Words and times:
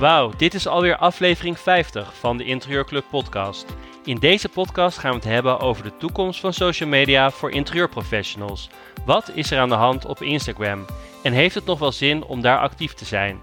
Wauw, 0.00 0.30
dit 0.36 0.54
is 0.54 0.66
alweer 0.66 0.96
aflevering 0.96 1.58
50 1.58 2.14
van 2.14 2.36
de 2.36 2.44
Interieurclub 2.44 3.04
podcast. 3.10 3.66
In 4.04 4.16
deze 4.16 4.48
podcast 4.48 4.98
gaan 4.98 5.10
we 5.10 5.16
het 5.16 5.24
hebben 5.24 5.60
over 5.60 5.82
de 5.82 5.96
toekomst 5.96 6.40
van 6.40 6.52
social 6.52 6.88
media 6.88 7.30
voor 7.30 7.50
interieurprofessionals. 7.50 8.70
Wat 9.04 9.30
is 9.34 9.50
er 9.50 9.58
aan 9.58 9.68
de 9.68 9.74
hand 9.74 10.06
op 10.06 10.22
Instagram? 10.22 10.84
En 11.22 11.32
heeft 11.32 11.54
het 11.54 11.64
nog 11.64 11.78
wel 11.78 11.92
zin 11.92 12.24
om 12.24 12.40
daar 12.40 12.58
actief 12.58 12.94
te 12.94 13.04
zijn? 13.04 13.40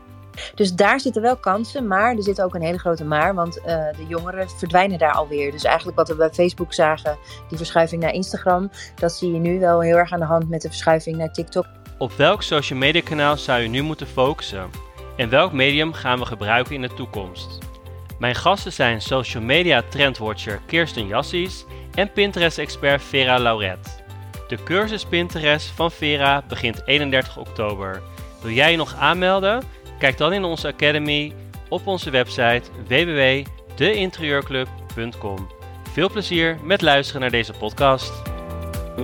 Dus 0.55 0.73
daar 0.73 0.99
zitten 0.99 1.21
wel 1.21 1.37
kansen, 1.37 1.87
maar 1.87 2.15
er 2.15 2.23
zit 2.23 2.41
ook 2.41 2.55
een 2.55 2.61
hele 2.61 2.79
grote 2.79 3.05
maar, 3.05 3.35
want 3.35 3.57
uh, 3.57 3.65
de 3.65 4.05
jongeren 4.07 4.49
verdwijnen 4.49 4.97
daar 4.97 5.13
alweer. 5.13 5.51
Dus 5.51 5.63
eigenlijk 5.63 5.97
wat 5.97 6.07
we 6.07 6.15
bij 6.15 6.29
Facebook 6.29 6.73
zagen, 6.73 7.17
die 7.49 7.57
verschuiving 7.57 8.01
naar 8.01 8.13
Instagram, 8.13 8.71
dat 8.95 9.11
zie 9.11 9.33
je 9.33 9.39
nu 9.39 9.59
wel 9.59 9.81
heel 9.81 9.97
erg 9.97 10.11
aan 10.11 10.19
de 10.19 10.25
hand 10.25 10.49
met 10.49 10.61
de 10.61 10.67
verschuiving 10.67 11.17
naar 11.17 11.33
TikTok. 11.33 11.65
Op 11.97 12.11
welk 12.11 12.43
social 12.43 12.79
media 12.79 13.01
kanaal 13.01 13.37
zou 13.37 13.61
je 13.61 13.67
nu 13.67 13.81
moeten 13.81 14.07
focussen? 14.07 14.86
En 15.17 15.29
welk 15.29 15.51
medium 15.51 15.93
gaan 15.93 16.19
we 16.19 16.25
gebruiken 16.25 16.75
in 16.75 16.81
de 16.81 16.93
toekomst? 16.93 17.57
Mijn 18.19 18.35
gasten 18.35 18.73
zijn 18.73 19.01
social 19.01 19.43
media 19.43 19.81
trendwatcher 19.89 20.59
Kirsten 20.65 21.07
Jassies 21.07 21.65
en 21.93 22.11
Pinterest-expert 22.11 23.01
Vera 23.01 23.39
Lauret. 23.39 24.03
De 24.47 24.63
cursus 24.63 25.05
Pinterest 25.05 25.67
van 25.67 25.91
Vera 25.91 26.43
begint 26.47 26.81
31 26.85 27.37
oktober. 27.37 28.01
Wil 28.41 28.51
jij 28.51 28.71
je 28.71 28.77
nog 28.77 28.95
aanmelden? 28.95 29.63
Kijk 29.99 30.17
dan 30.17 30.33
in 30.33 30.43
onze 30.43 30.67
academy 30.67 31.33
op 31.69 31.87
onze 31.87 32.09
website 32.09 32.63
www.deinterieurclub.com. 32.87 35.47
Veel 35.91 36.09
plezier 36.09 36.57
met 36.63 36.81
luisteren 36.81 37.21
naar 37.21 37.31
deze 37.31 37.53
podcast. 37.53 38.21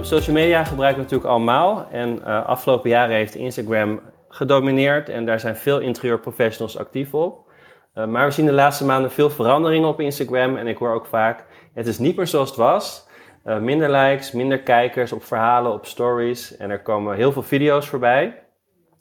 Social 0.02 0.36
media 0.36 0.64
gebruiken 0.64 0.98
we 0.98 1.03
natuurlijk 1.03 1.30
allemaal. 1.30 1.88
En 1.91 2.20
uh, 2.27 2.45
afgelopen 2.45 2.89
jaren 2.89 3.16
heeft 3.16 3.36
Instagram 3.36 4.00
gedomineerd 4.34 5.10
en 5.10 5.26
daar 5.26 5.40
zijn 5.40 5.55
veel 5.55 5.80
interieurprofessionals 5.80 6.78
actief 6.78 7.14
op. 7.14 7.52
Uh, 7.95 8.06
maar 8.06 8.26
we 8.26 8.31
zien 8.31 8.45
de 8.45 8.52
laatste 8.52 8.86
maanden 8.86 9.12
veel 9.12 9.30
veranderingen 9.30 9.88
op 9.88 10.00
Instagram 10.00 10.58
en 10.58 10.67
ik 10.67 10.78
hoor 10.78 10.94
ook 10.94 11.06
vaak: 11.06 11.45
het 11.73 11.88
is 11.88 11.98
niet 11.98 12.16
meer 12.16 12.28
zoals 12.28 12.50
het 12.50 12.58
was. 12.58 13.08
Uh, 13.45 13.58
minder 13.59 13.92
likes, 13.92 14.31
minder 14.31 14.59
kijkers 14.59 15.11
op 15.11 15.23
verhalen, 15.23 15.73
op 15.73 15.86
stories 15.86 16.58
en 16.58 16.70
er 16.70 16.81
komen 16.81 17.16
heel 17.16 17.31
veel 17.31 17.44
video's 17.44 17.88
voorbij. 17.88 18.44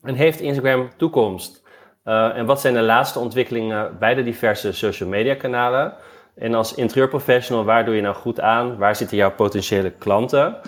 En 0.03 0.15
heeft 0.15 0.41
Instagram 0.41 0.91
toekomst? 0.97 1.63
Uh, 2.05 2.37
en 2.37 2.47
wat 2.47 2.61
zijn 2.61 2.75
de 2.75 2.83
laatste 2.83 3.19
ontwikkelingen 3.19 3.99
bij 3.99 4.15
de 4.15 4.23
diverse 4.23 4.73
social 4.73 5.09
media 5.09 5.35
kanalen? 5.35 5.95
En 6.35 6.55
als 6.55 6.75
interieurprofessional, 6.75 7.65
waar 7.65 7.85
doe 7.85 7.95
je 7.95 8.01
nou 8.01 8.15
goed 8.15 8.41
aan? 8.41 8.77
Waar 8.79 8.97
zitten 8.97 9.17
jouw 9.17 9.35
potentiële 9.35 9.91
klanten? 9.91 10.61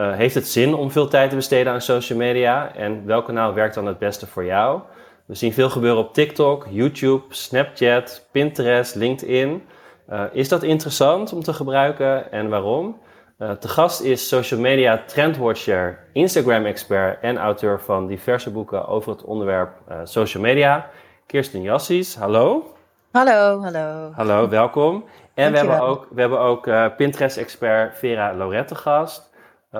Uh, 0.00 0.14
heeft 0.16 0.34
het 0.34 0.48
zin 0.48 0.74
om 0.74 0.90
veel 0.90 1.08
tijd 1.08 1.30
te 1.30 1.36
besteden 1.36 1.72
aan 1.72 1.80
social 1.80 2.18
media? 2.18 2.74
En 2.74 3.06
welk 3.06 3.24
kanaal 3.24 3.54
werkt 3.54 3.74
dan 3.74 3.86
het 3.86 3.98
beste 3.98 4.26
voor 4.26 4.44
jou? 4.44 4.80
We 5.26 5.34
zien 5.34 5.52
veel 5.52 5.70
gebeuren 5.70 6.00
op 6.00 6.14
TikTok, 6.14 6.66
YouTube, 6.70 7.22
Snapchat, 7.28 8.28
Pinterest, 8.30 8.94
LinkedIn. 8.94 9.62
Uh, 10.10 10.22
is 10.32 10.48
dat 10.48 10.62
interessant 10.62 11.32
om 11.32 11.42
te 11.42 11.52
gebruiken 11.52 12.32
en 12.32 12.48
waarom? 12.48 13.00
Uh, 13.38 13.50
te 13.50 13.68
gast 13.68 14.00
is 14.00 14.28
social 14.28 14.60
media 14.60 15.02
trendwatcher, 15.06 15.98
Instagram-expert 16.12 17.20
en 17.20 17.38
auteur 17.38 17.80
van 17.80 18.06
diverse 18.06 18.50
boeken 18.50 18.88
over 18.88 19.12
het 19.12 19.24
onderwerp 19.24 19.70
social 20.04 20.42
media, 20.42 20.90
Kirsten 21.26 21.62
Jassies. 21.62 22.16
Hallo. 22.16 22.74
Hallo, 23.12 23.62
hallo. 23.62 24.10
Hallo, 24.14 24.48
welkom. 24.48 25.04
En 25.34 25.52
we 25.52 25.58
hebben 25.58 25.80
ook, 25.80 26.06
we 26.10 26.20
hebben 26.20 26.40
ook 26.40 26.70
Pinterest-expert 26.96 27.98
Vera 27.98 28.34
Lorette 28.34 28.74
gast. 28.74 29.29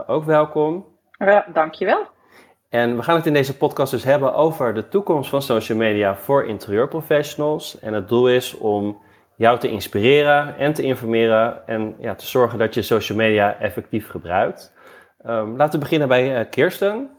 Ook 0.07 0.25
welkom. 0.25 0.87
Ja, 1.19 1.47
dankjewel. 1.53 2.07
En 2.69 2.97
we 2.97 3.03
gaan 3.03 3.17
het 3.17 3.27
in 3.27 3.33
deze 3.33 3.57
podcast 3.57 3.91
dus 3.91 4.05
hebben 4.05 4.35
over 4.35 4.75
de 4.75 4.89
toekomst 4.89 5.31
van 5.31 5.43
social 5.43 5.79
media 5.79 6.17
voor 6.17 6.47
interieurprofessionals. 6.47 7.79
En 7.79 7.93
het 7.93 8.09
doel 8.09 8.29
is 8.29 8.57
om 8.59 9.03
jou 9.37 9.59
te 9.59 9.71
inspireren 9.71 10.57
en 10.57 10.73
te 10.73 10.83
informeren 10.83 11.67
en 11.67 11.95
ja, 11.99 12.15
te 12.15 12.27
zorgen 12.27 12.59
dat 12.59 12.75
je 12.75 12.83
social 12.83 13.19
media 13.19 13.59
effectief 13.59 14.09
gebruikt. 14.09 14.75
Um, 15.27 15.57
laten 15.57 15.73
we 15.73 15.85
beginnen 15.85 16.09
bij 16.09 16.41
uh, 16.41 16.51
Kirsten, 16.51 17.11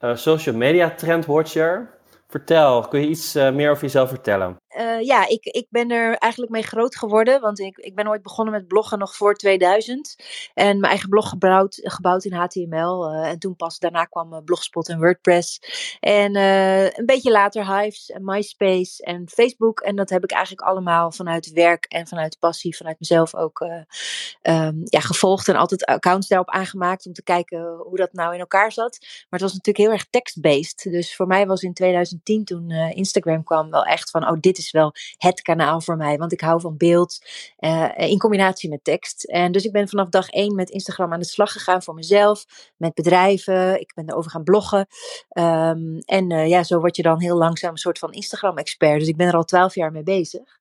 uh, 0.00 0.14
social 0.14 0.56
media 0.56 0.90
trendwatcher. 0.90 1.94
Vertel, 2.28 2.88
kun 2.88 3.00
je 3.00 3.06
iets 3.06 3.36
uh, 3.36 3.50
meer 3.50 3.70
over 3.70 3.82
jezelf 3.82 4.08
vertellen? 4.08 4.56
Uh, 4.78 5.00
ja, 5.00 5.28
ik, 5.28 5.44
ik 5.44 5.66
ben 5.70 5.90
er 5.90 6.16
eigenlijk 6.16 6.52
mee 6.52 6.62
groot 6.62 6.96
geworden. 6.96 7.40
Want 7.40 7.58
ik, 7.58 7.76
ik 7.78 7.94
ben 7.94 8.08
ooit 8.08 8.22
begonnen 8.22 8.54
met 8.54 8.66
bloggen 8.66 8.98
nog 8.98 9.16
voor 9.16 9.34
2000. 9.34 10.16
En 10.54 10.66
mijn 10.80 10.90
eigen 10.90 11.08
blog 11.08 11.28
gebouwd, 11.28 11.78
gebouwd 11.82 12.24
in 12.24 12.32
HTML. 12.32 13.12
Uh, 13.12 13.28
en 13.28 13.38
toen 13.38 13.56
pas 13.56 13.78
daarna 13.78 14.04
kwam 14.04 14.44
Blogspot 14.44 14.88
en 14.88 14.98
WordPress. 14.98 15.60
En 16.00 16.36
een 16.36 17.06
beetje 17.06 17.30
later 17.30 17.76
Hives 17.76 18.10
en 18.10 18.24
MySpace 18.24 19.02
en 19.02 19.28
Facebook. 19.28 19.80
En 19.80 19.96
dat 19.96 20.10
heb 20.10 20.24
ik 20.24 20.30
eigenlijk 20.30 20.68
allemaal 20.68 21.12
vanuit 21.12 21.52
werk 21.52 21.84
en 21.84 22.06
vanuit 22.06 22.38
passie, 22.38 22.76
vanuit 22.76 23.00
mezelf 23.00 23.34
ook 23.34 23.60
um, 23.60 24.80
ja, 24.84 25.00
gevolgd. 25.00 25.48
En 25.48 25.56
altijd 25.56 25.84
accounts 25.84 26.28
daarop 26.28 26.50
aangemaakt 26.50 27.06
om 27.06 27.12
te 27.12 27.22
kijken 27.22 27.76
hoe 27.76 27.96
dat 27.96 28.12
nou 28.12 28.34
in 28.34 28.40
elkaar 28.40 28.72
zat. 28.72 28.98
Maar 29.00 29.40
het 29.40 29.40
was 29.40 29.52
natuurlijk 29.52 29.84
heel 29.84 29.92
erg 29.92 30.06
text-based. 30.10 30.82
Dus 30.90 31.16
voor 31.16 31.26
mij 31.26 31.46
was 31.46 31.62
in 31.62 31.74
2010 31.74 32.44
toen 32.44 32.70
Instagram 32.70 33.44
kwam 33.44 33.70
wel 33.70 33.84
echt 33.84 34.10
van, 34.10 34.28
oh 34.28 34.36
dit 34.40 34.58
is 34.58 34.65
wel 34.70 34.92
het 35.16 35.42
kanaal 35.42 35.80
voor 35.80 35.96
mij. 35.96 36.16
Want 36.16 36.32
ik 36.32 36.40
hou 36.40 36.60
van 36.60 36.76
beeld 36.76 37.18
uh, 37.58 37.90
in 37.96 38.18
combinatie 38.18 38.70
met 38.70 38.84
tekst. 38.84 39.24
En 39.24 39.52
dus 39.52 39.64
ik 39.64 39.72
ben 39.72 39.88
vanaf 39.88 40.08
dag 40.08 40.28
één 40.28 40.54
met 40.54 40.70
Instagram 40.70 41.12
aan 41.12 41.20
de 41.20 41.26
slag 41.26 41.52
gegaan 41.52 41.82
voor 41.82 41.94
mezelf. 41.94 42.44
Met 42.76 42.94
bedrijven. 42.94 43.80
Ik 43.80 43.92
ben 43.94 44.08
erover 44.08 44.30
gaan 44.30 44.44
bloggen. 44.44 44.86
Um, 45.38 45.98
en 45.98 46.30
uh, 46.32 46.48
ja, 46.48 46.62
zo 46.62 46.78
word 46.78 46.96
je 46.96 47.02
dan 47.02 47.20
heel 47.20 47.36
langzaam 47.36 47.70
een 47.70 47.76
soort 47.76 47.98
van 47.98 48.12
Instagram-expert. 48.12 48.98
Dus 48.98 49.08
ik 49.08 49.16
ben 49.16 49.26
er 49.26 49.36
al 49.36 49.44
twaalf 49.44 49.74
jaar 49.74 49.92
mee 49.92 50.02
bezig. 50.02 50.58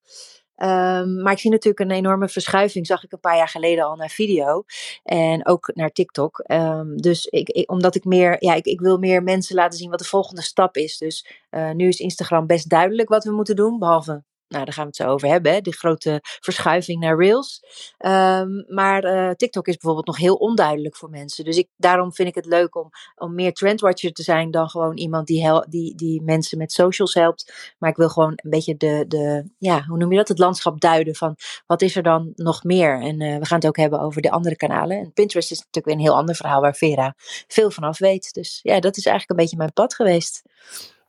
Um, 0.58 1.22
maar 1.22 1.32
ik 1.32 1.40
zie 1.40 1.52
natuurlijk 1.52 1.80
een 1.80 1.98
enorme 1.98 2.30
verschuiving, 2.30 2.88
zag 2.88 3.04
ik 3.04 3.12
een 3.12 3.20
paar 3.20 3.38
jaar 3.38 3.48
geleden 3.48 3.86
al 3.86 3.96
naar 3.96 4.10
video 4.10 4.64
en 5.04 5.46
ook 5.46 5.72
naar 5.74 5.92
TikTok. 5.92 6.44
Um, 6.48 6.98
dus 6.98 7.26
ik, 7.26 7.64
omdat 7.70 7.96
ik 7.96 8.06
meer, 8.06 8.44
ja, 8.44 8.54
ik, 8.54 8.66
ik 8.66 8.80
wil 8.80 8.98
meer 8.98 9.24
mensen 9.24 9.56
laten 9.56 9.78
zien 9.78 9.90
wat 9.90 10.00
de 10.00 10.06
volgende 10.06 10.42
stap 10.42 10.78
is. 10.78 10.98
Dus 10.98 11.28
uh, 11.52 11.72
nu 11.72 11.88
is 11.88 12.00
Instagram 12.00 12.48
best 12.48 12.70
duidelijk 12.70 13.10
wat 13.10 13.24
we 13.24 13.32
moeten 13.32 13.56
doen, 13.56 13.80
behalve 13.80 14.24
nou, 14.56 14.66
daar 14.66 14.76
gaan 14.76 14.84
we 14.84 14.90
het 14.90 15.08
zo 15.08 15.14
over 15.14 15.28
hebben, 15.28 15.54
hè, 15.54 15.62
die 15.62 15.76
grote 15.76 16.20
verschuiving 16.22 17.00
naar 17.00 17.18
Rails. 17.18 17.64
Um, 18.06 18.66
maar 18.68 19.06
uh, 19.06 19.32
TikTok 19.32 19.68
is 19.68 19.74
bijvoorbeeld 19.74 20.08
nog 20.08 20.18
heel 20.18 20.36
onduidelijk 20.36 20.96
voor 20.96 21.10
mensen. 21.10 21.44
Dus 21.44 21.58
ik, 21.58 21.70
daarom 21.78 22.14
vind 22.14 22.28
ik 22.28 22.36
het 22.36 22.46
leuk 22.46 22.76
om, 22.76 22.90
om 23.16 23.36
meer 23.36 23.54
trendwatcher 23.54 24.12
te 24.12 24.24
zijn 24.24 24.52
dan 24.52 24.70
gewoon 24.70 24.98
iemand 24.98 25.28
die, 25.28 25.44
hel, 25.44 25.66
die, 25.70 25.96
die 25.96 26.22
mensen 26.22 26.58
met 26.58 26.72
socials 26.72 27.14
helpt. 27.14 27.74
Maar 27.78 27.90
ik 27.90 27.96
wil 27.96 28.10
gewoon 28.10 28.34
een 28.36 28.50
beetje 28.50 28.78
de, 28.78 29.06
de, 29.08 29.50
ja, 29.58 29.84
hoe 29.88 29.98
noem 29.98 30.12
je 30.12 30.18
dat, 30.18 30.28
het 30.28 30.40
landschap 30.40 30.82
duiden 30.82 31.16
van 31.16 31.36
wat 31.66 31.82
is 31.82 31.96
er 31.96 32.04
dan 32.04 32.32
nog 32.36 32.64
meer. 32.64 33.02
En 33.02 33.22
uh, 33.22 33.38
we 33.38 33.46
gaan 33.46 33.58
het 33.58 33.68
ook 33.68 33.78
hebben 33.78 34.00
over 34.00 34.22
de 34.22 34.32
andere 34.32 34.56
kanalen. 34.56 34.98
En 34.98 35.14
Pinterest 35.14 35.52
is 35.52 35.58
natuurlijk 35.58 35.86
weer 35.86 35.96
een 35.96 36.12
heel 36.12 36.20
ander 36.20 36.36
verhaal 36.36 36.62
waar 36.62 36.76
Vera 36.76 37.14
veel 37.48 37.72
van 37.72 37.84
af 37.84 37.98
weet. 37.98 38.34
Dus 38.34 38.60
ja, 38.64 38.80
dat 38.80 38.98
is 38.98 39.06
eigenlijk 39.06 39.30
een 39.30 39.46
beetje 39.46 39.58
mijn 39.58 39.74
pad 39.74 39.96
geweest. 39.96 40.42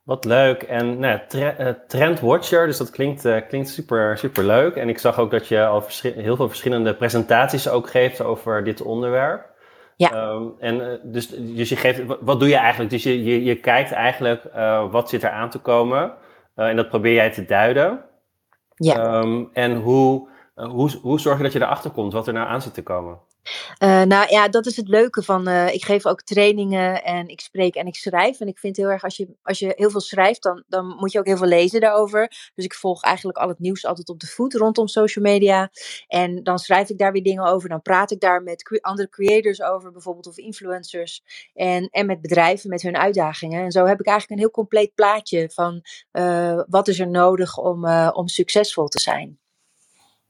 Wat 0.07 0.25
leuk. 0.25 0.63
En 0.63 0.99
nou, 0.99 1.21
tre 1.29 1.83
Trendwatcher, 1.87 2.67
dus 2.67 2.79
dat 2.79 2.91
klinkt, 2.91 3.25
uh, 3.25 3.37
klinkt 3.49 3.69
super, 3.69 4.19
super 4.19 4.45
leuk. 4.45 4.77
En 4.77 4.89
ik 4.89 4.99
zag 4.99 5.19
ook 5.19 5.31
dat 5.31 5.49
je 5.49 5.67
al 5.67 5.85
heel 6.01 6.37
veel 6.37 6.49
verschillende 6.49 6.95
presentaties 6.95 7.69
ook 7.69 7.91
geeft 7.91 8.21
over 8.21 8.65
dit 8.65 8.83
onderwerp. 8.83 9.51
Ja. 9.97 10.29
Um, 10.29 10.55
en 10.59 10.75
uh, 10.77 10.87
dus, 11.03 11.29
dus 11.29 11.69
je 11.69 11.77
geeft, 11.77 12.03
wat 12.21 12.41
doe 12.41 12.49
je 12.49 12.57
eigenlijk? 12.57 12.91
Dus 12.91 13.03
je, 13.03 13.25
je, 13.25 13.45
je 13.45 13.55
kijkt 13.55 13.93
eigenlijk 13.93 14.45
uh, 14.57 14.91
wat 14.91 15.09
zit 15.09 15.23
er 15.23 15.31
aan 15.31 15.51
te 15.51 15.59
komen. 15.59 16.13
en 16.55 16.77
dat 16.77 16.89
probeer 16.89 17.15
jij 17.15 17.31
te 17.31 17.45
duiden. 17.45 18.05
Ja. 18.75 19.19
Um, 19.19 19.51
en 19.53 19.77
hoe, 19.77 20.29
hoe, 20.55 20.91
hoe 21.03 21.21
zorg 21.21 21.37
je 21.37 21.43
dat 21.43 21.53
je 21.53 21.63
erachter 21.63 21.91
komt 21.91 22.13
wat 22.13 22.27
er 22.27 22.33
nou 22.33 22.49
aan 22.49 22.63
zit 22.63 22.75
te 22.75 22.83
komen? 22.83 23.19
Uh, 23.83 24.03
nou 24.03 24.31
ja, 24.31 24.49
dat 24.49 24.67
is 24.67 24.77
het 24.77 24.89
leuke 24.89 25.23
van. 25.23 25.49
Uh, 25.49 25.75
ik 25.75 25.85
geef 25.85 26.07
ook 26.07 26.23
trainingen 26.23 27.05
en 27.05 27.29
ik 27.29 27.41
spreek 27.41 27.75
en 27.75 27.87
ik 27.87 27.95
schrijf. 27.95 28.41
En 28.41 28.47
ik 28.47 28.59
vind 28.59 28.77
heel 28.77 28.89
erg, 28.89 29.05
als 29.05 29.17
je, 29.17 29.29
als 29.43 29.59
je 29.59 29.73
heel 29.77 29.91
veel 29.91 30.01
schrijft, 30.01 30.43
dan, 30.43 30.65
dan 30.69 30.87
moet 30.87 31.13
je 31.13 31.19
ook 31.19 31.27
heel 31.27 31.37
veel 31.37 31.47
lezen 31.47 31.81
daarover. 31.81 32.51
Dus 32.55 32.65
ik 32.65 32.75
volg 32.75 33.03
eigenlijk 33.03 33.39
al 33.39 33.49
het 33.49 33.59
nieuws 33.59 33.85
altijd 33.85 34.09
op 34.09 34.21
de 34.21 34.27
voet 34.27 34.55
rondom 34.55 34.89
social 34.89 35.25
media. 35.25 35.71
En 36.09 36.43
dan 36.43 36.59
schrijf 36.59 36.89
ik 36.89 36.99
daar 36.99 37.13
weer 37.13 37.23
dingen 37.23 37.45
over. 37.45 37.69
Dan 37.69 37.83
praat 37.83 38.11
ik 38.11 38.21
daar 38.21 38.43
met 38.43 38.79
andere 38.81 39.09
creators 39.09 39.63
over, 39.63 39.93
bijvoorbeeld, 39.93 40.27
of 40.27 40.37
influencers. 40.37 41.23
En, 41.55 41.89
en 41.91 42.07
met 42.07 42.21
bedrijven, 42.21 42.71
met 42.71 42.83
hun 42.83 42.97
uitdagingen. 42.97 43.65
En 43.65 43.71
zo 43.71 43.85
heb 43.85 44.01
ik 44.01 44.07
eigenlijk 44.07 44.41
een 44.41 44.47
heel 44.47 44.55
compleet 44.55 44.95
plaatje 44.95 45.51
van 45.53 45.85
uh, 46.13 46.63
wat 46.69 46.89
is 46.89 47.01
er 47.01 47.11
nodig 47.11 47.59
om, 47.59 47.89
om 47.89 48.29
succesvol 48.29 48.89
te 48.89 49.01
zijn. 49.01 49.39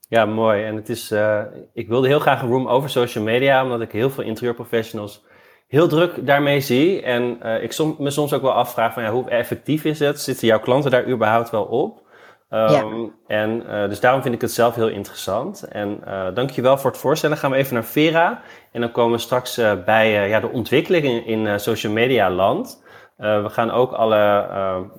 Ja, 0.09 0.25
mooi. 0.25 0.65
En 0.65 0.77
het 0.77 0.89
is, 0.89 1.13
uh, 1.13 1.41
ik 1.73 1.89
wilde 1.89 2.09
heel 2.09 2.21
graag 2.21 2.43
een 2.43 2.49
room 2.49 2.69
over 2.69 2.91
social 2.91 3.25
media, 3.25 3.63
omdat 3.63 3.81
ik 3.81 3.93
heel 3.93 4.11
veel 4.11 4.25
interieurprofessionals 4.25 5.25
heel 5.67 5.89
druk 5.89 6.27
daarmee 6.27 6.61
zie. 6.61 7.03
En 7.03 7.39
uh, 7.43 7.63
ik 7.63 7.73
som, 7.73 7.97
me 7.99 8.11
soms 8.11 8.33
ook 8.33 8.43
wel 8.43 8.53
afvraag 8.53 8.93
van 8.93 9.03
ja, 9.03 9.11
hoe 9.11 9.31
effectief 9.31 9.85
is 9.85 9.99
het? 9.99 10.21
Zitten 10.21 10.47
jouw 10.47 10.61
klanten 10.61 10.91
daar 10.91 11.09
überhaupt 11.09 11.51
wel 11.51 11.65
op? 11.65 12.05
Um, 12.51 12.59
ja. 12.59 12.85
En 13.27 13.63
uh, 13.67 13.89
dus 13.89 14.01
daarom 14.01 14.23
vind 14.23 14.35
ik 14.35 14.41
het 14.41 14.53
zelf 14.53 14.75
heel 14.75 14.89
interessant. 14.89 15.63
En 15.63 16.01
uh, 16.07 16.27
dankjewel 16.35 16.79
voor 16.79 16.91
het 16.91 17.01
voorstellen. 17.01 17.37
gaan 17.37 17.51
we 17.51 17.57
even 17.57 17.75
naar 17.75 17.85
Vera. 17.85 18.43
En 18.73 18.81
dan 18.81 18.93
komen 18.93 19.13
we 19.13 19.19
straks 19.19 19.61
bij 19.85 20.29
ja, 20.29 20.41
de 20.41 20.51
ontwikkelingen 20.51 21.27
in 21.27 21.61
social 21.61 21.93
media 21.93 22.31
land. 22.31 22.85
we 23.17 23.49
gaan 23.49 23.71
ook 23.71 23.93
alle 23.93 24.47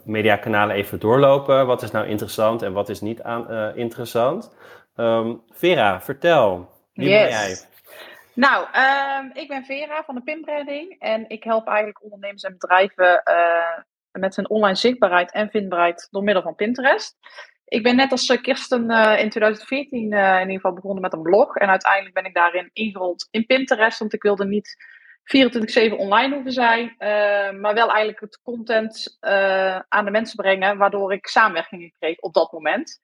mediakanalen 0.05 0.75
even 0.75 0.99
doorlopen. 0.99 1.65
Wat 1.65 1.81
is 1.81 1.91
nou 1.91 2.07
interessant 2.07 2.61
en 2.61 2.73
wat 2.73 2.89
is 2.89 3.01
niet 3.01 3.21
aan, 3.21 3.75
interessant? 3.75 4.55
Ehm, 4.97 5.35
Vera, 5.49 6.01
vertel. 6.01 6.69
Wie 6.93 7.09
ben 7.09 7.29
jij? 7.29 7.57
Nou, 8.33 8.67
ehm, 8.71 9.29
ik 9.33 9.47
ben 9.47 9.65
Vera 9.65 10.03
van 10.03 10.15
de 10.15 10.21
Pinbranding 10.21 10.95
en 10.99 11.29
ik 11.29 11.43
help 11.43 11.67
eigenlijk 11.67 12.03
ondernemers 12.03 12.43
en 12.43 12.51
bedrijven 12.57 13.21
uh, 13.29 13.79
met 14.11 14.35
hun 14.35 14.49
online 14.49 14.75
zichtbaarheid 14.75 15.31
en 15.31 15.49
vindbaarheid 15.49 16.07
door 16.11 16.23
middel 16.23 16.43
van 16.43 16.55
Pinterest. 16.55 17.17
Ik 17.65 17.83
ben 17.83 17.95
net 17.95 18.11
als 18.11 18.29
eh, 18.29 18.41
Kirsten 18.41 18.91
uh, 18.91 19.19
in 19.19 19.29
2014 19.29 19.99
in 19.99 20.39
ieder 20.39 20.55
geval 20.55 20.73
begonnen 20.73 21.01
met 21.01 21.13
een 21.13 21.21
blog 21.21 21.55
en 21.55 21.69
uiteindelijk 21.69 22.13
ben 22.13 22.25
ik 22.25 22.33
daarin 22.33 22.69
ingerold 22.73 23.27
in 23.31 23.45
Pinterest, 23.45 23.99
want 23.99 24.13
ik 24.13 24.21
wilde 24.21 24.45
niet 24.45 24.75
24/7 25.91 25.97
online 25.97 26.33
hoeven 26.33 26.51
zijn, 26.51 26.95
maar 27.61 27.73
wel 27.73 27.87
eigenlijk 27.89 28.19
het 28.19 28.41
content 28.43 29.17
aan 29.87 30.05
de 30.05 30.11
mensen 30.11 30.35
brengen, 30.35 30.77
waardoor 30.77 31.13
ik 31.13 31.27
samenwerkingen 31.27 31.93
kreeg 31.99 32.19
op 32.19 32.33
dat 32.33 32.51
moment 32.51 32.99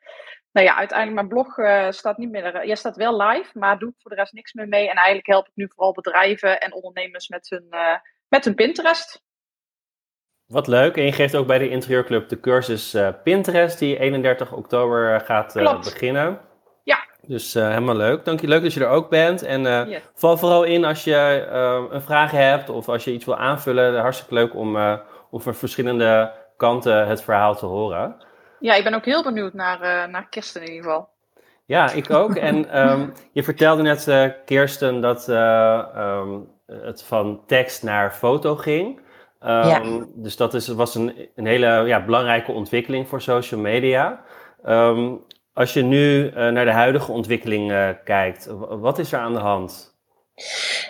nou 0.53 0.67
ja, 0.67 0.75
uiteindelijk 0.75 1.17
mijn 1.17 1.27
blog 1.27 1.57
uh, 1.57 1.91
staat 1.91 2.17
niet 2.17 2.31
meer. 2.31 2.55
Uh, 2.55 2.63
ja, 2.63 2.75
staat 2.75 2.95
wel 2.95 3.21
live, 3.21 3.59
maar 3.59 3.79
doe 3.79 3.89
ik 3.89 3.95
voor 3.97 4.11
de 4.11 4.17
rest 4.17 4.33
niks 4.33 4.53
meer 4.53 4.67
mee. 4.67 4.89
En 4.89 4.95
eigenlijk 4.95 5.27
help 5.27 5.47
ik 5.47 5.51
nu 5.55 5.67
vooral 5.75 5.93
bedrijven 5.93 6.59
en 6.59 6.73
ondernemers 6.73 7.27
met 7.27 7.49
hun, 7.49 7.67
uh, 7.71 7.95
met 8.27 8.45
hun 8.45 8.55
Pinterest. 8.55 9.23
Wat 10.45 10.67
leuk. 10.67 10.97
En 10.97 11.03
je 11.03 11.11
geeft 11.11 11.35
ook 11.35 11.47
bij 11.47 11.57
de 11.57 11.69
Interieurclub 11.69 12.29
de 12.29 12.39
cursus 12.39 12.97
Pinterest, 13.23 13.79
die 13.79 13.99
31 13.99 14.51
oktober 14.51 15.21
gaat 15.21 15.53
beginnen. 15.83 16.39
Ja. 16.83 17.07
Dus 17.21 17.53
helemaal 17.53 17.95
leuk. 17.95 18.25
Dank 18.25 18.41
je. 18.41 18.47
Leuk 18.47 18.61
dat 18.61 18.73
je 18.73 18.79
er 18.79 18.89
ook 18.89 19.09
bent. 19.09 19.43
En 19.43 19.89
yes. 19.89 20.01
val 20.13 20.37
vooral 20.37 20.63
in 20.63 20.85
als 20.85 21.03
je 21.03 21.47
een 21.91 22.01
vraag 22.01 22.31
hebt 22.31 22.69
of 22.69 22.89
als 22.89 23.03
je 23.03 23.13
iets 23.13 23.25
wil 23.25 23.37
aanvullen. 23.37 23.99
Hartstikke 23.99 24.33
leuk 24.33 24.55
om, 24.55 24.77
om 25.29 25.41
van 25.41 25.55
verschillende 25.55 26.33
kanten 26.57 27.07
het 27.07 27.23
verhaal 27.23 27.55
te 27.55 27.65
horen. 27.65 28.15
Ja, 28.63 28.73
ik 28.75 28.83
ben 28.83 28.93
ook 28.93 29.05
heel 29.05 29.23
benieuwd 29.23 29.53
naar, 29.53 29.81
uh, 29.81 30.11
naar 30.11 30.27
Kirsten 30.29 30.61
in 30.61 30.67
ieder 30.67 30.83
geval. 30.83 31.09
Ja, 31.65 31.91
ik 31.91 32.09
ook. 32.09 32.35
en 32.35 32.79
um, 32.79 33.13
je 33.31 33.43
vertelde 33.43 33.81
net, 33.81 34.07
uh, 34.07 34.25
Kirsten, 34.45 35.01
dat 35.01 35.29
uh, 35.29 35.85
um, 35.97 36.47
het 36.67 37.03
van 37.03 37.43
tekst 37.47 37.83
naar 37.83 38.11
foto 38.11 38.55
ging. 38.55 38.97
Um, 38.97 39.49
ja. 39.49 39.81
Dus 40.15 40.35
dat 40.35 40.53
is, 40.53 40.67
was 40.67 40.95
een, 40.95 41.29
een 41.35 41.45
hele 41.45 41.67
ja, 41.67 42.05
belangrijke 42.05 42.51
ontwikkeling 42.51 43.07
voor 43.07 43.21
social 43.21 43.59
media. 43.59 44.23
als 45.53 45.73
je 45.73 45.81
nu 45.81 46.29
naar 46.29 46.65
de 46.65 46.71
huidige 46.71 47.11
ontwikkeling 47.11 47.95
kijkt, 48.03 48.47
wat 48.69 48.99
is 48.99 49.13
er 49.13 49.19
aan 49.19 49.33
de 49.33 49.39
hand? 49.39 49.93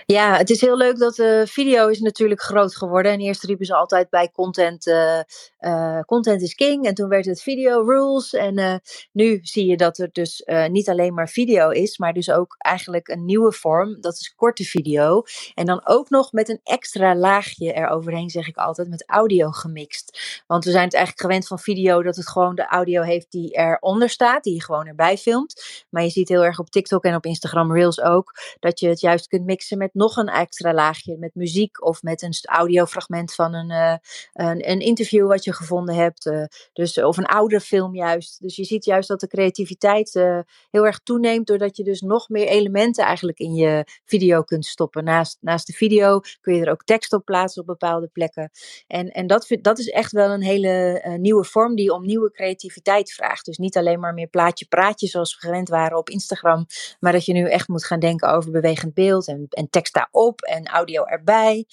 Ja, 0.05 0.37
het 0.37 0.49
is 0.49 0.61
heel 0.61 0.77
leuk 0.77 0.97
dat 0.97 1.17
uh, 1.17 1.45
video 1.45 1.87
is 1.87 1.99
natuurlijk 1.99 2.41
groot 2.41 2.75
geworden. 2.75 3.11
En 3.11 3.19
eerst 3.19 3.43
riepen 3.43 3.65
ze 3.65 3.75
altijd 3.75 4.09
bij 4.09 4.31
content, 4.31 4.87
uh, 4.87 5.19
uh, 5.65 5.99
content 5.99 6.41
is 6.41 6.55
king. 6.55 6.85
En 6.85 6.93
toen 6.93 7.09
werd 7.09 7.25
het 7.25 7.41
video 7.41 7.81
rules. 7.81 8.33
En 8.33 8.81
nu 9.11 9.39
zie 9.41 9.65
je 9.65 9.77
dat 9.77 9.97
er 9.97 10.09
dus 10.11 10.43
niet 10.67 10.89
alleen 10.89 11.13
maar 11.13 11.29
video 11.29 11.69
is, 11.69 11.97
maar 11.97 12.13
dus 12.13 12.31
ook 12.31 12.55
eigenlijk 12.57 13.07
een 13.07 13.25
nieuwe 13.25 13.51
vorm. 13.51 14.01
Dat 14.01 14.13
is 14.13 14.33
korte 14.35 14.63
video. 14.63 15.23
En 15.53 15.65
dan 15.65 15.81
ook 15.83 16.09
nog 16.09 16.31
met 16.31 16.49
een 16.49 16.59
extra 16.63 17.15
laagje 17.15 17.73
eroverheen, 17.73 18.29
zeg 18.29 18.47
ik 18.47 18.57
altijd, 18.57 18.89
met 18.89 19.09
audio 19.09 19.51
gemixt. 19.51 20.41
Want 20.47 20.65
we 20.65 20.71
zijn 20.71 20.83
het 20.83 20.93
eigenlijk 20.93 21.25
gewend 21.25 21.47
van 21.47 21.59
video 21.59 22.03
dat 22.03 22.15
het 22.15 22.29
gewoon 22.29 22.55
de 22.55 22.67
audio 22.67 23.01
heeft 23.01 23.31
die 23.31 23.51
eronder 23.51 24.09
staat, 24.09 24.43
die 24.43 24.53
je 24.53 24.63
gewoon 24.63 24.87
erbij 24.87 25.17
filmt. 25.17 25.63
Maar 25.89 26.03
je 26.03 26.09
ziet 26.09 26.29
heel 26.29 26.45
erg 26.45 26.59
op 26.59 26.69
TikTok 26.69 27.03
en 27.03 27.15
op 27.15 27.25
Instagram 27.25 27.73
Reels 27.73 28.01
ook, 28.01 28.33
dat 28.59 28.79
je 28.79 28.87
het 28.87 28.99
juist 28.99 29.27
kunt 29.27 29.45
mixen 29.45 29.77
met 29.77 29.93
nog 29.93 30.17
een 30.17 30.27
extra 30.27 30.73
laagje, 30.73 31.17
met 31.17 31.35
muziek 31.35 31.85
of 31.85 32.01
met 32.01 32.21
een 32.21 32.33
audiofragment 32.41 33.33
van 33.33 33.53
een, 33.53 33.99
een, 34.33 34.69
een, 34.69 34.79
interview 34.79 35.27
wat 35.27 35.43
je 35.43 35.52
gevonden 35.53 35.95
hebt. 35.95 36.25
Uh, 36.25 36.45
dus, 36.73 36.97
of 36.97 37.17
een 37.17 37.25
oude 37.25 37.59
film 37.59 37.95
juist. 37.95 38.41
Dus 38.41 38.55
je 38.55 38.63
ziet 38.63 38.85
juist 38.85 39.07
dat 39.07 39.19
de 39.19 39.27
creativiteit 39.27 40.15
uh, 40.15 40.39
heel 40.69 40.85
erg 40.85 40.99
toeneemt, 40.99 41.47
doordat 41.47 41.77
je 41.77 41.83
dus 41.83 42.01
nog 42.01 42.29
meer 42.29 42.47
elementen 42.47 43.05
eigenlijk 43.05 43.39
in 43.39 43.53
je 43.53 43.85
video 44.05 44.41
kunt 44.41 44.65
stoppen. 44.65 45.03
Naast, 45.03 45.37
naast 45.41 45.67
de 45.67 45.73
video 45.73 46.19
kun 46.41 46.55
je 46.55 46.65
er 46.65 46.71
ook 46.71 46.83
tekst 46.83 47.13
op 47.13 47.25
plaatsen 47.25 47.61
op 47.61 47.67
bepaalde 47.67 48.07
plekken. 48.07 48.51
En, 48.87 49.09
en 49.09 49.27
dat, 49.27 49.57
dat 49.61 49.79
is 49.79 49.89
echt 49.89 50.11
wel 50.11 50.29
een 50.29 50.43
hele 50.43 51.01
nieuwe 51.19 51.43
vorm 51.43 51.75
die 51.75 51.93
om 51.93 52.05
nieuwe 52.05 52.31
creativiteit 52.31 53.11
vraagt. 53.11 53.45
Dus 53.45 53.57
niet 53.57 53.77
alleen 53.77 53.99
maar 53.99 54.13
meer 54.13 54.27
plaatje 54.27 54.65
praatje 54.65 55.07
zoals 55.07 55.33
we 55.39 55.47
gewend 55.47 55.69
waren 55.69 55.97
op 55.97 56.09
Instagram, 56.09 56.65
maar 56.99 57.11
dat 57.11 57.25
je 57.25 57.33
nu 57.33 57.49
echt 57.49 57.67
moet 57.67 57.85
gaan 57.85 57.99
denken 57.99 58.29
over 58.29 58.51
bewegend 58.51 58.93
beeld 58.93 59.27
en, 59.27 59.45
en 59.49 59.69
tekst 59.69 59.93
daarop 59.93 60.41
en 60.41 60.65
audio 60.65 61.03
erbij. 61.03 61.65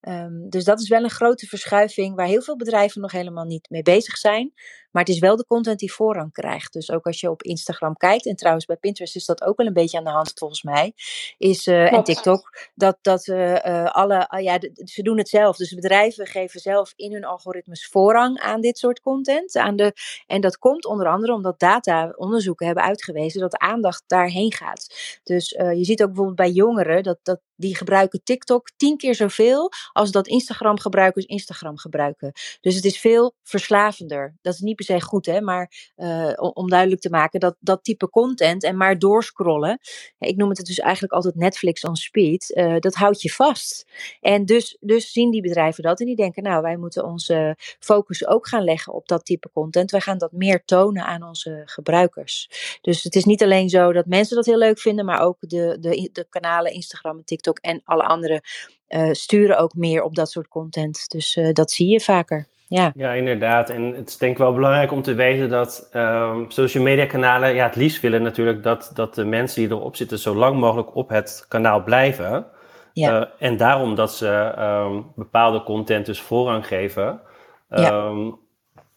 Um, 0.00 0.48
dus 0.48 0.64
dat 0.64 0.80
is 0.80 0.88
wel 0.88 1.02
een 1.02 1.10
grote 1.10 1.46
verschuiving 1.46 2.16
waar 2.16 2.26
heel 2.26 2.42
veel 2.42 2.56
bedrijven 2.56 3.00
nog 3.00 3.12
helemaal 3.12 3.27
niet 3.46 3.70
mee 3.70 3.82
bezig 3.82 4.16
zijn. 4.16 4.52
Maar 4.98 5.06
het 5.06 5.16
is 5.16 5.22
wel 5.22 5.36
de 5.36 5.46
content 5.46 5.78
die 5.78 5.92
voorrang 5.92 6.32
krijgt. 6.32 6.72
Dus 6.72 6.90
ook 6.90 7.06
als 7.06 7.20
je 7.20 7.30
op 7.30 7.42
Instagram 7.42 7.96
kijkt, 7.96 8.26
en 8.26 8.36
trouwens 8.36 8.64
bij 8.66 8.76
Pinterest 8.76 9.16
is 9.16 9.24
dat 9.24 9.42
ook 9.42 9.56
wel 9.56 9.66
een 9.66 9.72
beetje 9.72 9.98
aan 9.98 10.04
de 10.04 10.10
hand 10.10 10.32
volgens 10.34 10.62
mij, 10.62 10.92
is, 11.36 11.66
uh, 11.66 11.92
en 11.92 12.04
TikTok, 12.04 12.70
dat, 12.74 12.98
dat 13.02 13.26
uh, 13.26 13.52
uh, 13.52 13.84
alle, 13.84 14.28
ah 14.28 14.42
ja, 14.42 14.58
ze 14.84 15.02
doen 15.02 15.18
het 15.18 15.28
zelf. 15.28 15.56
Dus 15.56 15.74
bedrijven 15.74 16.26
geven 16.26 16.60
zelf 16.60 16.92
in 16.96 17.12
hun 17.12 17.24
algoritmes 17.24 17.86
voorrang 17.86 18.38
aan 18.38 18.60
dit 18.60 18.78
soort 18.78 19.00
content. 19.00 19.56
Aan 19.56 19.76
de, 19.76 19.92
en 20.26 20.40
dat 20.40 20.58
komt 20.58 20.86
onder 20.86 21.06
andere 21.06 21.32
omdat 21.32 21.58
data-onderzoeken 21.58 22.66
hebben 22.66 22.84
uitgewezen 22.84 23.40
dat 23.40 23.50
de 23.50 23.58
aandacht 23.58 24.04
daarheen 24.06 24.52
gaat. 24.52 24.94
Dus 25.22 25.48
je 25.48 25.84
ziet 25.84 26.02
ook 26.02 26.08
bijvoorbeeld 26.08 26.36
bij 26.36 26.50
jongeren 26.50 27.02
dat, 27.02 27.18
dat 27.22 27.40
die 27.56 27.76
gebruiken 27.76 28.20
TikTok 28.22 28.70
tien 28.76 28.96
keer 28.96 29.14
zoveel 29.14 29.70
als 29.92 30.10
dat 30.10 30.26
Instagram-gebruikers 30.26 31.24
Instagram 31.24 31.78
gebruiken. 31.78 32.32
Dus 32.60 32.74
het 32.74 32.84
is 32.84 33.00
veel 33.00 33.34
verslavender. 33.42 34.36
Dat 34.40 34.54
is 34.54 34.60
niet 34.60 34.76
se 34.88 35.00
goed, 35.00 35.26
hè, 35.26 35.40
maar 35.40 35.92
uh, 35.96 36.32
om 36.36 36.68
duidelijk 36.68 37.00
te 37.00 37.10
maken 37.10 37.40
dat 37.40 37.56
dat 37.60 37.84
type 37.84 38.10
content 38.10 38.64
en 38.64 38.76
maar 38.76 38.98
doorscrollen, 38.98 39.78
ik 40.18 40.36
noem 40.36 40.48
het 40.48 40.66
dus 40.66 40.78
eigenlijk 40.78 41.12
altijd 41.12 41.34
Netflix 41.34 41.84
on 41.84 41.96
speed, 41.96 42.50
uh, 42.54 42.78
dat 42.78 42.94
houdt 42.94 43.22
je 43.22 43.30
vast. 43.30 43.86
En 44.20 44.44
dus, 44.44 44.76
dus 44.80 45.12
zien 45.12 45.30
die 45.30 45.42
bedrijven 45.42 45.82
dat 45.82 46.00
en 46.00 46.06
die 46.06 46.16
denken, 46.16 46.42
nou, 46.42 46.62
wij 46.62 46.76
moeten 46.76 47.04
onze 47.04 47.56
focus 47.78 48.26
ook 48.26 48.48
gaan 48.48 48.64
leggen 48.64 48.92
op 48.92 49.08
dat 49.08 49.24
type 49.24 49.50
content. 49.52 49.90
Wij 49.90 50.00
gaan 50.00 50.18
dat 50.18 50.32
meer 50.32 50.64
tonen 50.64 51.04
aan 51.04 51.22
onze 51.22 51.62
gebruikers. 51.64 52.48
Dus 52.80 53.02
het 53.02 53.14
is 53.14 53.24
niet 53.24 53.42
alleen 53.42 53.68
zo 53.68 53.92
dat 53.92 54.06
mensen 54.06 54.36
dat 54.36 54.46
heel 54.46 54.58
leuk 54.58 54.78
vinden, 54.78 55.04
maar 55.04 55.20
ook 55.20 55.36
de, 55.40 55.76
de, 55.80 56.08
de 56.12 56.26
kanalen 56.28 56.72
Instagram 56.72 57.16
en 57.16 57.24
TikTok 57.24 57.58
en 57.58 57.80
alle 57.84 58.04
andere 58.04 58.42
uh, 58.88 59.12
sturen 59.12 59.58
ook 59.58 59.74
meer 59.74 60.02
op 60.02 60.14
dat 60.14 60.30
soort 60.30 60.48
content. 60.48 61.08
Dus 61.08 61.38
dat 61.52 61.70
zie 61.70 61.88
je 61.88 62.00
vaker. 62.00 62.46
Ja. 62.68 62.92
ja, 62.94 63.12
inderdaad. 63.12 63.70
En 63.70 63.94
het 63.94 64.08
is 64.08 64.16
denk 64.16 64.32
ik 64.32 64.38
wel 64.38 64.54
belangrijk 64.54 64.92
om 64.92 65.02
te 65.02 65.14
weten 65.14 65.48
dat 65.48 65.90
um, 65.92 66.50
social 66.50 66.82
media 66.82 67.06
kanalen, 67.06 67.54
ja, 67.54 67.66
het 67.66 67.76
liefst 67.76 68.00
willen 68.00 68.22
natuurlijk 68.22 68.62
dat, 68.62 68.90
dat 68.94 69.14
de 69.14 69.24
mensen 69.24 69.62
die 69.62 69.70
erop 69.70 69.96
zitten 69.96 70.18
zo 70.18 70.34
lang 70.34 70.56
mogelijk 70.56 70.94
op 70.94 71.08
het 71.08 71.44
kanaal 71.48 71.82
blijven. 71.82 72.46
Ja. 72.92 73.20
Uh, 73.20 73.26
en 73.38 73.56
daarom 73.56 73.94
dat 73.94 74.14
ze 74.14 74.54
um, 74.58 75.12
bepaalde 75.14 75.62
content 75.62 76.06
dus 76.06 76.20
voorrang 76.20 76.66
geven. 76.66 77.20
Ja. 77.68 78.06
Um, 78.06 78.38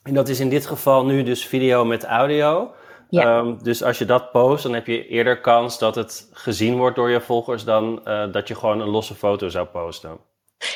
en 0.04 0.14
dat 0.14 0.30
is 0.30 0.40
in 0.40 0.50
dit 0.50 0.66
geval 0.66 1.06
nu 1.06 1.24
dus 1.24 1.46
video 1.46 1.86
met 1.86 2.06
audio. 2.06 2.72
Ja. 3.10 3.42
Dus 3.62 3.84
als 3.84 3.98
je 3.98 4.06
dat 4.06 4.32
post, 4.32 4.64
dan 4.64 4.74
heb 4.74 4.88
je 4.88 5.08
eerder 5.08 5.42
kans 5.42 5.80
dat 5.80 5.96
het 5.96 6.30
gezien 6.34 6.78
wordt 6.78 6.96
door 6.96 7.10
je 7.10 7.22
volgers 7.22 7.64
dan 7.64 8.02
uh, 8.06 8.32
dat 8.32 8.48
je 8.48 8.56
gewoon 8.56 8.80
een 8.80 8.90
losse 8.90 9.16
foto 9.16 9.50
zou 9.50 9.66
posten. 9.66 10.18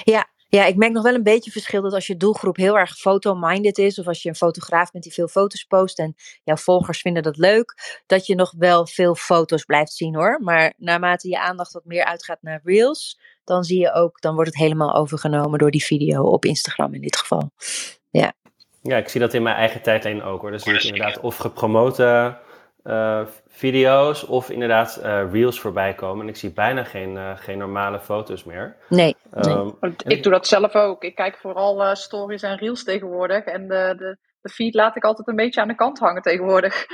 Ja, 0.04 0.26
ja, 0.56 0.66
ik 0.66 0.76
merk 0.76 0.92
nog 0.92 1.04
wel 1.04 1.14
een 1.14 1.24
beetje 1.24 1.52
verschil 1.52 1.82
dat 1.82 1.94
als 1.94 2.08
je 2.08 2.18
doelgroep 2.18 2.56
heel 2.56 2.78
erg 2.78 2.98
foto-minded 2.98 3.78
is, 3.78 4.00
of 4.00 4.08
als 4.08 4.22
je 4.22 4.30
een 4.30 4.36
fotograaf 4.36 4.92
bent 4.92 5.04
die 5.04 5.14
veel 5.14 5.28
foto's 5.28 5.64
post 5.64 6.00
en 6.00 6.16
jouw 6.44 6.56
volgers 6.56 7.02
vinden 7.02 7.24
dat 7.24 7.38
leuk, 7.38 8.02
dat 8.06 8.26
je 8.26 8.36
nog 8.36 8.54
wel 8.58 8.88
veel 8.88 9.16
foto's 9.16 9.64
blijft 9.64 9.94
zien 9.94 10.16
hoor. 10.16 10.40
Maar 10.44 10.74
naarmate 10.78 11.30
je 11.30 11.40
aandacht 11.40 11.74
wat 11.74 11.86
meer 11.86 12.06
uitgaat 12.06 12.42
naar 12.42 12.62
reels, 12.64 13.20
dan 13.44 13.64
zie 13.64 13.80
je 13.80 13.94
ook, 13.94 14.22
dan 14.22 14.34
wordt 14.36 14.50
het 14.50 14.60
helemaal 14.60 14.96
overgenomen 14.96 15.60
door 15.60 15.72
die 15.72 15.84
video 15.84 16.24
op 16.24 16.46
Instagram 16.46 16.94
in 16.94 17.02
dit 17.02 17.18
geval. 17.18 17.52
Ja. 18.10 18.34
Ja, 18.82 18.98
ik 18.98 19.10
zie 19.10 19.20
dat 19.20 19.34
in 19.34 19.44
mijn 19.44 19.56
eigen 19.56 19.82
tijdlijn 19.82 20.24
ook 20.24 20.42
hoor. 20.42 20.52
Dus 20.52 20.64
ik 20.64 20.84
inderdaad 20.84 21.20
of 21.20 21.38
gepromote 21.38 22.38
uh, 22.86 23.22
video's 23.48 24.28
of 24.28 24.50
inderdaad 24.50 25.00
uh, 25.04 25.32
reels 25.32 25.60
voorbij 25.60 25.94
komen. 25.94 26.22
En 26.24 26.30
ik 26.30 26.36
zie 26.36 26.52
bijna 26.52 26.84
geen, 26.84 27.16
uh, 27.16 27.32
geen 27.36 27.58
normale 27.58 28.00
foto's 28.00 28.44
meer. 28.44 28.76
Nee. 28.90 29.16
Um, 29.38 29.78
Ik 30.08 30.24
doe 30.24 30.32
dat 30.32 30.48
zelf 30.48 30.76
ook. 30.76 31.04
Ik 31.04 31.16
kijk 31.16 31.38
vooral 31.38 31.96
stories 31.96 32.42
en 32.42 32.58
reels 32.58 32.84
tegenwoordig. 32.84 33.44
En 33.44 33.68
de, 33.68 33.94
de, 33.98 34.18
de 34.42 34.50
feed 34.50 34.74
laat 34.74 34.96
ik 34.96 35.04
altijd 35.04 35.28
een 35.28 35.36
beetje 35.36 35.62
aan 35.62 35.68
de 35.68 35.76
kant 35.76 36.00
hangen 36.00 36.22
tegenwoordig. 36.22 36.86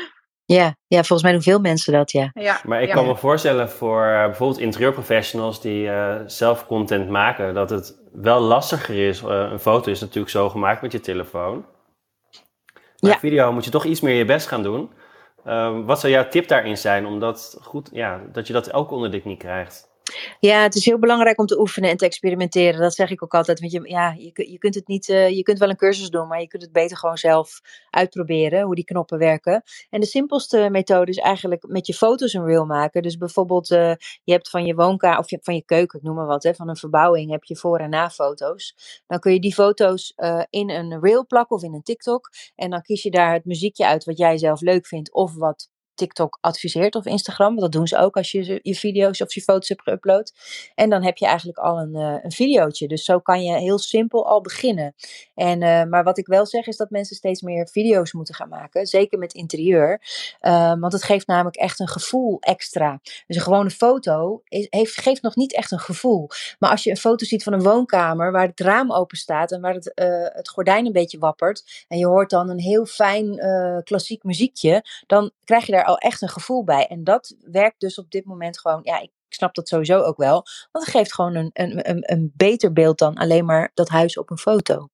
Ja, 0.46 0.76
ja, 0.88 0.98
volgens 0.98 1.24
mij 1.24 1.32
doen 1.32 1.42
veel 1.42 1.60
mensen 1.60 1.94
dat, 1.94 2.12
ja. 2.12 2.30
ja 2.34 2.60
maar 2.64 2.82
ik 2.82 2.88
ja. 2.88 2.94
kan 2.94 3.06
me 3.06 3.16
voorstellen 3.16 3.70
voor 3.70 4.02
bijvoorbeeld 4.02 4.60
interieurprofessionals 4.60 5.62
die 5.62 5.90
zelf 6.26 6.66
content 6.66 7.10
maken, 7.10 7.54
dat 7.54 7.70
het 7.70 8.00
wel 8.12 8.40
lastiger 8.40 9.08
is. 9.08 9.22
een 9.22 9.60
foto 9.60 9.92
is 9.92 10.00
natuurlijk 10.00 10.32
zo 10.32 10.50
gemaakt 10.50 10.82
met 10.82 10.92
je 10.92 11.00
telefoon. 11.00 11.66
Maar 13.00 13.12
ja. 13.12 13.20
video 13.20 13.52
moet 13.52 13.66
je 13.66 13.72
toch 13.72 13.86
iets 13.86 14.02
meer 14.02 14.16
je 14.16 14.26
best 14.26 14.48
gaan 14.48 14.64
doen. 14.64 14.92
Um, 15.48 15.86
wat 15.86 16.00
zou 16.00 16.14
jouw 16.14 16.28
tip 16.28 16.48
daarin 16.48 16.78
zijn, 16.78 17.06
omdat 17.06 17.58
goed, 17.62 17.90
ja, 17.94 18.22
dat 18.32 18.48
je 18.48 18.54
dat 18.54 18.74
ook 18.74 18.92
onder 18.92 19.12
de 19.12 19.22
knie 19.22 19.38
krijgt? 19.38 19.91
Ja, 20.40 20.62
het 20.62 20.76
is 20.76 20.86
heel 20.86 21.00
belangrijk 21.00 21.40
om 21.40 21.46
te 21.46 21.60
oefenen 21.60 21.90
en 21.90 21.98
te 21.98 22.06
experimenteren. 22.06 22.80
Dat 22.80 22.94
zeg 22.94 23.10
ik 23.10 23.24
ook 23.24 23.34
altijd. 23.34 23.60
Want 23.60 23.72
je, 23.72 23.82
ja, 23.84 24.16
je, 24.18 24.52
je 24.52 24.58
kunt 24.58 24.76
het 24.76 24.88
niet, 24.88 25.08
uh, 25.08 25.30
je 25.30 25.44
kunt 25.44 25.60
wel 25.60 25.70
een 25.70 25.76
cursus 25.76 26.10
doen, 26.10 26.28
maar 26.28 26.42
je 26.42 26.48
kunt 26.48 26.64
het 26.64 26.72
beter 26.72 26.98
gewoon 26.98 27.18
zelf 27.18 27.62
uitproberen 27.90 28.62
hoe 28.62 28.76
die 28.76 28.84
knoppen 28.84 29.18
werken. 29.18 29.64
En 29.90 30.00
de 30.00 30.06
simpelste 30.06 30.70
methode 30.72 31.12
is 31.12 31.18
eigenlijk 31.18 31.68
met 31.68 31.88
je 31.88 31.94
foto's 31.94 32.34
een 32.34 32.46
reel 32.46 32.66
maken. 32.66 33.02
Dus 33.02 33.18
bijvoorbeeld, 33.18 33.72
uh, 33.72 33.94
je 34.24 34.32
hebt 34.32 34.50
van 34.50 34.66
je 34.66 34.76
woonkamer 34.76 35.20
of 35.20 35.26
van 35.42 35.56
je 35.56 35.66
keuken, 35.66 36.00
ik 36.00 36.06
noem 36.06 36.16
maar 36.16 36.26
wat, 36.26 36.44
hè, 36.44 36.54
van 36.54 36.70
een 36.70 36.76
verbouwing 36.76 37.32
heb 37.32 37.44
je 37.44 37.56
voor- 37.56 37.80
en 37.80 37.90
na 37.90 38.10
foto's. 38.10 38.76
Dan 39.08 39.20
kun 39.20 39.34
je 39.34 39.40
die 39.40 39.54
foto's 39.54 40.14
uh, 40.18 40.44
in 40.50 40.70
een 40.70 41.00
reel 41.02 41.26
plakken 41.26 41.56
of 41.56 41.64
in 41.64 41.74
een 41.74 41.84
TikTok. 41.84 42.30
En 42.56 42.70
dan 42.70 42.82
kies 42.82 43.04
je 43.04 43.12
daar 43.12 43.34
het 43.34 43.46
muziekje 43.46 43.86
uit 43.86 44.04
wat 44.04 44.18
jij 44.18 44.38
zelf 44.38 44.62
leuk 44.62 44.88
vindt 44.88 45.14
of 45.14 45.36
wat 45.36 45.70
TikTok 46.02 46.38
adviseert 46.42 46.96
of 46.96 47.06
Instagram. 47.06 47.60
Dat 47.60 47.72
doen 47.72 47.88
ze 47.88 47.98
ook 47.98 48.18
als 48.18 48.32
je 48.32 48.60
je 48.64 48.76
video's 48.76 49.22
of 49.22 49.34
je 49.34 49.42
foto's 49.42 49.70
hebt 49.70 49.82
geüpload. 49.90 50.40
En 50.76 50.90
dan 50.90 51.04
heb 51.04 51.18
je 51.18 51.26
eigenlijk 51.26 51.58
al 51.58 51.80
een, 51.80 51.96
uh, 51.96 52.18
een 52.22 52.32
videootje. 52.32 52.88
Dus 52.88 53.04
zo 53.04 53.20
kan 53.20 53.44
je 53.44 53.58
heel 53.58 53.80
simpel 53.80 54.26
al 54.26 54.42
beginnen. 54.42 54.96
En, 55.36 55.62
uh, 55.62 55.84
maar 55.84 56.04
wat 56.04 56.18
ik 56.18 56.28
wel 56.28 56.46
zeg 56.46 56.68
is 56.68 56.78
dat 56.78 56.90
mensen 56.90 57.16
steeds 57.16 57.42
meer 57.42 57.68
video's 57.68 58.14
moeten 58.14 58.36
gaan 58.36 58.50
maken. 58.50 58.86
Zeker 58.86 59.20
met 59.20 59.34
interieur. 59.34 60.02
Uh, 60.42 60.74
want 60.80 60.94
het 60.94 61.04
geeft 61.04 61.28
namelijk 61.28 61.56
echt 61.56 61.80
een 61.80 61.88
gevoel 61.88 62.40
extra. 62.40 63.00
Dus 63.28 63.36
een 63.36 63.42
gewone 63.42 63.70
foto 63.70 64.42
heeft, 64.46 65.00
geeft 65.00 65.22
nog 65.22 65.36
niet 65.36 65.56
echt 65.56 65.72
een 65.72 65.80
gevoel. 65.80 66.28
Maar 66.60 66.70
als 66.70 66.84
je 66.84 66.90
een 66.90 66.98
foto 66.98 67.26
ziet 67.26 67.44
van 67.44 67.54
een 67.54 67.64
woonkamer 67.64 68.32
waar 68.32 68.48
het 68.48 68.60
raam 68.60 68.92
open 68.92 69.18
staat 69.18 69.52
en 69.52 69.62
waar 69.62 69.74
het, 69.74 69.92
het 70.34 70.50
gordijn 70.50 70.86
een 70.86 70.92
beetje 70.92 71.20
wappert. 71.20 71.86
En 71.88 71.98
je 71.98 72.08
hoort 72.08 72.30
dan 72.30 72.50
een 72.50 72.60
heel 72.60 72.86
fijn 72.86 73.40
klassiek 73.84 74.24
muziekje. 74.24 74.84
Dan 75.08 75.32
krijg 75.44 75.66
je 75.66 75.72
daar 75.72 75.91
echt 75.98 76.22
een 76.22 76.30
gevoel 76.30 76.64
bij. 76.64 76.88
En 76.88 77.04
dat 77.04 77.36
werkt 77.52 77.80
dus 77.80 77.98
op 77.98 78.12
dit 78.12 78.26
moment 78.26 78.60
gewoon, 78.60 78.80
ja, 78.84 79.00
ik 79.00 79.12
snap 79.30 79.56
dat 79.56 79.68
sowieso 79.68 80.02
ook 80.02 80.18
wel. 80.18 80.46
Want 80.72 80.86
het 80.86 80.96
geeft 80.96 81.14
gewoon 81.14 81.36
een, 81.36 81.50
een, 81.54 82.12
een, 82.12 82.32
beter 82.36 82.74
beeld 82.74 82.98
dan 82.98 83.16
alleen 83.16 83.46
maar 83.46 83.72
dat 83.74 83.90
huis 83.90 84.18
op 84.18 84.30
een 84.30 84.38
foto. 84.38 84.90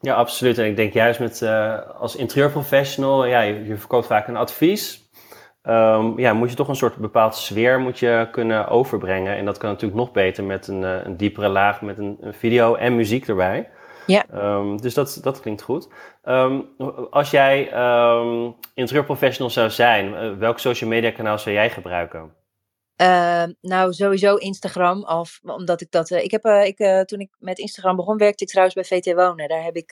Ja, 0.00 0.14
absoluut. 0.14 0.58
En 0.58 0.66
ik 0.66 0.76
denk 0.76 0.92
juist 0.92 1.20
met 1.20 1.40
uh, 1.40 1.78
als 2.00 2.16
interieurprofessional, 2.16 3.24
ja, 3.24 3.40
je, 3.40 3.76
verkoopt 3.76 4.06
vaak 4.06 4.28
een 4.28 4.36
advies. 4.36 5.06
Um, 5.62 6.18
ja, 6.18 6.32
moet 6.32 6.50
je 6.50 6.56
toch 6.56 6.68
een 6.68 6.76
soort 6.76 6.96
bepaald 6.96 7.36
sfeer 7.36 7.80
moet 7.80 7.98
je 7.98 8.28
kunnen 8.30 8.68
overbrengen. 8.68 9.36
En 9.36 9.44
dat 9.44 9.58
kan 9.58 9.70
natuurlijk 9.70 9.98
nog 9.98 10.12
beter 10.12 10.44
met 10.44 10.68
een, 10.68 10.82
uh, 10.82 11.04
een 11.04 11.16
diepere 11.16 11.48
laag, 11.48 11.80
met 11.80 11.98
een, 11.98 12.16
een 12.20 12.34
video 12.34 12.74
en 12.74 12.96
muziek 12.96 13.28
erbij. 13.28 13.70
Ja. 14.08 14.24
Um, 14.34 14.80
dus 14.80 14.94
dat, 14.94 15.18
dat 15.22 15.40
klinkt 15.40 15.62
goed. 15.62 15.88
Um, 16.24 16.68
als 17.10 17.30
jij 17.30 17.72
um, 17.72 18.54
interieurprofessional 18.74 19.50
zou 19.50 19.70
zijn, 19.70 20.12
uh, 20.12 20.38
welk 20.38 20.58
social 20.58 20.90
media 20.90 21.10
kanaal 21.10 21.38
zou 21.38 21.54
jij 21.54 21.70
gebruiken? 21.70 22.36
Uh, 23.02 23.44
nou, 23.60 23.92
sowieso 23.92 24.34
Instagram. 24.34 25.04
Of, 25.04 25.40
omdat 25.42 25.80
ik 25.80 25.90
dat. 25.90 26.10
Uh, 26.10 26.22
ik 26.22 26.30
heb, 26.30 26.44
uh, 26.44 26.64
ik, 26.64 27.06
toen 27.06 27.20
ik 27.20 27.30
met 27.38 27.58
Instagram 27.58 27.96
begon, 27.96 28.16
werkte 28.16 28.44
ik 28.44 28.50
trouwens 28.50 28.74
bij 28.74 28.84
VT 28.84 29.14
Wonen. 29.14 29.48
Daar 29.48 29.62
heb 29.62 29.76
ik 29.76 29.90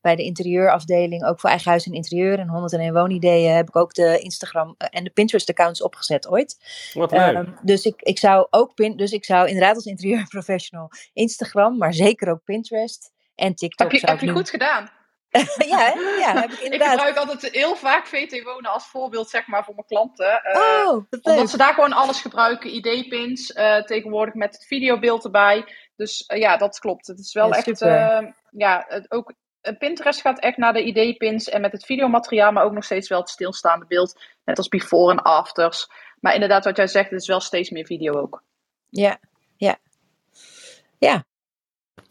bij 0.00 0.16
de 0.16 0.22
interieurafdeling, 0.22 1.24
ook 1.24 1.40
voor 1.40 1.50
eigen 1.50 1.70
huis 1.70 1.86
en 1.86 1.92
interieur 1.92 2.38
en 2.38 2.48
101 2.48 2.92
woonideeën, 2.92 3.54
heb 3.54 3.68
ik 3.68 3.76
ook 3.76 3.94
de 3.94 4.18
Instagram 4.18 4.74
en 4.78 5.04
de 5.04 5.10
Pinterest-accounts 5.10 5.82
opgezet 5.82 6.28
ooit. 6.28 6.56
Wat 6.94 7.10
leuk. 7.10 7.48
dus, 7.62 7.84
ik, 7.84 8.02
ik 8.02 8.18
zou 8.18 8.46
ook 8.50 8.74
pin, 8.74 8.96
dus 8.96 9.12
ik 9.12 9.24
zou 9.24 9.46
inderdaad 9.46 9.74
als 9.74 9.84
interieurprofessional 9.84 10.90
Instagram, 11.12 11.76
maar 11.76 11.94
zeker 11.94 12.30
ook 12.30 12.44
Pinterest 12.44 13.14
en 13.36 13.54
TikTok. 13.54 13.92
Heb 13.92 14.00
je, 14.00 14.06
heb 14.06 14.20
je 14.20 14.30
goed 14.30 14.50
gedaan? 14.50 14.90
ja, 15.72 15.78
hè? 15.78 16.00
ja, 16.18 16.40
heb 16.40 16.50
ik 16.50 16.58
inderdaad. 16.60 16.92
Ik 16.92 16.98
gebruik 16.98 17.16
altijd 17.16 17.52
heel 17.52 17.76
vaak 17.76 18.06
VT 18.06 18.42
Wonen 18.42 18.72
als 18.72 18.86
voorbeeld, 18.86 19.30
zeg 19.30 19.46
maar, 19.46 19.64
voor 19.64 19.74
mijn 19.74 19.86
klanten. 19.86 20.40
Uh, 20.44 20.86
oh, 20.86 21.04
dat 21.10 21.24
omdat 21.24 21.50
ze 21.50 21.56
daar 21.56 21.74
gewoon 21.74 21.92
alles 21.92 22.20
gebruiken. 22.20 22.74
ID-pins, 22.74 23.50
uh, 23.50 23.82
tegenwoordig 23.82 24.34
met 24.34 24.54
het 24.54 24.66
videobeeld 24.66 25.24
erbij. 25.24 25.64
Dus 25.96 26.24
uh, 26.28 26.38
ja, 26.38 26.56
dat 26.56 26.78
klopt. 26.78 27.06
Het 27.06 27.18
is 27.18 27.32
wel 27.32 27.48
Ja, 27.48 27.62
echt, 27.62 27.78
ja, 28.50 28.84
het, 28.88 29.10
ook 29.10 29.32
Pinterest 29.78 30.20
gaat 30.20 30.38
echt 30.38 30.56
naar 30.56 30.72
de 30.72 30.84
ID-pins 30.84 31.48
en 31.48 31.60
met 31.60 31.72
het 31.72 31.84
videomateriaal, 31.84 32.52
maar 32.52 32.64
ook 32.64 32.72
nog 32.72 32.84
steeds 32.84 33.08
wel 33.08 33.20
het 33.20 33.28
stilstaande 33.28 33.86
beeld. 33.86 34.20
Net 34.44 34.58
als 34.58 34.68
before 34.68 35.12
en 35.12 35.22
afters. 35.22 35.86
Maar 36.20 36.34
inderdaad, 36.34 36.64
wat 36.64 36.76
jij 36.76 36.86
zegt, 36.86 37.10
het 37.10 37.20
is 37.20 37.26
wel 37.26 37.40
steeds 37.40 37.70
meer 37.70 37.86
video 37.86 38.14
ook. 38.14 38.42
Ja, 38.88 39.18
ja. 39.56 39.76
Ja. 40.98 41.24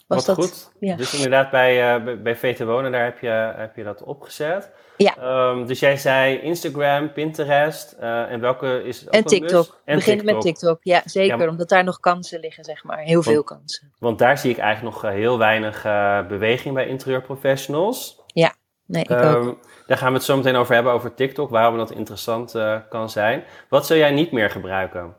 Was 0.08 0.26
Wat 0.26 0.36
dat, 0.36 0.46
goed. 0.46 0.72
Ja. 0.80 0.96
Dus 0.96 1.14
inderdaad, 1.14 1.52
bij, 1.52 2.00
uh, 2.00 2.22
bij, 2.22 2.36
VT 2.36 2.60
Wonen, 2.60 2.92
daar 2.92 3.04
heb 3.04 3.20
je, 3.20 3.54
heb 3.56 3.76
je 3.76 3.84
dat 3.84 4.04
opgezet. 4.04 4.72
Ja. 4.98 5.50
Um, 5.50 5.66
dus 5.66 5.80
jij 5.80 5.98
zei 5.98 6.38
Instagram, 6.38 7.14
Pinterest 7.14 7.96
uh, 8.00 8.32
en 8.32 8.40
welke 8.40 8.84
is 8.84 9.08
ook 9.08 9.14
En 9.14 9.24
TikTok. 9.24 9.82
En 9.86 9.96
Begin 9.96 10.26
met 10.26 10.42
TikTok. 10.42 10.80
Ja, 10.82 11.02
zeker. 11.06 11.40
Ja. 11.40 11.48
Omdat 11.48 11.70
daar 11.70 11.84
nog 11.84 12.00
kansen 12.00 12.40
liggen, 12.40 12.64
zeg 12.64 12.84
maar. 12.84 12.98
Heel 12.98 13.24
veel 13.24 13.44
kansen. 13.44 13.92
Want 14.00 14.20
daar 14.20 14.38
zie 14.38 14.52
ik 14.52 14.58
eigenlijk 14.58 14.96
nog 14.96 15.06
uh, 15.06 15.12
heel 15.12 15.38
weinig 15.38 15.86
uh, 15.86 16.28
beweging 16.28 16.74
bij 16.74 16.88
interieurprofessionals. 16.88 18.24
Nee, 18.88 19.04
ik 19.04 19.10
Um, 19.10 19.48
ook. 19.48 19.60
daar 19.88 19.98
gaan 19.98 20.08
we 20.08 20.18
het 20.18 20.24
zo 20.24 20.38
meteen 20.38 20.56
over 20.56 20.74
hebben, 20.74 20.94
over 20.94 21.14
TikTok, 21.14 21.50
waarom 21.50 21.78
dat 21.78 21.92
interessant 21.92 22.56
kan 22.90 23.10
zijn. 23.10 23.44
Wat 23.70 23.86
zou 23.86 24.00
jij 24.00 24.12
niet 24.12 24.32
meer 24.32 24.50
gebruiken? 24.50 25.16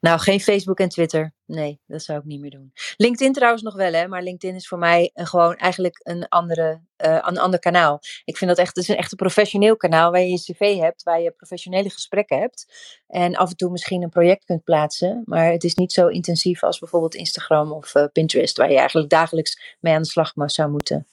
Nou, 0.00 0.18
geen 0.18 0.40
Facebook 0.40 0.78
en 0.78 0.88
Twitter. 0.88 1.32
Nee, 1.46 1.80
dat 1.86 2.02
zou 2.02 2.18
ik 2.18 2.24
niet 2.24 2.40
meer 2.40 2.50
doen. 2.50 2.72
LinkedIn 2.96 3.32
trouwens 3.32 3.62
nog 3.62 3.74
wel, 3.74 3.92
hè. 3.92 4.08
Maar 4.08 4.22
LinkedIn 4.22 4.56
is 4.56 4.68
voor 4.68 4.78
mij 4.78 5.10
gewoon 5.14 5.56
eigenlijk 5.56 6.00
een, 6.02 6.28
andere, 6.28 6.80
uh, 7.06 7.18
een 7.20 7.38
ander 7.38 7.58
kanaal. 7.58 8.00
Ik 8.24 8.36
vind 8.36 8.50
dat 8.50 8.58
echt, 8.58 8.76
het 8.76 8.84
is 8.84 8.88
een 8.88 8.96
echt 8.96 9.10
een 9.10 9.18
professioneel 9.18 9.76
kanaal 9.76 10.10
waar 10.10 10.20
je 10.20 10.30
je 10.30 10.52
cv 10.52 10.78
hebt, 10.78 11.02
waar 11.02 11.20
je 11.20 11.30
professionele 11.30 11.90
gesprekken 11.90 12.38
hebt. 12.38 12.66
En 13.06 13.36
af 13.36 13.50
en 13.50 13.56
toe 13.56 13.70
misschien 13.70 14.02
een 14.02 14.08
project 14.08 14.44
kunt 14.44 14.64
plaatsen. 14.64 15.22
Maar 15.24 15.50
het 15.50 15.64
is 15.64 15.74
niet 15.74 15.92
zo 15.92 16.06
intensief 16.06 16.62
als 16.62 16.78
bijvoorbeeld 16.78 17.14
Instagram 17.14 17.72
of 17.72 17.94
uh, 17.94 18.04
Pinterest, 18.12 18.56
waar 18.56 18.70
je 18.70 18.78
eigenlijk 18.78 19.10
dagelijks 19.10 19.76
mee 19.80 19.94
aan 19.94 20.02
de 20.02 20.08
slag 20.08 20.32
zou 20.34 20.70
moeten. 20.70 21.06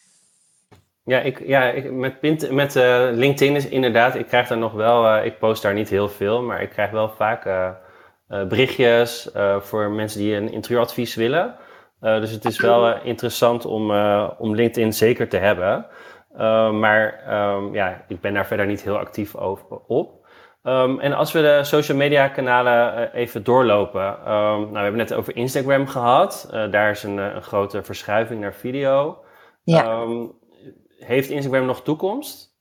Ja, 1.06 1.20
ik, 1.20 1.48
ja 1.48 1.72
ik, 1.72 1.92
met, 1.92 2.22
met 2.52 2.76
uh, 2.76 3.10
LinkedIn 3.12 3.56
is 3.56 3.68
inderdaad, 3.68 4.16
ik 4.16 4.28
krijg 4.28 4.48
daar 4.48 4.58
nog 4.58 4.72
wel, 4.72 5.24
ik 5.24 5.40
post 5.40 5.62
daar 5.62 5.74
niet 5.74 5.90
heel 5.90 6.10
veel, 6.10 6.42
maar 6.42 6.62
ik 6.62 6.70
krijg 6.70 6.92
wel 6.92 7.10
vaak 7.10 7.46
berichtjes 8.28 9.30
voor 9.60 9.90
mensen 9.92 10.20
die 10.20 10.36
een 10.36 10.52
interieuradvies 10.52 11.16
willen. 11.16 11.56
dus 12.00 12.32
het 12.32 12.46
is 12.46 12.60
wel 12.60 13.02
interessant 13.02 13.66
om, 13.66 13.92
om 14.38 14.56
LinkedIn 14.56 14.94
zeker 14.94 15.30
te 15.30 15.38
hebben. 15.38 15.86
maar 16.80 17.24
um, 17.56 17.74
ja, 17.74 18.06
ik 18.08 18.22
ben 18.22 18.34
daar 18.34 18.46
verder 18.46 18.66
niet 18.66 18.84
heel 18.84 18.98
actief 18.98 19.36
over, 19.36 19.66
op. 19.88 20.26
Um, 20.64 21.00
en 21.00 21.14
als 21.14 21.32
we 21.32 21.42
de 21.42 21.60
social 21.64 21.98
media 21.98 22.28
kanalen 22.28 23.14
even 23.14 23.44
doorlopen. 23.44 24.02
Um, 24.02 24.26
nou, 24.26 24.72
we 24.72 24.80
hebben 24.80 25.00
het 25.00 25.14
over 25.14 25.36
Instagram 25.36 25.88
gehad. 25.88 26.48
daar 26.72 26.92
is 26.92 27.04
een, 27.04 27.18
een 27.18 27.44
grote 27.44 27.84
verschuiving 27.84 28.42
naar 28.42 28.54
video. 28.54 29.24
Ja 29.64 30.06
heeft 31.06 31.30
Instagram 31.30 31.66
nog 31.66 31.82
toekomst? 31.82 32.53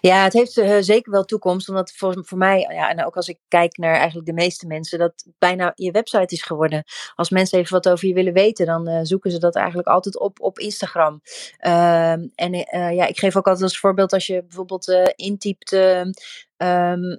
Ja, 0.00 0.24
het 0.24 0.32
heeft 0.32 0.56
uh, 0.56 0.76
zeker 0.80 1.12
wel 1.12 1.24
toekomst. 1.24 1.68
Omdat 1.68 1.92
voor, 1.92 2.24
voor 2.26 2.38
mij, 2.38 2.58
ja, 2.70 2.90
en 2.90 3.04
ook 3.04 3.16
als 3.16 3.28
ik 3.28 3.38
kijk 3.48 3.76
naar 3.76 3.94
eigenlijk 3.94 4.26
de 4.26 4.32
meeste 4.32 4.66
mensen, 4.66 4.98
dat 4.98 5.26
bijna 5.38 5.72
je 5.74 5.90
website 5.90 6.34
is 6.34 6.42
geworden. 6.42 6.84
Als 7.14 7.30
mensen 7.30 7.58
even 7.58 7.72
wat 7.72 7.88
over 7.88 8.08
je 8.08 8.14
willen 8.14 8.32
weten, 8.32 8.66
dan 8.66 8.88
uh, 8.88 8.98
zoeken 9.02 9.30
ze 9.30 9.38
dat 9.38 9.56
eigenlijk 9.56 9.88
altijd 9.88 10.18
op 10.18 10.40
op 10.40 10.58
Instagram. 10.58 11.20
Uh, 11.66 12.12
en 12.12 12.54
uh, 12.54 12.94
ja, 12.94 13.06
ik 13.06 13.18
geef 13.18 13.36
ook 13.36 13.46
altijd 13.46 13.64
als 13.64 13.78
voorbeeld 13.78 14.12
als 14.12 14.26
je 14.26 14.42
bijvoorbeeld 14.42 15.12
intypt. 15.16 15.72
Um, 15.72 16.12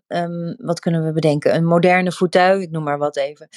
um, 0.08 0.56
wat 0.58 0.80
kunnen 0.80 1.06
we 1.06 1.12
bedenken? 1.12 1.56
Een 1.56 1.66
moderne 1.66 2.12
fauteuil, 2.12 2.62
ik 2.62 2.72
noem 2.72 2.84
maar 2.84 2.98
wat 2.98 3.18
even. 3.18 3.50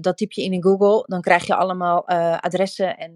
Dat 0.00 0.16
typ 0.16 0.32
je 0.32 0.42
in 0.42 0.52
in 0.52 0.62
Google, 0.62 1.04
dan 1.06 1.20
krijg 1.20 1.46
je 1.46 1.54
allemaal 1.54 2.08
adressen 2.40 2.96
en 2.96 3.14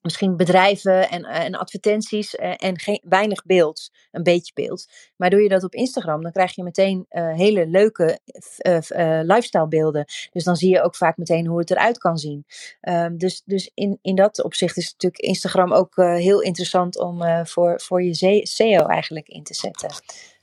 misschien 0.00 0.36
bedrijven 0.36 1.10
en, 1.10 1.24
en 1.24 1.54
advertenties 1.54 2.36
en, 2.36 2.56
en 2.56 2.78
geen, 2.78 3.00
weinig 3.04 3.44
beeld, 3.44 3.90
een 4.10 4.22
beetje 4.22 4.52
beeld. 4.54 4.86
Maar 5.16 5.30
doe 5.30 5.42
je 5.42 5.48
dat 5.48 5.64
op 5.64 5.74
Instagram, 5.74 6.22
dan 6.22 6.32
krijg 6.32 6.54
je 6.54 6.62
meteen 6.62 7.06
uh, 7.10 7.34
hele 7.34 7.66
leuke 7.66 8.18
uh, 8.66 9.20
lifestyle 9.22 9.68
beelden. 9.68 10.04
Dus 10.30 10.44
dan 10.44 10.56
zie 10.56 10.70
je 10.70 10.82
ook 10.82 10.96
vaak 10.96 11.16
meteen 11.16 11.46
hoe 11.46 11.58
het 11.58 11.70
eruit 11.70 11.98
kan 11.98 12.16
zien. 12.16 12.44
Um, 12.80 13.18
dus 13.18 13.42
dus 13.44 13.70
in, 13.74 13.98
in 14.02 14.14
dat 14.14 14.42
opzicht 14.42 14.76
is 14.76 14.92
natuurlijk 14.92 15.22
Instagram 15.22 15.72
ook 15.72 15.96
heel 15.96 16.40
interessant 16.40 16.98
om 16.98 17.46
voor, 17.46 17.80
voor 17.80 18.02
je 18.02 18.40
SEO 18.42 18.86
eigenlijk 18.86 19.28
in 19.28 19.42
te 19.42 19.54
zetten. 19.54 19.90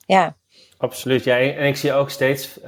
Ja. 0.06 0.38
Absoluut, 0.78 1.24
ja. 1.24 1.40
En 1.40 1.68
ik 1.68 1.76
zie 1.76 1.94
ook 1.94 2.10
steeds, 2.10 2.60
um, 2.60 2.66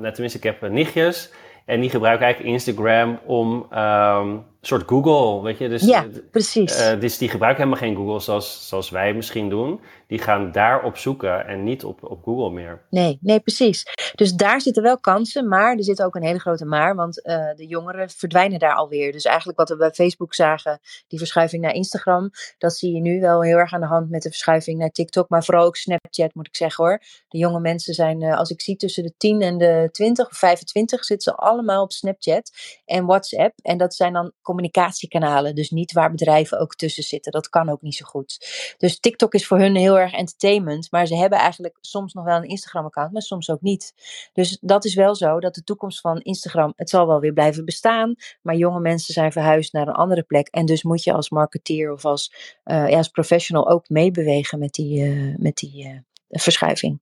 nou, 0.00 0.12
tenminste 0.12 0.38
ik 0.38 0.44
heb 0.44 0.70
nichtjes... 0.70 1.30
En 1.66 1.80
die 1.80 1.90
gebruiken 1.90 2.24
eigenlijk 2.24 2.54
Instagram 2.54 3.20
om 3.24 3.72
um, 3.72 4.44
soort 4.66 4.88
Google, 4.88 5.42
weet 5.42 5.58
je. 5.58 5.68
Dus, 5.68 5.82
ja, 5.82 6.06
precies. 6.30 6.80
Uh, 6.80 7.00
dus 7.00 7.18
die 7.18 7.28
gebruiken 7.28 7.62
helemaal 7.64 7.86
geen 7.86 7.96
Google 7.96 8.20
zoals, 8.20 8.68
zoals 8.68 8.90
wij 8.90 9.14
misschien 9.14 9.48
doen. 9.48 9.80
Die 10.06 10.18
gaan 10.18 10.52
daar 10.52 10.82
op 10.84 10.96
zoeken 10.96 11.46
en 11.46 11.64
niet 11.64 11.84
op, 11.84 12.04
op 12.04 12.22
Google 12.22 12.50
meer. 12.50 12.82
Nee, 12.90 13.18
nee, 13.20 13.40
precies. 13.40 13.84
Dus 14.14 14.32
daar 14.32 14.60
zitten 14.60 14.82
wel 14.82 15.00
kansen, 15.00 15.48
maar 15.48 15.76
er 15.76 15.84
zit 15.84 16.02
ook 16.02 16.14
een 16.14 16.22
hele 16.22 16.38
grote 16.38 16.64
maar, 16.64 16.94
want 16.94 17.26
uh, 17.26 17.54
de 17.54 17.66
jongeren 17.66 18.10
verdwijnen 18.10 18.58
daar 18.58 18.74
alweer. 18.74 19.12
Dus 19.12 19.24
eigenlijk 19.24 19.58
wat 19.58 19.68
we 19.68 19.76
bij 19.76 19.90
Facebook 19.90 20.34
zagen, 20.34 20.80
die 21.08 21.18
verschuiving 21.18 21.62
naar 21.62 21.74
Instagram, 21.74 22.30
dat 22.58 22.76
zie 22.76 22.94
je 22.94 23.00
nu 23.00 23.20
wel 23.20 23.42
heel 23.42 23.56
erg 23.56 23.72
aan 23.72 23.80
de 23.80 23.86
hand 23.86 24.10
met 24.10 24.22
de 24.22 24.28
verschuiving 24.28 24.78
naar 24.78 24.90
TikTok, 24.90 25.28
maar 25.28 25.44
vooral 25.44 25.64
ook 25.64 25.76
Snapchat 25.76 26.34
moet 26.34 26.46
ik 26.46 26.56
zeggen 26.56 26.84
hoor. 26.84 27.02
De 27.28 27.38
jonge 27.38 27.60
mensen 27.60 27.94
zijn, 27.94 28.22
uh, 28.22 28.38
als 28.38 28.50
ik 28.50 28.60
zie 28.60 28.76
tussen 28.76 29.02
de 29.02 29.14
10 29.16 29.42
en 29.42 29.58
de 29.58 29.88
20 29.92 30.28
of 30.30 30.36
25, 30.36 31.04
zitten 31.04 31.32
ze 31.32 31.38
allemaal 31.38 31.82
op 31.82 31.92
Snapchat 31.92 32.50
en 32.84 33.06
WhatsApp. 33.06 33.58
En 33.62 33.78
dat 33.78 33.94
zijn 33.94 34.12
dan 34.12 34.32
communicatiekanalen. 34.56 35.54
Dus 35.54 35.70
niet 35.70 35.92
waar 35.92 36.10
bedrijven 36.10 36.60
ook 36.60 36.74
tussen 36.74 37.02
zitten. 37.02 37.32
Dat 37.32 37.48
kan 37.48 37.68
ook 37.68 37.82
niet 37.82 37.94
zo 37.94 38.04
goed. 38.04 38.46
Dus 38.78 39.00
TikTok 39.00 39.34
is 39.34 39.46
voor 39.46 39.58
hun 39.58 39.76
heel 39.76 39.98
erg 39.98 40.12
entertainment. 40.12 40.90
Maar 40.90 41.06
ze 41.06 41.16
hebben 41.16 41.38
eigenlijk 41.38 41.78
soms 41.80 42.12
nog 42.12 42.24
wel 42.24 42.36
een 42.36 42.48
Instagram-account, 42.48 43.12
maar 43.12 43.22
soms 43.22 43.50
ook 43.50 43.60
niet. 43.60 43.94
Dus 44.32 44.58
dat 44.60 44.84
is 44.84 44.94
wel 44.94 45.14
zo 45.14 45.40
dat 45.40 45.54
de 45.54 45.64
toekomst 45.64 46.00
van 46.00 46.20
Instagram, 46.20 46.72
het 46.76 46.90
zal 46.90 47.06
wel 47.06 47.20
weer 47.20 47.32
blijven 47.32 47.64
bestaan. 47.64 48.14
Maar 48.42 48.54
jonge 48.54 48.80
mensen 48.80 49.14
zijn 49.14 49.32
verhuisd 49.32 49.72
naar 49.72 49.88
een 49.88 49.94
andere 49.94 50.22
plek. 50.22 50.48
En 50.48 50.66
dus 50.66 50.82
moet 50.82 51.04
je 51.04 51.12
als 51.12 51.30
marketeer 51.30 51.92
of 51.92 52.04
als, 52.04 52.32
uh, 52.64 52.88
ja, 52.88 52.96
als 52.96 53.08
professional 53.08 53.70
ook 53.70 53.88
meebewegen 53.88 54.58
met 54.58 54.72
die, 54.72 55.08
uh, 55.08 55.34
met 55.38 55.56
die 55.56 55.84
uh, 55.84 55.98
verschuiving. 56.28 57.00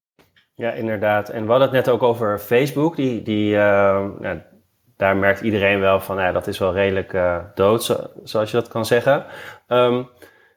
Ja, 0.54 0.73
inderdaad. 0.73 1.28
En 1.28 1.44
we 1.44 1.50
hadden 1.50 1.68
het 1.68 1.76
net 1.76 1.94
ook 1.94 2.02
over 2.02 2.38
Facebook. 2.38 2.96
Die, 2.96 3.23
die, 3.23 3.54
nou, 3.54 4.40
daar 4.96 5.16
merkt 5.16 5.40
iedereen 5.40 5.80
wel 5.80 6.00
van, 6.00 6.16
ja, 6.16 6.32
dat 6.32 6.46
is 6.46 6.58
wel 6.58 6.72
redelijk 6.72 7.12
uh, 7.12 7.38
dood, 7.54 7.84
zo, 7.84 7.96
zoals 8.22 8.50
je 8.50 8.56
dat 8.56 8.68
kan 8.68 8.86
zeggen. 8.86 9.26
Um, 9.68 10.08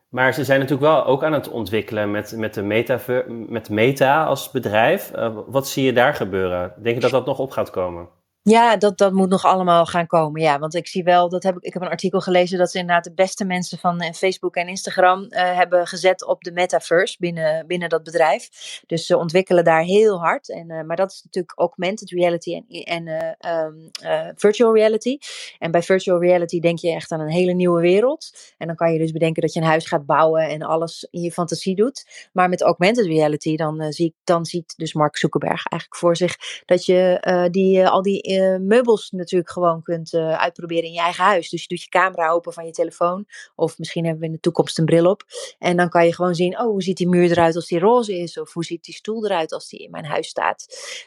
maar 0.10 0.34
ze 0.34 0.44
zijn 0.44 0.60
natuurlijk 0.60 0.88
wel 0.88 1.06
ook 1.06 1.24
aan 1.24 1.34
het 1.34 1.50
ontwikkelen 1.50 2.12
met, 2.12 2.34
met, 2.38 2.53
de, 2.53 2.63
meta, 2.63 3.00
met 3.27 3.70
Meta 3.70 4.25
als 4.25 4.51
bedrijf. 4.51 5.12
Uh, 5.15 5.38
wat 5.48 5.67
zie 5.67 5.86
je 5.86 5.94
daar 5.94 6.13
gebeuren? 6.13 6.74
Denk 6.77 6.96
je 6.96 7.01
dat 7.01 7.12
dat 7.12 7.25
nog 7.25 7.39
op 7.39 7.51
gaat 7.51 7.70
komen? 7.70 8.10
Ja, 8.50 8.77
dat, 8.77 8.98
dat 8.98 9.13
moet 9.13 9.30
nog 9.30 9.46
allemaal 9.46 9.86
gaan 9.86 10.08
komen. 10.08 10.42
Ja, 10.42 10.60
want 10.60 10.75
ik 10.75 10.88
zie 10.88 11.04
wel, 11.04 11.30
dat 11.30 11.44
heb 11.44 11.56
ik, 11.56 11.63
ik 11.63 11.74
heb 11.74 11.82
een 11.82 11.89
artikel 11.89 12.22
gelezen 12.22 12.58
dat 12.58 12.72
ze 12.72 12.80
inderdaad 12.80 13.04
de 13.04 13.13
beste 13.13 13.46
mensen 13.46 13.77
van 13.77 14.00
eh, 14.00 14.13
Facebook 14.13 14.56
en 14.56 14.68
Instagram 14.68 15.22
uh, 15.22 15.30
hebben 15.30 15.88
gezet 15.88 16.25
op 16.25 16.44
de 16.44 16.51
metaverse 16.51 17.16
binnen, 17.20 17.68
binnen 17.68 17.89
dat 17.89 18.04
bedrijf. 18.04 18.50
Dus 18.86 19.06
ze 19.06 19.18
ontwikkelen 19.18 19.63
daar 19.63 19.82
heel 19.82 20.20
hard. 20.20 20.50
En, 20.50 20.72
uh, 20.72 20.82
maar 20.82 20.96
dat 20.96 21.12
is 21.12 21.22
natuurlijk 21.24 21.60
augmented 21.60 22.10
reality 22.10 22.54
en, 22.54 23.06
en 23.06 23.38
um, 23.51 23.89
virtual 24.36 24.74
reality. 24.75 25.18
En 25.60 25.72
bij 25.72 25.84
virtual 25.84 26.20
reality 26.20 26.60
denk 26.60 26.80
je 26.80 26.92
echt 26.92 27.12
aan 27.12 27.20
een 27.20 27.30
hele 27.30 27.54
nieuwe 27.54 27.82
wereld. 27.82 28.38
En 28.58 28.68
dan 28.68 28.75
kan 28.75 28.94
je 28.94 29.00
dus 29.00 29.12
bedenken 29.12 29.42
dat 29.42 29.54
je 29.54 29.60
een 29.60 29.66
huis 29.66 29.88
gaat 29.88 30.06
bouwen 30.06 30.48
en 30.48 30.62
alles 30.62 31.08
in 31.12 31.22
je 31.22 31.32
fantasie 31.32 31.75
doet. 31.75 32.30
Maar 32.34 32.50
met 32.50 32.62
augmented 32.62 33.06
reality, 33.06 33.56
dan, 33.56 33.94
zie, 33.94 34.16
dan 34.24 34.46
ziet 34.46 34.74
dus 34.77 34.94
Mark 34.94 35.18
Zuckerberg 35.18 35.66
eigenlijk 35.66 35.96
voor 36.01 36.16
zich 36.16 36.36
dat 36.66 36.86
je 36.86 37.48
die, 37.51 37.88
al 37.88 38.01
die 38.01 38.36
meubels 38.60 39.12
natuurlijk 39.12 39.51
gewoon 39.51 39.82
kunt 39.82 40.13
uh, 40.13 40.38
uitproberen 40.38 40.84
in 40.84 40.91
je 40.91 41.00
eigen 41.00 41.24
huis. 41.24 41.50
Dus 41.50 41.62
je 41.62 41.67
doet 41.67 41.82
je 41.82 41.89
camera 41.89 42.29
open 42.29 42.53
van 42.53 42.65
je 42.65 42.72
telefoon. 42.72 43.25
Of 43.56 43.77
misschien 43.77 44.03
hebben 44.03 44.22
we 44.22 44.27
in 44.27 44.34
de 44.34 44.39
toekomst 44.39 44.77
een 44.77 44.86
bril 44.86 45.10
op. 45.10 45.24
En 45.60 45.77
dan 45.77 45.89
kan 45.89 46.06
je 46.06 46.13
gewoon 46.13 46.36
zien, 46.36 46.60
oh, 46.60 46.65
hoe 46.65 46.84
ziet 46.84 46.98
die 46.98 47.10
muur 47.10 47.32
eruit 47.32 47.56
als 47.56 47.67
die 47.67 47.79
roze 47.79 48.17
is? 48.17 48.39
Of 48.39 48.53
hoe 48.53 48.65
ziet 48.65 48.84
die 48.84 48.96
stoel 48.96 49.25
eruit 49.25 49.51
als 49.51 49.70
die 49.70 49.79
in 49.79 49.91
mijn 49.91 50.06
huis 50.06 50.27
staat? 50.27 50.65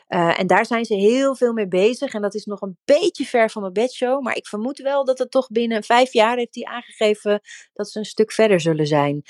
Uh, 0.08 0.40
en 0.40 0.46
daar 0.46 0.66
zijn 0.66 0.84
ze 0.84 0.94
heel 0.94 1.36
veel 1.36 1.52
mee 1.52 1.68
bezig. 1.68 2.14
En 2.14 2.22
dat 2.22 2.34
is 2.34 2.44
nog 2.44 2.60
een 2.60 2.78
beetje 2.84 3.24
ver 3.24 3.50
van 3.50 3.62
mijn 3.62 3.74
bedshow. 3.74 4.22
Maar 4.22 4.36
ik 4.36 4.46
vermoed 4.46 4.78
wel 4.78 5.04
dat 5.04 5.18
het 5.18 5.30
toch 5.30 5.48
binnen 5.48 5.82
vijf 5.82 6.12
jaar 6.12 6.36
heeft 6.36 6.54
hij 6.54 6.64
aangegeven 6.64 7.40
dat 7.72 7.90
ze 7.90 7.98
een 7.98 8.04
stuk 8.04 8.32
verder 8.32 8.60
zullen 8.60 8.86
zijn. 8.86 9.22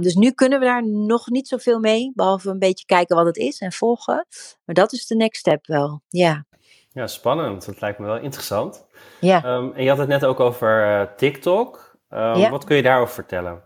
dus 0.00 0.14
nu 0.14 0.30
kunnen 0.30 0.58
we 0.58 0.64
daar 0.64 0.88
nog 0.88 1.28
niet 1.28 1.48
zoveel 1.48 1.78
mee. 1.78 2.12
Behalve 2.14 2.50
een 2.50 2.58
beetje 2.58 2.86
kijken 2.86 3.16
wat 3.16 3.26
het 3.26 3.36
is 3.36 3.58
en 3.58 3.72
volgen. 3.72 4.26
Maar 4.64 4.74
dat 4.74 4.92
is 4.92 5.06
de 5.06 5.16
next 5.16 5.40
step 5.40 5.66
wel, 5.66 6.02
ja. 6.08 6.46
Ja, 6.92 7.06
spannend. 7.06 7.66
Dat 7.66 7.80
lijkt 7.80 7.98
me 7.98 8.06
wel 8.06 8.18
interessant. 8.18 8.86
Ja. 9.20 9.56
Um, 9.56 9.72
en 9.74 9.82
je 9.82 9.88
had 9.88 9.98
het 9.98 10.08
net 10.08 10.24
ook 10.24 10.40
over 10.40 10.86
uh, 10.86 11.06
TikTok. 11.16 11.96
Um, 12.10 12.34
ja. 12.34 12.50
Wat 12.50 12.64
kun 12.64 12.76
je 12.76 12.82
daarover 12.82 13.14
vertellen? 13.14 13.62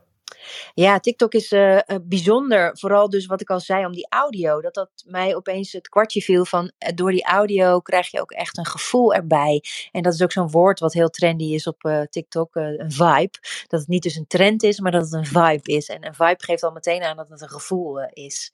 Ja, 0.75 1.01
TikTok 1.01 1.33
is 1.33 1.53
uh, 1.53 1.79
bijzonder. 2.03 2.79
Vooral 2.79 3.09
dus 3.09 3.27
wat 3.27 3.41
ik 3.41 3.51
al 3.51 3.61
zei 3.61 3.87
om 3.87 3.93
die 3.93 4.07
audio. 4.09 4.61
Dat 4.61 4.75
dat 4.75 4.91
mij 5.07 5.35
opeens 5.35 5.73
het 5.73 5.89
kwartje 5.89 6.21
viel 6.21 6.45
van 6.45 6.65
uh, 6.65 6.89
door 6.95 7.11
die 7.11 7.25
audio 7.25 7.81
krijg 7.81 8.11
je 8.11 8.21
ook 8.21 8.31
echt 8.31 8.59
een 8.59 8.67
gevoel 8.67 9.15
erbij. 9.15 9.63
En 9.93 10.03
dat 10.03 10.15
is 10.15 10.23
ook 10.23 10.33
zo'n 10.33 10.51
woord 10.51 10.81
wat 10.81 10.93
heel 10.93 11.11
trendy 11.11 11.45
is 11.45 11.67
op 11.67 12.07
TikTok, 12.11 12.55
een 12.55 12.93
vibe. 12.93 13.39
Dat 13.67 13.81
het 13.81 13.89
niet 13.89 14.03
dus 14.03 14.17
een 14.17 14.27
trend 14.27 14.63
is, 14.63 14.81
maar 14.81 14.93
dat 14.93 15.03
het 15.03 15.13
een 15.13 15.27
vibe 15.27 15.73
is. 15.73 15.89
En 15.89 16.07
een 16.07 16.15
vibe 16.15 16.45
geeft 16.45 16.63
al 16.63 16.73
meteen 16.73 17.03
aan 17.03 17.17
dat 17.17 17.29
het 17.29 17.41
een 17.41 17.49
gevoel 17.49 18.01
is. 18.13 18.53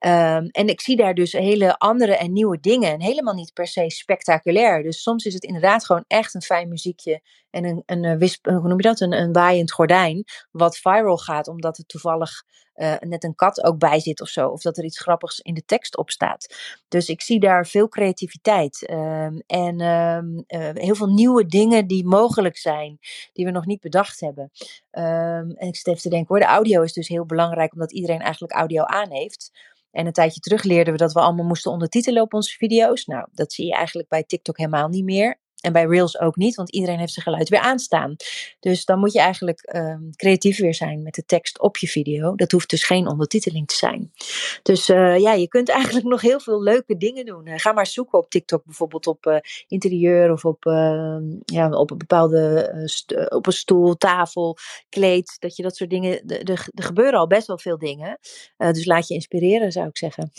Um, 0.00 0.48
en 0.48 0.68
ik 0.68 0.80
zie 0.80 0.96
daar 0.96 1.14
dus 1.14 1.32
hele 1.32 1.78
andere 1.78 2.16
en 2.16 2.32
nieuwe 2.32 2.60
dingen. 2.60 2.92
En 2.92 3.00
helemaal 3.00 3.34
niet 3.34 3.52
per 3.52 3.66
se 3.66 3.90
spectaculair. 3.90 4.82
Dus 4.82 5.02
soms 5.02 5.24
is 5.24 5.34
het 5.34 5.44
inderdaad 5.44 5.84
gewoon 5.84 6.04
echt 6.06 6.34
een 6.34 6.42
fijn 6.42 6.68
muziekje 6.68 7.20
en 7.64 7.82
een, 7.86 8.04
een, 8.04 8.18
wisp, 8.18 8.46
hoe 8.46 8.68
noem 8.68 8.76
je 8.76 8.82
dat? 8.82 9.00
Een, 9.00 9.12
een 9.12 9.32
waaiend 9.32 9.72
gordijn, 9.72 10.24
wat 10.50 10.78
viral 10.78 11.18
gaat, 11.18 11.48
omdat 11.48 11.78
er 11.78 11.86
toevallig 11.86 12.42
uh, 12.78 12.94
net 13.00 13.24
een 13.24 13.34
kat 13.34 13.64
ook 13.64 13.78
bij 13.78 14.00
zit 14.00 14.20
of 14.20 14.28
zo. 14.28 14.48
Of 14.48 14.60
dat 14.60 14.78
er 14.78 14.84
iets 14.84 15.00
grappigs 15.00 15.40
in 15.40 15.54
de 15.54 15.64
tekst 15.64 15.96
op 15.96 16.10
staat. 16.10 16.54
Dus 16.88 17.08
ik 17.08 17.22
zie 17.22 17.40
daar 17.40 17.66
veel 17.66 17.88
creativiteit. 17.88 18.90
Um, 18.90 19.42
en 19.46 19.80
uh, 19.80 20.70
heel 20.74 20.94
veel 20.94 21.12
nieuwe 21.12 21.46
dingen 21.46 21.86
die 21.86 22.06
mogelijk 22.06 22.56
zijn, 22.56 22.98
die 23.32 23.44
we 23.44 23.50
nog 23.50 23.66
niet 23.66 23.80
bedacht 23.80 24.20
hebben. 24.20 24.50
Um, 24.90 25.50
en 25.50 25.68
ik 25.68 25.76
zit 25.76 25.86
even 25.86 26.02
te 26.02 26.08
denken 26.08 26.28
hoor, 26.28 26.38
de 26.38 26.52
audio 26.52 26.82
is 26.82 26.92
dus 26.92 27.08
heel 27.08 27.26
belangrijk, 27.26 27.72
omdat 27.72 27.92
iedereen 27.92 28.20
eigenlijk 28.20 28.52
audio 28.52 28.82
aan 28.82 29.10
heeft. 29.10 29.50
En 29.90 30.06
een 30.06 30.12
tijdje 30.12 30.40
terug 30.40 30.62
leerden 30.62 30.92
we 30.92 30.98
dat 30.98 31.12
we 31.12 31.20
allemaal 31.20 31.46
moesten 31.46 31.70
ondertitelen 31.70 32.22
op 32.22 32.34
onze 32.34 32.56
video's. 32.56 33.04
Nou, 33.04 33.28
dat 33.32 33.52
zie 33.52 33.66
je 33.66 33.74
eigenlijk 33.74 34.08
bij 34.08 34.24
TikTok 34.24 34.56
helemaal 34.56 34.88
niet 34.88 35.04
meer. 35.04 35.40
En 35.60 35.72
bij 35.72 35.84
Reels 35.84 36.18
ook 36.18 36.36
niet, 36.36 36.54
want 36.54 36.70
iedereen 36.70 36.98
heeft 36.98 37.12
zijn 37.12 37.24
geluid 37.24 37.48
weer 37.48 37.60
aanstaan. 37.60 38.16
Dus 38.60 38.84
dan 38.84 38.98
moet 38.98 39.12
je 39.12 39.20
eigenlijk 39.20 39.74
um, 39.76 40.10
creatief 40.16 40.58
weer 40.58 40.74
zijn 40.74 41.02
met 41.02 41.14
de 41.14 41.24
tekst 41.24 41.60
op 41.60 41.76
je 41.76 41.88
video. 41.88 42.34
Dat 42.34 42.52
hoeft 42.52 42.70
dus 42.70 42.84
geen 42.84 43.08
ondertiteling 43.08 43.66
te 43.66 43.74
zijn. 43.74 44.12
Dus 44.62 44.88
uh, 44.88 45.18
ja, 45.18 45.32
je 45.32 45.48
kunt 45.48 45.68
eigenlijk 45.68 46.06
nog 46.06 46.20
heel 46.20 46.40
veel 46.40 46.62
leuke 46.62 46.96
dingen 46.96 47.24
doen. 47.24 47.46
Uh, 47.46 47.54
ga 47.56 47.72
maar 47.72 47.86
zoeken 47.86 48.18
op 48.18 48.30
TikTok 48.30 48.64
bijvoorbeeld 48.64 49.06
op 49.06 49.26
uh, 49.26 49.36
interieur 49.66 50.32
of 50.32 50.44
op, 50.44 50.66
ehm, 50.66 51.24
ja, 51.44 51.68
op 51.70 51.90
een 51.90 51.98
bepaalde 51.98 52.46
op 53.28 53.46
een 53.46 53.52
stoel, 53.52 53.96
tafel, 53.96 54.56
kleed. 54.88 55.36
Dat 55.38 55.56
je 55.56 55.62
dat 55.62 55.76
soort 55.76 55.90
dingen. 55.90 56.26
Er 56.26 56.68
gebeuren 56.74 57.18
al 57.18 57.26
best 57.26 57.46
wel 57.46 57.58
veel 57.58 57.78
dingen. 57.78 58.18
dus 58.56 58.84
laat 58.84 59.08
je 59.08 59.14
inspireren, 59.14 59.72
zou 59.72 59.88
ik 59.88 59.96
zeggen. 59.96 60.30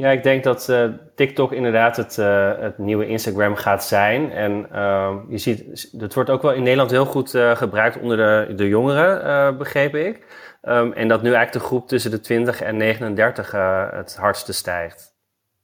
Ja, 0.00 0.10
ik 0.10 0.22
denk 0.22 0.44
dat 0.44 0.68
uh, 0.68 0.84
TikTok 1.14 1.52
inderdaad 1.52 1.96
het, 1.96 2.16
uh, 2.16 2.58
het, 2.58 2.78
nieuwe 2.78 3.06
Instagram 3.06 3.54
gaat 3.54 3.84
zijn. 3.84 4.32
En 4.32 4.66
uh, 4.72 5.16
je 5.28 5.38
ziet, 5.38 5.90
het 5.98 6.14
wordt 6.14 6.30
ook 6.30 6.42
wel 6.42 6.52
in 6.52 6.62
Nederland 6.62 6.90
heel 6.90 7.04
goed 7.04 7.34
uh, 7.34 7.56
gebruikt 7.56 8.00
onder 8.00 8.16
de, 8.16 8.54
de 8.54 8.68
jongeren, 8.68 9.58
begreep 9.58 9.94
ik. 9.94 10.26
Um, 10.62 10.92
en 10.92 11.08
dat 11.08 11.22
nu 11.22 11.32
eigenlijk 11.32 11.52
de 11.52 11.68
groep 11.68 11.88
tussen 11.88 12.10
de 12.10 12.20
20 12.20 12.60
en 12.60 12.76
39 12.76 13.50
het 13.90 14.16
hardste 14.16 14.52
stijgt. 14.52 15.14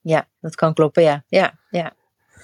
Ja, 0.01 0.27
dat 0.40 0.55
kan 0.55 0.75
kloppen, 0.75 1.03
ja. 1.03 1.22
ja, 1.29 1.53
ja. 1.70 1.92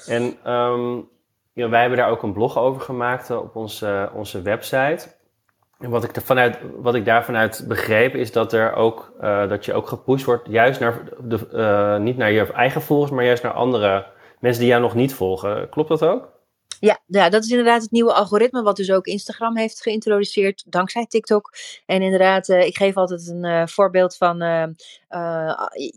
En 0.07 0.53
um, 0.53 1.09
ja, 1.53 1.69
wij 1.69 1.81
hebben 1.81 1.99
daar 1.99 2.11
ook 2.11 2.23
een 2.23 2.33
blog 2.33 2.59
over 2.59 2.81
gemaakt 2.81 3.31
op 3.31 3.57
onze, 3.57 4.11
onze 4.15 4.43
website. 4.43 5.09
Wat 5.89 6.05
ik, 6.05 6.11
vanuit, 6.25 6.59
wat 6.77 6.95
ik 6.95 7.05
daarvanuit 7.05 7.65
begreep 7.69 8.15
is 8.15 8.33
dat, 8.33 8.53
er 8.53 8.75
ook, 8.75 9.13
uh, 9.23 9.49
dat 9.49 9.65
je 9.65 9.73
ook 9.73 9.89
gepusht 9.89 10.25
wordt, 10.25 10.49
juist 10.49 10.81
naar 10.81 11.03
de, 11.21 11.49
uh, 11.53 11.99
niet 11.99 12.17
naar 12.17 12.33
je 12.33 12.53
eigen 12.53 12.83
volgers, 12.83 13.11
maar 13.11 13.25
juist 13.25 13.43
naar 13.43 13.53
andere 13.53 14.07
mensen 14.41 14.61
die 14.61 14.71
jou 14.71 14.83
nog 14.83 14.95
niet 14.95 15.15
volgen. 15.15 15.69
Klopt 15.69 15.89
dat 15.89 16.03
ook? 16.03 16.31
Ja, 16.81 16.99
ja, 17.07 17.29
dat 17.29 17.45
is 17.45 17.51
inderdaad 17.51 17.83
het 17.83 17.91
nieuwe 17.91 18.13
algoritme, 18.13 18.63
wat 18.63 18.77
dus 18.77 18.91
ook 18.91 19.07
Instagram 19.07 19.57
heeft 19.57 19.83
geïntroduceerd, 19.83 20.65
dankzij 20.67 21.07
TikTok. 21.07 21.53
En 21.87 22.03
inderdaad, 22.03 22.49
uh, 22.49 22.67
ik 22.67 22.77
geef 22.77 22.97
altijd 22.97 23.29
een 23.29 23.69
voorbeeld 23.69 24.17
van, 24.17 24.39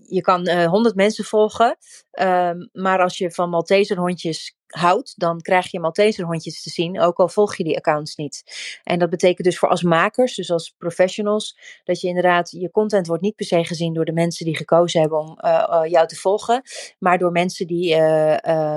je 0.09 0.21
kan 0.21 0.49
100 0.49 0.95
mensen 0.95 1.23
volgen, 1.23 1.77
ehm, 2.11 2.65
maar 2.71 3.01
als 3.01 3.17
je 3.17 3.31
van 3.31 3.49
Malteser 3.49 3.97
hondjes 3.97 4.55
houdt, 4.77 5.13
dan 5.19 5.41
krijg 5.41 5.71
je 5.71 5.79
Malteserhondjes 5.79 6.63
te 6.63 6.69
zien, 6.69 6.99
ook 6.99 7.17
al 7.17 7.29
volg 7.29 7.55
je 7.55 7.63
die 7.63 7.77
accounts 7.77 8.15
niet. 8.15 8.43
En 8.83 8.99
dat 8.99 9.09
betekent 9.09 9.47
dus 9.47 9.57
voor 9.57 9.69
als 9.69 9.83
makers, 9.83 10.35
dus 10.35 10.51
als 10.51 10.73
professionals, 10.77 11.57
dat 11.83 12.01
je 12.01 12.07
inderdaad, 12.07 12.51
je 12.51 12.71
content 12.71 13.07
wordt 13.07 13.21
niet 13.21 13.35
per 13.35 13.45
se 13.45 13.63
gezien 13.63 13.93
door 13.93 14.05
de 14.05 14.13
mensen 14.13 14.45
die 14.45 14.57
gekozen 14.57 15.01
hebben 15.01 15.19
om 15.19 15.37
uh, 15.45 15.67
uh, 15.69 15.91
jou 15.91 16.07
te 16.07 16.15
volgen, 16.15 16.61
maar 16.99 17.17
door 17.17 17.31
mensen 17.31 17.67
die, 17.67 17.95
uh, 17.95 18.31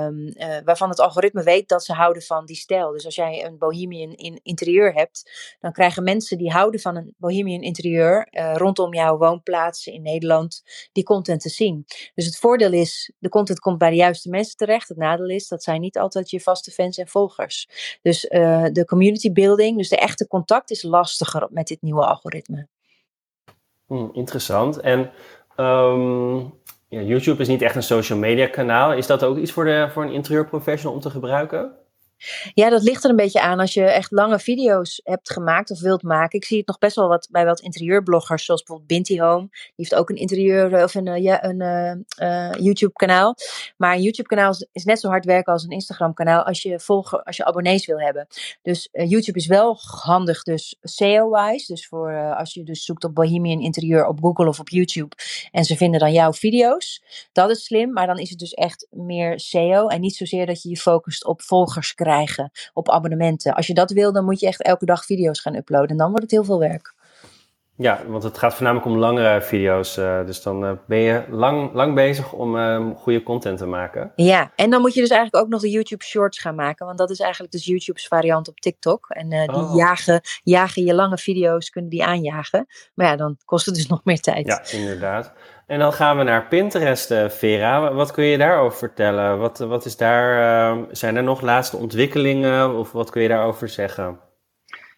um, 0.05 0.33
waarvan 0.63 0.89
het 0.89 0.99
algoritme 0.99 1.43
weet 1.43 1.69
dat 1.69 1.83
ze 1.83 1.93
houden 1.93 2.21
van 2.23 2.45
die 2.45 2.55
stijl. 2.55 2.91
Dus 2.91 3.05
als 3.05 3.15
jij 3.15 3.45
een 3.45 3.57
bohemian 3.57 4.13
in 4.13 4.39
interieur 4.43 4.93
hebt, 4.93 5.31
dan 5.59 5.71
krijgen 5.71 6.03
mensen 6.03 6.37
die 6.37 6.51
houden 6.51 6.79
van 6.79 6.95
een 6.95 7.15
bohemian 7.17 7.61
interieur 7.61 8.27
rondom 8.53 8.93
jouw 8.93 9.17
woonplaats 9.17 9.87
in 9.87 10.01
Nederland 10.01 10.61
die 10.91 11.03
content 11.03 11.41
te 11.41 11.49
zien. 11.49 11.85
Dus 12.15 12.25
het 12.25 12.37
voordeel 12.37 12.73
is, 12.73 13.13
de 13.19 13.29
content 13.29 13.59
komt 13.59 13.77
bij 13.77 13.89
de 13.89 13.95
juiste 13.95 14.29
mensen 14.29 14.57
terecht. 14.57 14.87
Het 14.87 14.97
nadeel 14.97 15.29
is 15.29 15.47
dat 15.47 15.63
zij 15.63 15.77
niet 15.77 15.88
niet 15.93 16.03
altijd 16.03 16.29
je 16.29 16.39
vaste 16.39 16.71
fans 16.71 16.97
en 16.97 17.07
volgers. 17.07 17.67
Dus 18.01 18.25
uh, 18.25 18.65
de 18.71 18.85
community 18.85 19.31
building, 19.31 19.77
dus 19.77 19.89
de 19.89 19.97
echte 19.97 20.27
contact, 20.27 20.71
is 20.71 20.83
lastiger 20.83 21.47
met 21.49 21.67
dit 21.67 21.81
nieuwe 21.81 22.05
algoritme. 22.05 22.67
Hmm, 23.85 24.09
interessant. 24.13 24.79
En 24.79 25.11
um, 25.57 26.53
ja, 26.87 27.01
YouTube 27.01 27.41
is 27.41 27.47
niet 27.47 27.61
echt 27.61 27.75
een 27.75 27.83
social 27.83 28.19
media 28.19 28.47
kanaal. 28.47 28.93
Is 28.93 29.07
dat 29.07 29.23
ook 29.23 29.37
iets 29.37 29.51
voor, 29.51 29.65
de, 29.65 29.87
voor 29.91 30.03
een 30.03 30.13
interieurprofessional 30.13 30.95
om 30.95 31.01
te 31.01 31.09
gebruiken? 31.09 31.75
Ja, 32.53 32.69
dat 32.69 32.83
ligt 32.83 33.03
er 33.03 33.09
een 33.09 33.15
beetje 33.15 33.41
aan 33.41 33.59
als 33.59 33.73
je 33.73 33.83
echt 33.83 34.11
lange 34.11 34.39
video's 34.39 35.01
hebt 35.03 35.31
gemaakt 35.31 35.71
of 35.71 35.79
wilt 35.79 36.03
maken. 36.03 36.39
Ik 36.39 36.45
zie 36.45 36.57
het 36.57 36.67
nog 36.67 36.77
best 36.77 36.95
wel 36.95 37.07
wat 37.07 37.27
bij 37.31 37.45
wat 37.45 37.59
interieurbloggers, 37.59 38.45
zoals 38.45 38.63
bijvoorbeeld 38.63 38.89
Binty 38.89 39.19
Home. 39.19 39.47
Die 39.49 39.71
heeft 39.75 39.95
ook 39.95 40.09
een 40.09 40.15
interieur 40.15 40.73
eh, 40.73 40.83
of 40.83 40.95
een, 40.95 41.07
eh, 41.07 41.37
een 41.41 42.05
uh, 42.21 42.51
YouTube-kanaal. 42.51 43.35
Maar 43.77 43.95
een 43.95 44.01
YouTube-kanaal 44.01 44.55
is, 44.71 44.83
net 44.83 44.99
zo 44.99 45.07
hard 45.07 45.25
werken 45.25 45.53
als 45.53 45.63
een 45.63 45.69
Instagram-kanaal 45.69 46.43
als 46.43 46.61
je 46.61 46.79
volger, 46.79 47.23
als 47.23 47.37
je 47.37 47.45
abonnees 47.45 47.85
wil 47.85 47.99
hebben. 47.99 48.27
Dus 48.61 48.89
YouTube 48.91 49.37
is 49.37 49.47
wel 49.47 49.77
handig, 49.81 50.43
dus 50.43 50.77
SEO-wise. 50.81 51.73
Dus 51.73 51.87
voor 51.87 52.35
als 52.35 52.53
je 52.53 52.63
dus 52.63 52.83
zoekt 52.83 53.03
op 53.03 53.15
Bohemian 53.15 53.61
Interieur 53.61 54.05
op 54.05 54.19
Google 54.21 54.47
of 54.47 54.59
op 54.59 54.69
YouTube 54.69 55.15
en 55.51 55.63
ze 55.63 55.75
vinden 55.77 55.99
dan 55.99 56.11
jouw 56.11 56.33
video's. 56.33 57.03
Dat 57.31 57.49
is 57.49 57.63
slim, 57.63 57.93
maar 57.93 58.07
dan 58.07 58.17
is 58.17 58.29
het 58.29 58.39
dus 58.39 58.53
echt 58.53 58.87
meer 58.89 59.39
SEO 59.39 59.87
en 59.87 60.01
niet 60.01 60.15
zozeer 60.15 60.45
dat 60.45 60.61
je 60.61 60.69
je 60.69 60.77
focust 60.77 61.25
op 61.25 61.41
volgers 61.41 61.93
krijgen 61.93 62.08
krijgen 62.09 62.51
op 62.73 62.89
abonnementen. 62.89 63.53
Als 63.53 63.67
je 63.67 63.73
dat 63.73 63.91
wil, 63.91 64.13
dan 64.13 64.25
moet 64.25 64.39
je 64.39 64.47
echt 64.47 64.61
elke 64.61 64.85
dag 64.85 65.05
video's 65.05 65.39
gaan 65.39 65.55
uploaden. 65.55 65.89
En 65.89 65.97
dan 65.97 66.09
wordt 66.09 66.21
het 66.21 66.31
heel 66.31 66.43
veel 66.43 66.59
werk. 66.59 66.93
Ja, 67.75 68.01
want 68.07 68.23
het 68.23 68.37
gaat 68.37 68.53
voornamelijk 68.53 68.87
om 68.87 68.97
langere 68.97 69.41
video's. 69.41 69.97
Uh, 69.97 70.25
dus 70.25 70.41
dan 70.41 70.65
uh, 70.65 70.71
ben 70.87 70.97
je 70.97 71.23
lang, 71.29 71.73
lang 71.73 71.95
bezig 71.95 72.33
om 72.33 72.55
uh, 72.55 72.89
goede 72.95 73.23
content 73.23 73.57
te 73.57 73.65
maken. 73.65 74.11
Ja, 74.15 74.51
en 74.55 74.69
dan 74.69 74.81
moet 74.81 74.93
je 74.93 75.01
dus 75.01 75.09
eigenlijk 75.09 75.43
ook 75.43 75.51
nog 75.51 75.61
de 75.61 75.69
YouTube 75.69 76.03
Shorts 76.03 76.39
gaan 76.39 76.55
maken. 76.55 76.85
Want 76.85 76.97
dat 76.97 77.09
is 77.09 77.19
eigenlijk 77.19 77.51
dus 77.51 77.65
YouTube's 77.65 78.07
variant 78.07 78.47
op 78.47 78.59
TikTok. 78.59 79.09
En 79.09 79.29
die 79.29 79.55
oh. 79.55 79.75
jagen, 79.75 80.21
jagen 80.43 80.83
je 80.83 80.93
lange 80.93 81.17
video's, 81.17 81.69
kunnen 81.69 81.89
die 81.89 82.03
aanjagen. 82.03 82.65
Maar 82.93 83.07
ja, 83.07 83.15
dan 83.15 83.37
kost 83.45 83.65
het 83.65 83.75
dus 83.75 83.87
nog 83.93 84.03
meer 84.03 84.19
tijd. 84.19 84.47
Ja, 84.47 84.77
inderdaad. 84.79 85.33
En 85.69 85.79
dan 85.79 85.93
gaan 85.93 86.17
we 86.17 86.23
naar 86.23 86.47
Pinterest, 86.47 87.13
Vera. 87.27 87.93
Wat 87.93 88.11
kun 88.11 88.23
je 88.23 88.37
daarover 88.37 88.77
vertellen? 88.77 89.39
Wat, 89.39 89.57
wat 89.57 89.85
is 89.85 89.97
daar, 89.97 90.85
zijn 90.91 91.15
er 91.15 91.23
nog 91.23 91.41
laatste 91.41 91.77
ontwikkelingen? 91.77 92.75
Of 92.75 92.91
wat 92.91 93.09
kun 93.09 93.21
je 93.21 93.27
daarover 93.27 93.69
zeggen? 93.69 94.19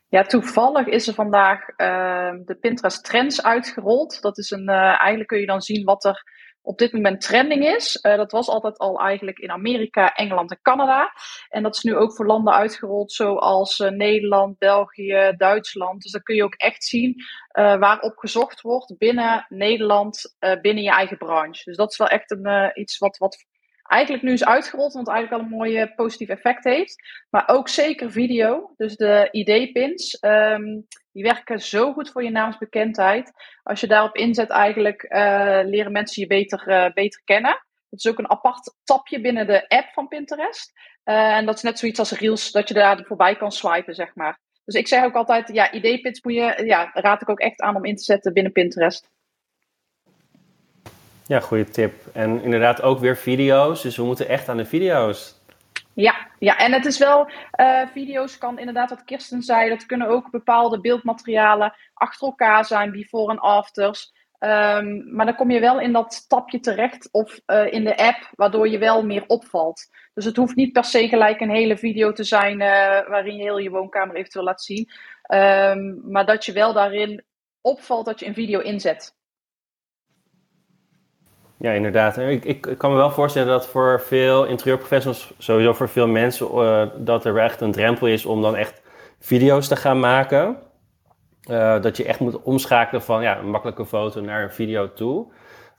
Ja, 0.08 0.24
toevallig 0.24 0.88
is 0.88 1.08
er 1.08 1.14
vandaag 1.14 1.60
uh, 1.60 2.32
de 2.46 2.58
Pinterest 2.60 3.06
Trends 3.06 3.44
uitgerold. 3.44 4.22
Dat 4.22 4.38
is 4.38 4.52
een, 4.52 4.70
uh, 4.70 4.76
eigenlijk 4.76 5.28
kun 5.28 5.40
je 5.40 5.46
dan 5.46 5.62
zien 5.62 5.86
wat 5.86 6.06
er 6.06 6.24
op 6.62 6.78
dit 6.78 6.94
moment 6.94 7.22
trending 7.22 7.66
is. 7.66 8.00
Uh, 8.02 8.16
dat 8.16 8.32
was 8.32 8.48
altijd 8.48 8.78
al 8.78 9.00
eigenlijk 9.00 9.40
in 9.40 9.52
Amerika, 9.52 10.14
Engeland 10.14 10.52
en 10.52 10.60
Canada. 10.62 11.14
En 11.50 11.64
dat 11.64 11.76
is 11.76 11.82
nu 11.82 11.96
ook 11.96 12.16
voor 12.16 12.26
landen 12.26 12.54
uitgerold 12.54 13.12
zoals 13.12 13.80
uh, 13.80 13.90
Nederland, 13.90 14.58
België, 14.58 15.34
Duitsland. 15.38 16.02
Dus 16.02 16.12
dan 16.12 16.24
kun 16.24 16.36
je 16.36 16.44
ook 16.44 16.56
echt 16.56 16.84
zien 16.84 17.16
uh, 17.18 17.76
waarop 17.78 18.18
gezocht 18.18 18.62
wordt 18.62 18.98
binnen 18.98 19.46
Nederland, 19.50 20.36
binnen 20.62 20.84
je 20.84 20.92
eigen 20.92 21.18
branche. 21.18 21.64
Dus 21.64 21.78
dat 21.78 21.92
is 21.92 21.98
wel 21.98 22.08
echt 22.08 22.32
een, 22.32 22.72
iets 22.74 22.98
wat, 22.98 23.18
wat 23.18 23.46
eigenlijk 23.92 24.24
nu 24.24 24.32
is 24.32 24.46
uitgerold, 24.46 24.94
want 24.94 25.08
het 25.08 25.16
eigenlijk 25.16 25.44
al 25.44 25.50
een 25.50 25.58
mooi 25.58 25.78
eh, 25.78 25.96
positief 25.96 26.30
effect 26.30 26.64
heeft. 26.64 26.96
Maar 27.30 27.44
ook 27.48 27.70
zeker 27.70 28.12
video, 28.12 28.74
dus 28.78 28.96
de 28.96 29.28
ID-pins, 29.32 30.18
um, 30.22 30.88
die 31.12 31.24
werken 31.24 31.60
zo 31.60 31.94
goed 31.94 32.10
voor 32.12 32.24
je 32.24 32.30
naamsbekendheid. 32.30 33.32
Als 33.64 33.80
je 33.80 33.88
daarop 33.88 34.16
inzet 34.16 34.50
eigenlijk, 34.50 35.04
uh, 35.04 35.60
leren 35.64 35.92
mensen 35.92 36.22
je 36.22 36.28
beter, 36.28 36.68
uh, 36.68 36.94
beter 36.94 37.22
kennen. 37.24 37.66
Het 37.90 38.00
is 38.00 38.08
ook 38.08 38.18
een 38.18 38.30
apart 38.30 38.76
tapje 38.84 39.22
binnen 39.22 39.48
de 39.48 39.68
app 39.68 39.90
van 39.94 40.08
Pinterest. 40.08 40.72
Uh, 41.06 41.36
en 41.36 41.46
dat 41.46 41.56
is 41.56 41.62
net 41.62 41.80
zoiets 41.80 42.00
als 42.00 42.12
Reels, 42.12 42.52
dat 42.52 42.68
je 42.68 42.74
daar 42.74 43.04
voorbij 43.06 43.36
kan 43.36 43.52
swipen, 43.52 43.96
zeg 43.96 44.16
maar. 44.16 44.40
Dus 44.66 44.76
ik 44.76 44.88
zeg 44.88 45.04
ook 45.04 45.16
altijd, 45.16 45.48
ja, 45.54 45.72
ID-pins 45.72 46.22
moet 46.22 46.34
je, 46.34 46.64
ja, 46.66 46.90
raad 46.94 47.22
ik 47.22 47.30
ook 47.30 47.40
echt 47.40 47.62
aan 47.62 47.76
om 47.76 47.86
in 47.86 47.96
te 47.96 48.04
zetten 48.04 48.34
binnen 48.34 48.52
Pinterest. 48.52 49.10
Ja, 51.32 51.40
goede 51.40 51.70
tip. 51.70 51.94
En 52.14 52.42
inderdaad 52.44 52.82
ook 52.82 53.00
weer 53.00 53.18
video's. 53.18 53.82
Dus 53.82 53.98
we 53.98 54.04
moeten 54.04 54.28
echt 54.28 54.50
aan 54.50 54.58
de 54.58 54.66
video's. 54.66 55.36
Ja, 55.94 56.16
ja, 56.40 56.58
en 56.58 56.72
het 56.74 56.86
is 56.86 56.98
wel, 56.98 57.30
uh, 57.60 57.82
video's 57.94 58.38
kan 58.38 58.60
inderdaad, 58.60 58.90
wat 58.90 59.04
Kirsten 59.04 59.42
zei, 59.42 59.70
dat 59.70 59.86
kunnen 59.86 60.08
ook 60.08 60.32
bepaalde 60.32 60.82
beeldmaterialen 60.82 61.74
achter 61.94 62.28
elkaar 62.28 62.66
zijn, 62.66 62.92
before 62.92 63.32
en 63.32 63.40
afters. 63.40 64.12
Um, 64.40 65.16
maar 65.16 65.26
dan 65.26 65.36
kom 65.36 65.52
je 65.52 65.60
wel 65.60 65.80
in 65.80 65.94
dat 65.94 66.26
tapje 66.28 66.60
terecht 66.60 67.10
of 67.12 67.40
uh, 67.48 67.74
in 67.74 67.84
de 67.84 67.98
app, 67.98 68.30
waardoor 68.36 68.68
je 68.68 68.78
wel 68.78 69.06
meer 69.06 69.24
opvalt. 69.28 69.90
Dus 70.14 70.26
het 70.26 70.36
hoeft 70.36 70.56
niet 70.56 70.72
per 70.72 70.86
se 70.86 71.08
gelijk 71.08 71.40
een 71.40 71.50
hele 71.50 71.78
video 71.78 72.12
te 72.12 72.24
zijn 72.24 72.60
uh, 72.60 72.68
waarin 73.08 73.36
je 73.36 73.44
heel 73.44 73.58
je 73.58 73.70
woonkamer 73.70 74.16
eventueel 74.16 74.46
laat 74.46 74.62
zien. 74.62 74.90
Um, 75.34 76.02
maar 76.12 76.26
dat 76.26 76.46
je 76.46 76.52
wel 76.52 76.74
daarin 76.74 77.24
opvalt 77.62 78.06
dat 78.06 78.20
je 78.20 78.26
een 78.26 78.34
video 78.34 78.60
inzet. 78.60 79.20
Ja, 81.62 81.72
inderdaad. 81.72 82.18
Ik, 82.18 82.46
ik, 82.46 82.76
kan 82.78 82.92
me 82.92 82.98
wel 82.98 83.12
voorstellen 83.12 83.48
dat 83.48 83.68
voor 83.68 84.02
veel 84.02 84.46
interieurprofessionals, 84.46 85.34
sowieso 85.38 85.74
voor 85.74 85.90
veel 85.90 86.08
mensen, 86.08 86.48
uh, 86.54 86.84
dat 86.98 87.26
er 87.26 87.38
echt 87.38 87.62
een 87.62 87.72
drempel 87.72 88.08
is 88.08 88.26
om 88.26 88.42
dan 88.42 88.56
echt 88.56 88.82
video's 89.20 89.68
te 89.68 89.76
gaan 89.76 90.00
maken. 90.00 90.58
Uh, 91.50 91.82
dat 91.82 91.98
je 91.98 92.06
echt 92.06 92.20
moet 92.20 92.42
omschakelen 92.42 93.02
van 93.02 93.22
ja, 93.22 93.38
een 93.38 93.50
makkelijke 93.50 93.86
foto 93.86 94.22
naar 94.22 94.44
een 94.44 94.52
video 94.52 94.94
toe. 94.94 95.26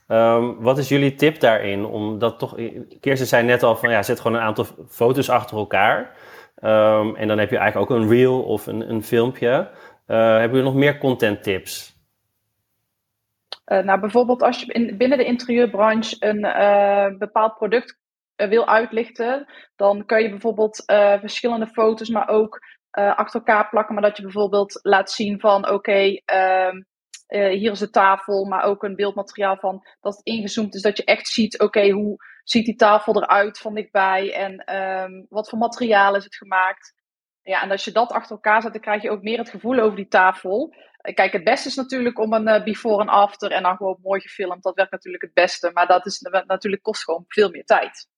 Um, 0.08 0.60
wat 0.60 0.78
is 0.78 0.88
jullie 0.88 1.14
tip 1.14 1.40
daarin? 1.40 1.84
Om 1.84 2.18
dat 2.18 2.38
toch, 2.38 2.56
Kirsten 3.00 3.28
zei 3.28 3.46
net 3.46 3.62
al 3.62 3.76
van 3.76 3.90
ja, 3.90 4.02
zet 4.02 4.20
gewoon 4.20 4.36
een 4.36 4.44
aantal 4.44 4.66
foto's 4.88 5.30
achter 5.30 5.56
elkaar. 5.56 6.10
Um, 6.64 7.16
en 7.16 7.28
dan 7.28 7.38
heb 7.38 7.50
je 7.50 7.56
eigenlijk 7.56 7.90
ook 7.90 7.98
een 7.98 8.08
reel 8.08 8.42
of 8.42 8.66
een, 8.66 8.90
een 8.90 9.02
filmpje. 9.02 9.68
Hebben 10.06 10.48
jullie 10.48 10.64
nog 10.64 10.74
meer 10.74 10.98
content 10.98 11.42
tips? 11.42 11.91
Uh, 13.72 13.78
nou, 13.78 14.00
bijvoorbeeld 14.00 14.42
als 14.42 14.60
je 14.60 14.72
in, 14.72 14.96
binnen 14.96 15.18
de 15.18 15.24
interieurbranche 15.24 16.16
een 16.18 16.44
uh, 16.44 17.18
bepaald 17.18 17.54
product 17.54 17.98
uh, 18.36 18.48
wil 18.48 18.68
uitlichten, 18.68 19.46
dan 19.76 20.06
kun 20.06 20.22
je 20.22 20.30
bijvoorbeeld 20.30 20.82
verschillende 21.20 21.66
foto's, 21.66 22.08
maar 22.08 22.28
ook 22.28 22.58
achter 22.90 23.40
elkaar 23.40 23.68
plakken, 23.68 23.94
maar 23.94 24.02
dat 24.02 24.16
je 24.16 24.22
bijvoorbeeld 24.22 24.80
laat 24.82 25.10
zien 25.10 25.40
van 25.40 25.70
oké, 25.70 26.20
ehm, 26.24 26.82
hier 27.26 27.70
is 27.70 27.78
de 27.78 27.90
tafel, 27.90 28.44
maar 28.44 28.62
ook 28.62 28.82
een 28.82 28.96
beeldmateriaal 28.96 29.56
van 29.56 29.86
dat 30.00 30.20
ingezoomd 30.22 30.74
is, 30.74 30.82
dat 30.82 30.96
je 30.96 31.04
echt 31.04 31.28
ziet, 31.28 31.60
oké, 31.60 31.90
hoe 31.90 32.16
ziet 32.44 32.64
die 32.64 32.74
tafel 32.74 33.22
eruit 33.22 33.58
van 33.58 33.74
dichtbij? 33.74 34.34
En 34.34 34.76
um, 34.76 35.26
wat 35.28 35.48
voor 35.48 35.58
materiaal 35.58 36.16
is 36.16 36.24
het 36.24 36.36
gemaakt. 36.36 36.94
Ja, 37.42 37.62
en 37.62 37.70
als 37.70 37.84
je 37.84 37.92
dat 37.92 38.10
achter 38.10 38.30
elkaar 38.30 38.62
zet, 38.62 38.72
dan 38.72 38.80
krijg 38.80 39.02
je 39.02 39.10
ook 39.10 39.22
meer 39.22 39.38
het 39.38 39.50
gevoel 39.50 39.78
over 39.78 39.96
die 39.96 40.08
tafel. 40.08 40.74
Kijk, 41.14 41.32
het 41.32 41.44
beste 41.44 41.68
is 41.68 41.74
natuurlijk 41.74 42.18
om 42.18 42.32
een 42.32 42.48
uh, 42.48 42.64
before 42.64 43.02
en 43.02 43.08
after 43.08 43.50
en 43.50 43.62
dan 43.62 43.76
gewoon 43.76 43.98
mooi 44.02 44.20
gefilmd. 44.20 44.62
Dat 44.62 44.74
werkt 44.74 44.92
natuurlijk 44.92 45.22
het 45.22 45.34
beste. 45.34 45.70
Maar 45.72 45.86
dat 45.86 46.06
is 46.06 46.20
natuurlijk 46.46 46.82
kost 46.82 47.04
gewoon 47.04 47.24
veel 47.28 47.50
meer 47.50 47.64
tijd. 47.64 48.08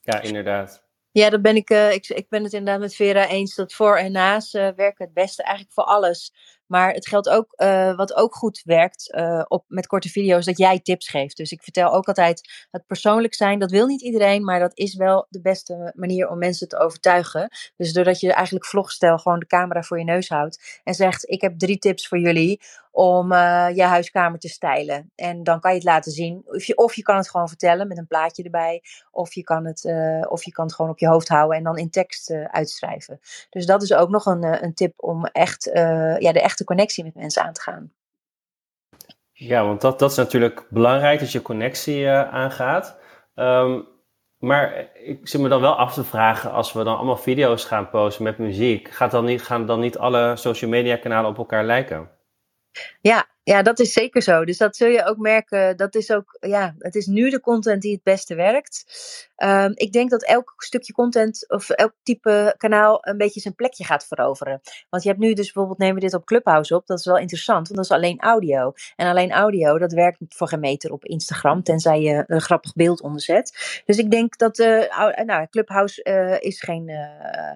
Ja, 0.00 0.20
inderdaad. 0.20 0.84
Ja, 1.10 1.30
dat 1.30 1.42
ben 1.42 1.56
ik, 1.56 1.70
uh, 1.70 1.92
ik, 1.92 2.08
ik 2.08 2.28
ben 2.28 2.44
het 2.44 2.52
inderdaad 2.52 2.80
met 2.80 2.94
Vera 2.94 3.28
eens 3.28 3.54
dat 3.54 3.72
voor 3.72 3.96
en 3.96 4.12
naast 4.12 4.54
uh, 4.54 4.68
werken 4.76 5.04
het 5.04 5.14
beste 5.14 5.42
eigenlijk 5.42 5.74
voor 5.74 5.84
alles. 5.84 6.32
Maar 6.66 6.92
het 6.92 7.08
geldt 7.08 7.28
ook, 7.28 7.52
uh, 7.56 7.96
wat 7.96 8.14
ook 8.14 8.34
goed 8.34 8.60
werkt 8.64 9.14
uh, 9.14 9.44
op, 9.48 9.64
met 9.66 9.86
korte 9.86 10.08
video's, 10.08 10.44
dat 10.44 10.58
jij 10.58 10.80
tips 10.80 11.08
geeft. 11.08 11.36
Dus 11.36 11.50
ik 11.50 11.62
vertel 11.62 11.92
ook 11.92 12.06
altijd, 12.06 12.66
het 12.70 12.86
persoonlijk 12.86 13.34
zijn, 13.34 13.58
dat 13.58 13.70
wil 13.70 13.86
niet 13.86 14.02
iedereen, 14.02 14.44
maar 14.44 14.60
dat 14.60 14.78
is 14.78 14.94
wel 14.94 15.26
de 15.28 15.40
beste 15.40 15.92
manier 15.96 16.28
om 16.28 16.38
mensen 16.38 16.68
te 16.68 16.78
overtuigen. 16.78 17.48
Dus 17.76 17.92
doordat 17.92 18.20
je 18.20 18.32
eigenlijk 18.32 18.66
vlogstijl 18.66 19.18
gewoon 19.18 19.38
de 19.38 19.46
camera 19.46 19.82
voor 19.82 19.98
je 19.98 20.04
neus 20.04 20.28
houdt 20.28 20.80
en 20.84 20.94
zegt, 20.94 21.30
ik 21.30 21.40
heb 21.40 21.58
drie 21.58 21.78
tips 21.78 22.08
voor 22.08 22.18
jullie 22.18 22.60
om 22.96 23.32
uh, 23.32 23.68
je 23.74 23.82
huiskamer 23.82 24.38
te 24.38 24.48
stijlen. 24.48 25.12
En 25.14 25.42
dan 25.42 25.60
kan 25.60 25.70
je 25.70 25.76
het 25.76 25.86
laten 25.86 26.12
zien. 26.12 26.42
Of 26.44 26.64
je, 26.64 26.76
of 26.76 26.94
je 26.94 27.02
kan 27.02 27.16
het 27.16 27.30
gewoon 27.30 27.48
vertellen 27.48 27.88
met 27.88 27.98
een 27.98 28.06
plaatje 28.06 28.42
erbij. 28.42 28.82
Of 29.10 29.34
je 29.34 29.42
kan 29.42 29.64
het, 29.64 29.84
uh, 29.84 30.24
of 30.28 30.44
je 30.44 30.52
kan 30.52 30.64
het 30.64 30.74
gewoon 30.74 30.90
op 30.90 30.98
je 30.98 31.08
hoofd 31.08 31.28
houden 31.28 31.56
en 31.56 31.64
dan 31.64 31.78
in 31.78 31.90
tekst 31.90 32.30
uh, 32.30 32.44
uitschrijven. 32.44 33.20
Dus 33.50 33.66
dat 33.66 33.82
is 33.82 33.94
ook 33.94 34.08
nog 34.08 34.26
een, 34.26 34.64
een 34.64 34.74
tip 34.74 34.92
om 34.96 35.24
echt, 35.24 35.64
ja, 36.18 36.32
de 36.32 36.40
echte 36.40 36.64
connectie 36.64 37.04
met 37.04 37.14
mensen 37.14 37.42
aan 37.42 37.52
te 37.52 37.60
gaan. 37.60 37.92
Ja, 39.32 39.64
want 39.64 39.80
dat, 39.80 39.98
dat 39.98 40.10
is 40.10 40.16
natuurlijk 40.16 40.66
belangrijk 40.70 41.20
dat 41.20 41.32
je 41.32 41.42
connectie 41.42 42.08
aangaat. 42.10 42.98
Um, 43.34 43.86
maar 44.38 44.88
ik 44.94 45.28
zit 45.28 45.40
me 45.40 45.48
dan 45.48 45.60
wel 45.60 45.76
af 45.76 45.94
te 45.94 46.04
vragen, 46.04 46.52
als 46.52 46.72
we 46.72 46.84
dan 46.84 46.96
allemaal 46.96 47.16
video's 47.16 47.64
gaan 47.64 47.90
posten 47.90 48.24
met 48.24 48.38
muziek, 48.38 48.90
gaat 48.90 49.10
dan 49.10 49.24
niet, 49.24 49.42
gaan 49.42 49.66
dan 49.66 49.80
niet 49.80 49.98
alle 49.98 50.36
social 50.36 50.70
media 50.70 50.96
kanalen 50.96 51.30
op 51.30 51.38
elkaar 51.38 51.64
lijken? 51.64 52.14
Ja, 53.00 53.26
Ja, 53.46 53.62
dat 53.62 53.78
is 53.78 53.92
zeker 53.92 54.22
zo. 54.22 54.44
Dus 54.44 54.58
dat 54.58 54.76
zul 54.76 54.88
je 54.88 55.04
ook 55.04 55.16
merken. 55.16 55.76
Dat 55.76 55.94
is 55.94 56.10
ook, 56.10 56.36
ja, 56.40 56.74
het 56.78 56.94
is 56.94 57.06
nu 57.06 57.30
de 57.30 57.40
content 57.40 57.82
die 57.82 57.92
het 57.92 58.02
beste 58.02 58.34
werkt. 58.34 58.84
Ehm, 59.36 59.72
ik 59.74 59.92
denk 59.92 60.10
dat 60.10 60.24
elk 60.24 60.54
stukje 60.56 60.92
content 60.92 61.48
of 61.48 61.70
elk 61.70 61.92
type 62.02 62.54
kanaal 62.56 62.98
een 63.00 63.16
beetje 63.16 63.40
zijn 63.40 63.54
plekje 63.54 63.84
gaat 63.84 64.06
veroveren. 64.06 64.60
Want 64.90 65.02
je 65.02 65.08
hebt 65.08 65.20
nu 65.20 65.32
dus 65.32 65.44
bijvoorbeeld, 65.44 65.78
nemen 65.78 65.94
we 65.94 66.00
dit 66.00 66.14
op 66.14 66.24
Clubhouse 66.26 66.74
op. 66.74 66.86
Dat 66.86 66.98
is 66.98 67.04
wel 67.04 67.18
interessant, 67.18 67.68
want 67.68 67.76
dat 67.76 67.84
is 67.84 67.96
alleen 67.96 68.20
audio. 68.20 68.72
En 68.96 69.08
alleen 69.08 69.32
audio, 69.32 69.78
dat 69.78 69.92
werkt 69.92 70.18
voor 70.28 70.48
geen 70.48 70.60
meter 70.60 70.92
op 70.92 71.04
Instagram, 71.04 71.62
tenzij 71.62 72.00
je 72.00 72.24
een 72.26 72.40
grappig 72.40 72.72
beeld 72.72 73.00
onderzet. 73.02 73.82
Dus 73.84 73.98
ik 73.98 74.10
denk 74.10 74.38
dat, 74.38 74.58
uh, 74.58 74.90
nou, 75.24 75.46
Clubhouse 75.50 76.04
uh, 76.04 76.40
is 76.40 76.60
geen 76.60 76.88
uh, 76.88 77.52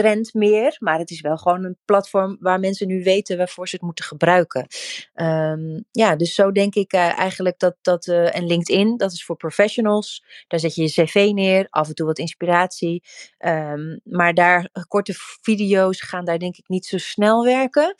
trend 0.00 0.34
meer. 0.34 0.76
Maar 0.78 0.98
het 0.98 1.10
is 1.10 1.20
wel 1.20 1.36
gewoon 1.36 1.64
een 1.64 1.78
platform 1.84 2.36
waar 2.40 2.60
mensen 2.60 2.86
nu 2.86 3.02
weten 3.02 3.36
waarvoor 3.36 3.68
ze 3.68 3.74
het 3.74 3.84
moeten 3.84 4.04
gebruiken. 4.04 4.66
Um, 5.14 5.84
ja, 5.90 6.16
dus 6.16 6.34
zo 6.34 6.52
denk 6.52 6.74
ik 6.74 6.92
uh, 6.92 7.18
eigenlijk 7.18 7.58
dat 7.58 7.76
dat. 7.82 8.06
Uh, 8.06 8.36
en 8.36 8.46
LinkedIn, 8.46 8.96
dat 8.96 9.12
is 9.12 9.24
voor 9.24 9.36
professionals. 9.36 10.24
Daar 10.46 10.60
zet 10.60 10.74
je 10.74 10.82
je 10.82 10.88
cv 10.88 11.30
neer, 11.34 11.66
af 11.70 11.88
en 11.88 11.94
toe 11.94 12.06
wat 12.06 12.18
inspiratie. 12.18 13.02
Um, 13.38 14.00
maar 14.04 14.34
daar 14.34 14.68
korte 14.88 15.14
video's 15.42 16.00
gaan 16.00 16.24
daar 16.24 16.38
denk 16.38 16.56
ik 16.56 16.68
niet 16.68 16.86
zo 16.86 16.98
snel 16.98 17.44
werken. 17.44 17.94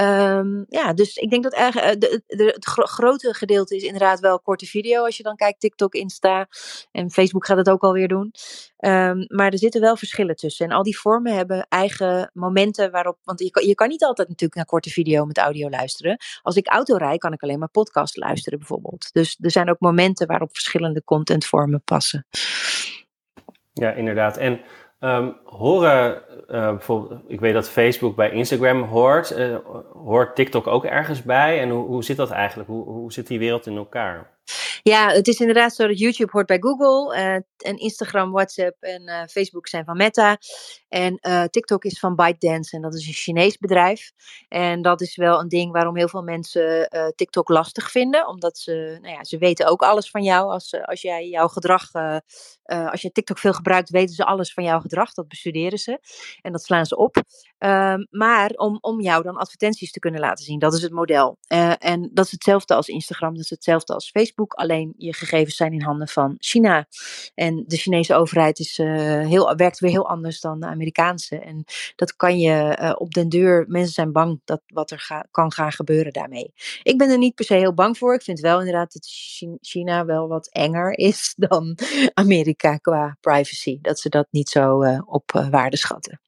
Um, 0.00 0.64
ja, 0.68 0.92
dus 0.92 1.16
ik 1.16 1.30
denk 1.30 1.42
dat 1.42 1.52
de, 1.52 2.22
de, 2.26 2.44
het 2.44 2.64
gro 2.64 2.84
grote 2.84 3.34
gedeelte 3.34 3.76
is 3.76 3.82
inderdaad 3.82 4.20
wel 4.20 4.40
korte 4.40 4.66
video. 4.66 5.04
Als 5.04 5.16
je 5.16 5.22
dan 5.22 5.36
kijkt, 5.36 5.60
TikTok, 5.60 5.94
Insta 5.94 6.48
en 6.92 7.10
Facebook 7.10 7.46
gaat 7.46 7.56
het 7.56 7.70
ook 7.70 7.82
alweer 7.82 8.08
doen. 8.08 8.32
Um, 8.78 9.24
maar 9.28 9.52
er 9.52 9.58
zitten 9.58 9.80
wel 9.80 9.96
verschillen 9.96 10.36
tussen. 10.36 10.66
En 10.66 10.72
al 10.72 10.82
die 10.82 10.98
vormen 10.98 11.34
hebben 11.34 11.66
eigen 11.68 12.30
momenten 12.32 12.90
waarop. 12.90 13.18
Want 13.24 13.40
je 13.40 13.50
kan, 13.50 13.66
je 13.66 13.74
kan 13.74 13.88
niet 13.88 14.04
altijd 14.04 14.28
natuurlijk 14.28 14.54
naar 14.54 14.66
korte 14.66 14.90
video 14.90 15.24
met 15.24 15.38
audio 15.38 15.70
luisteren. 15.70 16.16
Als 16.42 16.56
ik 16.56 16.68
auto 16.68 16.96
rijd, 16.96 17.20
kan 17.20 17.32
ik 17.32 17.42
alleen 17.42 17.58
maar 17.58 17.68
podcast 17.68 18.16
luisteren, 18.16 18.58
bijvoorbeeld. 18.58 19.12
Dus 19.12 19.38
er 19.40 19.50
zijn 19.50 19.70
ook 19.70 19.80
momenten 19.80 20.26
waarop 20.26 20.50
verschillende 20.52 21.04
contentvormen 21.04 21.82
passen. 21.84 22.26
Ja, 23.72 23.92
inderdaad. 23.92 24.36
En 24.36 24.60
Um, 25.04 25.36
horen 25.44 26.22
uh, 26.50 26.68
bijvoorbeeld, 26.68 27.20
ik 27.26 27.40
weet 27.40 27.54
dat 27.54 27.68
Facebook 27.68 28.16
bij 28.16 28.30
Instagram 28.30 28.82
hoort. 28.82 29.38
Uh, 29.38 29.56
hoort 29.92 30.34
TikTok 30.36 30.66
ook 30.66 30.84
ergens 30.84 31.22
bij? 31.22 31.60
En 31.60 31.70
hoe, 31.70 31.86
hoe 31.86 32.04
zit 32.04 32.16
dat 32.16 32.30
eigenlijk? 32.30 32.68
Hoe, 32.68 32.84
hoe 32.84 33.12
zit 33.12 33.26
die 33.26 33.38
wereld 33.38 33.66
in 33.66 33.76
elkaar? 33.76 34.33
Ja, 34.82 35.08
het 35.08 35.28
is 35.28 35.40
inderdaad 35.40 35.74
zo 35.74 35.86
dat 35.86 35.98
YouTube 35.98 36.30
hoort 36.32 36.46
bij 36.46 36.58
Google. 36.60 37.16
Uh, 37.16 37.34
en 37.56 37.76
Instagram, 37.76 38.32
WhatsApp 38.32 38.82
en 38.82 39.02
uh, 39.02 39.22
Facebook 39.26 39.68
zijn 39.68 39.84
van 39.84 39.96
Meta. 39.96 40.38
En 40.88 41.18
uh, 41.20 41.44
TikTok 41.44 41.84
is 41.84 41.98
van 41.98 42.14
ByteDance 42.14 42.76
en 42.76 42.82
dat 42.82 42.94
is 42.94 43.06
een 43.06 43.12
Chinees 43.12 43.58
bedrijf. 43.58 44.12
En 44.48 44.82
dat 44.82 45.00
is 45.00 45.16
wel 45.16 45.40
een 45.40 45.48
ding 45.48 45.72
waarom 45.72 45.96
heel 45.96 46.08
veel 46.08 46.22
mensen 46.22 46.88
TikTok 47.14 47.48
lastig 47.48 47.90
vinden. 47.90 48.28
Omdat 48.28 48.58
ze, 48.58 48.98
nou 49.00 49.14
ja, 49.14 49.24
ze 49.24 49.38
weten 49.38 49.66
ook 49.66 49.82
alles 49.82 50.10
van 50.10 50.22
jou. 50.22 50.50
Als, 50.50 50.74
als 50.82 51.02
jij 51.02 51.28
jouw 51.28 51.48
gedrag, 51.48 51.90
als 52.64 53.02
je 53.02 53.12
TikTok 53.12 53.38
veel 53.38 53.52
gebruikt, 53.52 53.90
weten 53.90 54.14
ze 54.14 54.24
alles 54.24 54.52
van 54.52 54.64
jouw 54.64 54.80
gedrag. 54.80 55.12
Dat 55.12 55.28
bestuderen 55.28 55.78
ze. 55.78 55.98
En 56.42 56.52
dat 56.52 56.62
slaan 56.62 56.86
ze 56.86 56.96
op. 56.96 57.16
Um, 57.58 58.06
maar 58.10 58.50
om, 58.50 58.78
om 58.80 59.00
jou 59.00 59.22
dan 59.22 59.36
advertenties 59.36 59.92
te 59.92 59.98
kunnen 59.98 60.20
laten 60.20 60.44
zien. 60.44 60.58
Dat 60.58 60.74
is 60.74 60.82
het 60.82 60.92
model. 60.92 61.38
en 61.78 62.10
dat 62.12 62.24
is 62.24 62.30
hetzelfde 62.30 62.74
als 62.74 62.88
Instagram. 62.88 63.34
Dat 63.34 63.44
is 63.44 63.50
hetzelfde 63.50 63.94
als 63.94 64.10
Facebook. 64.10 64.33
Alleen 64.36 64.94
je 64.96 65.14
gegevens 65.14 65.56
zijn 65.56 65.72
in 65.72 65.82
handen 65.82 66.08
van 66.08 66.34
China. 66.38 66.86
En 67.34 67.64
de 67.66 67.76
Chinese 67.76 68.14
overheid 68.14 68.58
is, 68.58 68.78
uh, 68.78 68.86
heel, 69.26 69.54
werkt 69.56 69.78
weer 69.78 69.90
heel 69.90 70.08
anders 70.08 70.40
dan 70.40 70.60
de 70.60 70.66
Amerikaanse. 70.66 71.38
En 71.38 71.64
dat 71.96 72.16
kan 72.16 72.38
je 72.38 72.78
uh, 72.80 72.92
op 72.98 73.12
den 73.12 73.28
deur. 73.28 73.64
Mensen 73.68 73.92
zijn 73.92 74.12
bang 74.12 74.40
dat 74.44 74.62
wat 74.66 74.90
er 74.90 75.26
kan 75.30 75.52
gaan 75.52 75.72
gebeuren 75.72 76.12
daarmee. 76.12 76.52
Ik 76.82 76.98
ben 76.98 77.10
er 77.10 77.18
niet 77.18 77.34
per 77.34 77.44
se 77.44 77.54
heel 77.54 77.74
bang 77.74 77.98
voor. 77.98 78.14
Ik 78.14 78.22
vind 78.22 78.40
wel 78.40 78.58
inderdaad 78.58 78.92
dat 78.92 79.06
China 79.60 80.04
wel 80.04 80.28
wat 80.28 80.48
enger 80.48 80.98
is 81.10 81.34
dan 81.36 81.78
Amerika 82.14 82.76
qua 82.76 83.16
privacy. 83.20 83.78
Dat 83.80 83.98
ze 83.98 84.08
dat 84.08 84.26
niet 84.30 84.48
zo 84.48 84.82
uh, 84.82 85.00
op 85.04 85.46
waarde 85.50 85.76
schatten. 85.76 86.20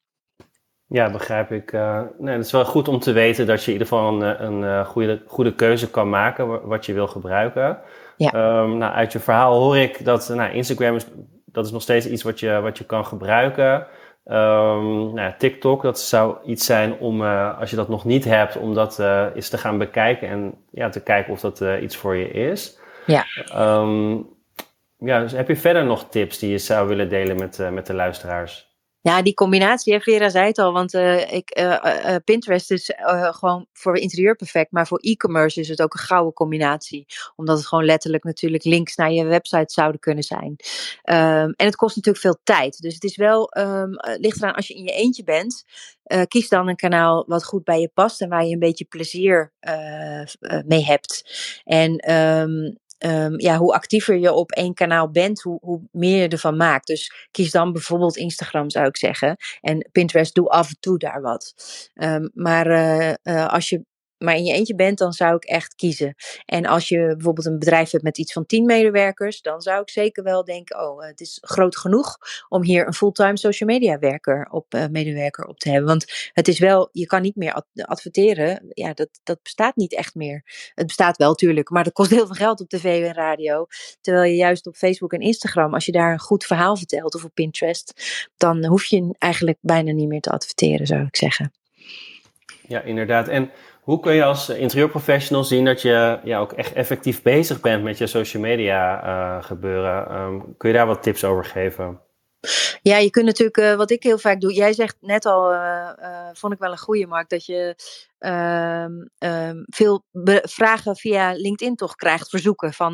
Ja, 0.88 1.10
begrijp 1.10 1.52
ik. 1.52 1.72
Uh, 1.72 2.00
nee, 2.18 2.36
het 2.36 2.44
is 2.44 2.52
wel 2.52 2.64
goed 2.64 2.88
om 2.88 2.98
te 2.98 3.12
weten 3.12 3.46
dat 3.46 3.64
je 3.64 3.66
in 3.66 3.72
ieder 3.72 3.88
geval 3.88 4.22
een, 4.22 4.44
een 4.44 4.84
goede, 4.84 5.22
goede 5.26 5.54
keuze 5.54 5.90
kan 5.90 6.08
maken 6.08 6.66
wat 6.68 6.86
je 6.86 6.92
wil 6.92 7.06
gebruiken. 7.06 7.78
Ja. 8.16 8.60
Um, 8.60 8.78
nou, 8.78 8.92
uit 8.92 9.12
je 9.12 9.18
verhaal 9.18 9.60
hoor 9.60 9.76
ik 9.76 10.04
dat 10.04 10.28
nou, 10.28 10.52
Instagram 10.52 10.94
is, 10.94 11.06
dat 11.44 11.64
is 11.64 11.70
nog 11.70 11.82
steeds 11.82 12.08
iets 12.08 12.22
wat 12.22 12.40
je, 12.40 12.60
wat 12.60 12.78
je 12.78 12.84
kan 12.84 13.06
gebruiken. 13.06 13.86
Um, 14.24 15.14
nou, 15.14 15.32
TikTok, 15.38 15.82
dat 15.82 16.00
zou 16.00 16.36
iets 16.44 16.66
zijn 16.66 16.98
om, 16.98 17.22
uh, 17.22 17.58
als 17.60 17.70
je 17.70 17.76
dat 17.76 17.88
nog 17.88 18.04
niet 18.04 18.24
hebt, 18.24 18.56
om 18.56 18.74
dat 18.74 18.98
uh, 19.00 19.26
eens 19.34 19.48
te 19.48 19.58
gaan 19.58 19.78
bekijken 19.78 20.28
en 20.28 20.54
ja, 20.70 20.88
te 20.88 21.02
kijken 21.02 21.32
of 21.32 21.40
dat 21.40 21.60
iets 21.80 21.96
voor 21.96 22.16
je 22.16 22.30
is. 22.30 22.78
Ja. 23.06 23.24
Um, 23.56 24.26
ja, 24.98 25.20
dus 25.20 25.32
heb 25.32 25.48
je 25.48 25.56
verder 25.56 25.84
nog 25.84 26.08
tips 26.08 26.38
die 26.38 26.50
je 26.50 26.58
zou 26.58 26.88
willen 26.88 27.08
delen 27.08 27.36
met, 27.36 27.68
met 27.72 27.86
de 27.86 27.94
luisteraars? 27.94 28.75
Ja, 29.06 29.22
die 29.22 29.34
combinatie, 29.34 30.00
Vera 30.00 30.28
zei 30.28 30.46
het 30.46 30.58
al, 30.58 30.72
want 30.72 30.94
uh, 30.94 31.32
ik, 31.32 31.58
uh, 31.58 31.78
uh, 31.84 32.16
Pinterest 32.24 32.70
is 32.70 32.92
gewoon 33.30 33.66
voor 33.72 33.96
interieur 33.96 34.36
perfect, 34.36 34.72
maar 34.72 34.86
voor 34.86 34.98
e-commerce 34.98 35.60
is 35.60 35.68
het 35.68 35.82
ook 35.82 35.94
een 35.94 36.00
gouden 36.00 36.32
combinatie. 36.32 37.06
Omdat 37.36 37.58
het 37.58 37.66
gewoon 37.66 37.84
letterlijk 37.84 38.24
natuurlijk 38.24 38.64
links 38.64 38.94
naar 38.96 39.12
je 39.12 39.24
website 39.24 39.72
zouden 39.72 40.00
kunnen 40.00 40.24
zijn. 40.24 40.56
Um, 41.04 41.52
en 41.52 41.66
het 41.66 41.76
kost 41.76 41.96
natuurlijk 41.96 42.24
veel 42.24 42.38
tijd. 42.42 42.80
Dus 42.80 42.94
het 42.94 43.04
is 43.04 43.16
wel, 43.16 43.56
um, 43.58 43.90
ligt 44.18 44.36
eraan 44.36 44.54
als 44.54 44.66
je 44.68 44.74
in 44.74 44.84
je 44.84 44.92
eentje 44.92 45.24
bent, 45.24 45.64
kies 46.28 46.48
dan 46.48 46.68
een 46.68 46.76
kanaal 46.76 47.24
wat 47.26 47.44
goed 47.44 47.64
bij 47.64 47.80
je 47.80 47.90
past 47.94 48.20
en 48.20 48.28
waar 48.28 48.44
je 48.44 48.52
een 48.52 48.58
beetje 48.58 48.84
plezier 48.84 49.52
mee 50.66 50.84
hebt. 50.84 51.30
En 51.64 52.12
um, 52.12 52.78
um, 52.98 53.40
ja, 53.40 53.56
hoe 53.56 53.74
actiever 53.74 54.18
je 54.18 54.32
op 54.32 54.50
één 54.52 54.74
kanaal 54.74 55.10
bent, 55.10 55.40
hoe, 55.42 55.58
hoe 55.60 55.80
meer 55.90 56.22
je 56.22 56.28
ervan 56.28 56.56
maakt. 56.56 56.86
Dus 56.86 57.28
kies 57.30 57.50
dan 57.50 57.72
bijvoorbeeld 57.72 58.16
Instagram, 58.16 58.70
zou 58.70 58.86
ik 58.86 58.96
zeggen. 58.96 59.36
En 59.60 59.88
Pinterest, 59.92 60.34
doe 60.34 60.48
af 60.48 60.68
en 60.68 60.76
toe 60.80 60.98
daar 60.98 61.20
wat. 61.20 61.54
Um, 61.94 62.30
maar 62.34 62.66
uh, 62.66 63.12
uh, 63.22 63.48
als 63.52 63.68
je 63.68 63.84
maar 64.18 64.36
in 64.36 64.44
je 64.44 64.52
eentje 64.52 64.74
bent, 64.74 64.98
dan 64.98 65.12
zou 65.12 65.34
ik 65.34 65.44
echt 65.44 65.74
kiezen. 65.74 66.14
En 66.44 66.66
als 66.66 66.88
je 66.88 66.98
bijvoorbeeld 66.98 67.46
een 67.46 67.58
bedrijf 67.58 67.90
hebt 67.90 68.04
met 68.04 68.18
iets 68.18 68.32
van 68.32 68.46
10 68.46 68.64
medewerkers, 68.64 69.42
dan 69.42 69.60
zou 69.60 69.80
ik 69.80 69.90
zeker 69.90 70.22
wel 70.22 70.44
denken: 70.44 70.80
oh, 70.80 71.02
het 71.02 71.20
is 71.20 71.38
groot 71.40 71.76
genoeg 71.76 72.16
om 72.48 72.62
hier 72.62 72.86
een 72.86 72.94
fulltime 72.94 73.38
social 73.38 73.68
media 73.68 73.98
werker 73.98 74.48
op, 74.50 74.74
uh, 74.74 74.86
medewerker 74.90 75.46
op 75.46 75.58
te 75.58 75.70
hebben. 75.70 75.88
Want 75.88 76.30
het 76.32 76.48
is 76.48 76.58
wel, 76.58 76.88
je 76.92 77.06
kan 77.06 77.22
niet 77.22 77.36
meer 77.36 77.64
adverteren. 77.74 78.66
Ja, 78.68 78.92
dat, 78.92 79.08
dat 79.22 79.42
bestaat 79.42 79.76
niet 79.76 79.94
echt 79.94 80.14
meer. 80.14 80.42
Het 80.74 80.86
bestaat 80.86 81.16
wel, 81.16 81.34
tuurlijk, 81.34 81.70
maar 81.70 81.84
dat 81.84 81.92
kost 81.92 82.10
heel 82.10 82.26
veel 82.26 82.34
geld 82.34 82.60
op 82.60 82.68
tv 82.68 83.04
en 83.04 83.14
radio. 83.14 83.66
Terwijl 84.00 84.30
je 84.30 84.36
juist 84.36 84.66
op 84.66 84.76
Facebook 84.76 85.12
en 85.12 85.20
Instagram, 85.20 85.74
als 85.74 85.86
je 85.86 85.92
daar 85.92 86.12
een 86.12 86.18
goed 86.18 86.44
verhaal 86.44 86.76
vertelt 86.76 87.14
of 87.14 87.24
op 87.24 87.34
Pinterest, 87.34 88.02
dan 88.36 88.66
hoef 88.66 88.84
je 88.84 89.14
eigenlijk 89.18 89.58
bijna 89.60 89.92
niet 89.92 90.08
meer 90.08 90.20
te 90.20 90.30
adverteren, 90.30 90.86
zou 90.86 91.06
ik 91.06 91.16
zeggen. 91.16 91.52
Ja, 92.68 92.82
inderdaad. 92.82 93.28
En 93.28 93.50
hoe 93.86 94.00
kun 94.00 94.14
je 94.14 94.24
als 94.24 94.48
interieurprofessional 94.48 95.44
zien 95.44 95.64
dat 95.64 95.82
je 95.82 96.18
ja, 96.24 96.38
ook 96.38 96.52
echt 96.52 96.72
effectief 96.72 97.22
bezig 97.22 97.60
bent 97.60 97.82
met 97.82 97.98
je 97.98 98.06
social 98.06 98.42
media 98.42 99.04
uh, 99.04 99.44
gebeuren? 99.44 100.14
Um, 100.14 100.56
kun 100.56 100.68
je 100.68 100.74
daar 100.74 100.86
wat 100.86 101.02
tips 101.02 101.24
over 101.24 101.44
geven? 101.44 102.00
Ja, 102.82 102.96
je 102.96 103.10
kunt 103.10 103.26
natuurlijk, 103.26 103.56
uh, 103.56 103.74
wat 103.74 103.90
ik 103.90 104.02
heel 104.02 104.18
vaak 104.18 104.40
doe. 104.40 104.54
Jij 104.54 104.72
zegt 104.72 104.96
net 105.00 105.26
al, 105.26 105.54
vond 106.32 106.52
ik 106.52 106.58
wel 106.58 106.70
een 106.70 106.78
goede 106.78 107.06
markt, 107.06 107.30
dat 107.30 107.46
je 107.46 107.76
um, 108.18 109.10
um, 109.18 109.64
veel 109.66 110.04
vragen 110.42 110.96
via 110.96 111.32
LinkedIn 111.32 111.76
toch 111.76 111.94
krijgt, 111.94 112.28
verzoeken 112.28 112.72
van 112.72 112.92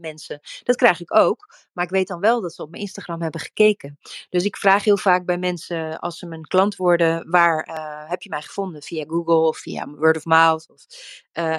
mensen. 0.00 0.40
Dat 0.62 0.76
krijg 0.76 1.00
ik 1.00 1.16
ook, 1.16 1.54
maar 1.74 1.84
ik 1.84 1.90
weet 1.90 2.08
dan 2.08 2.20
wel 2.20 2.40
dat 2.40 2.54
ze 2.54 2.62
op 2.62 2.70
mijn 2.70 2.82
Instagram 2.82 3.22
hebben 3.22 3.40
gekeken. 3.40 3.98
Dus 4.30 4.44
ik 4.44 4.56
vraag 4.56 4.84
heel 4.84 4.96
vaak 4.96 5.24
bij 5.24 5.38
mensen, 5.38 5.98
als 5.98 6.18
ze 6.18 6.26
mijn 6.26 6.46
klant 6.46 6.76
worden, 6.76 7.30
waar 7.30 7.68
uh, 7.68 8.10
heb 8.10 8.22
je 8.22 8.28
mij 8.28 8.42
gevonden? 8.42 8.82
Via 8.82 9.04
Google 9.08 9.48
of 9.48 9.58
via 9.58 9.88
word 9.88 10.16
of 10.16 10.24
mouth? 10.24 10.68
Of, 10.70 10.86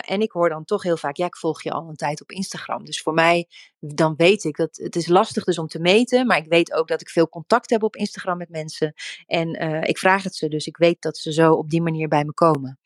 en 0.02 0.22
ik 0.22 0.32
hoor 0.32 0.50
dan 0.50 0.66
toch 0.66 0.84
heel 0.84 0.98
vaak, 0.98 1.16
ja, 1.16 1.26
ik 1.26 1.38
volg 1.38 1.64
je 1.64 1.72
al 1.72 1.90
een 1.90 1.96
tijd 1.96 2.22
op 2.22 2.32
Instagram. 2.32 2.86
Dus 2.86 3.02
voor 3.02 3.14
mij, 3.14 3.48
dan 3.80 4.14
weet 4.18 4.44
ik 4.44 4.56
dat 4.58 4.78
het 4.78 4.96
is 4.96 5.08
lastig 5.08 5.44
dus 5.44 5.58
om 5.58 5.68
te 5.68 5.80
meten, 5.80 6.28
maar 6.28 6.38
ik 6.38 6.50
weet 6.50 6.74
ook 6.74 6.88
dat 6.88 7.02
ik 7.02 7.10
veel 7.10 7.30
contact 7.30 7.70
heb 7.70 7.84
op 7.84 7.96
Instagram 7.96 8.38
met 8.38 8.50
mensen. 8.50 8.94
En 9.26 9.54
ik 9.88 9.98
vraag 9.98 10.24
het 10.24 10.36
ze, 10.36 10.48
dus 10.48 10.68
ik 10.68 10.78
weet 10.78 11.02
dat 11.02 11.18
ze 11.18 11.34
zo 11.34 11.54
op 11.54 11.70
die 11.70 11.82
manier 11.82 12.08
bij 12.08 12.26
me 12.26 12.34
komen. 12.34 12.80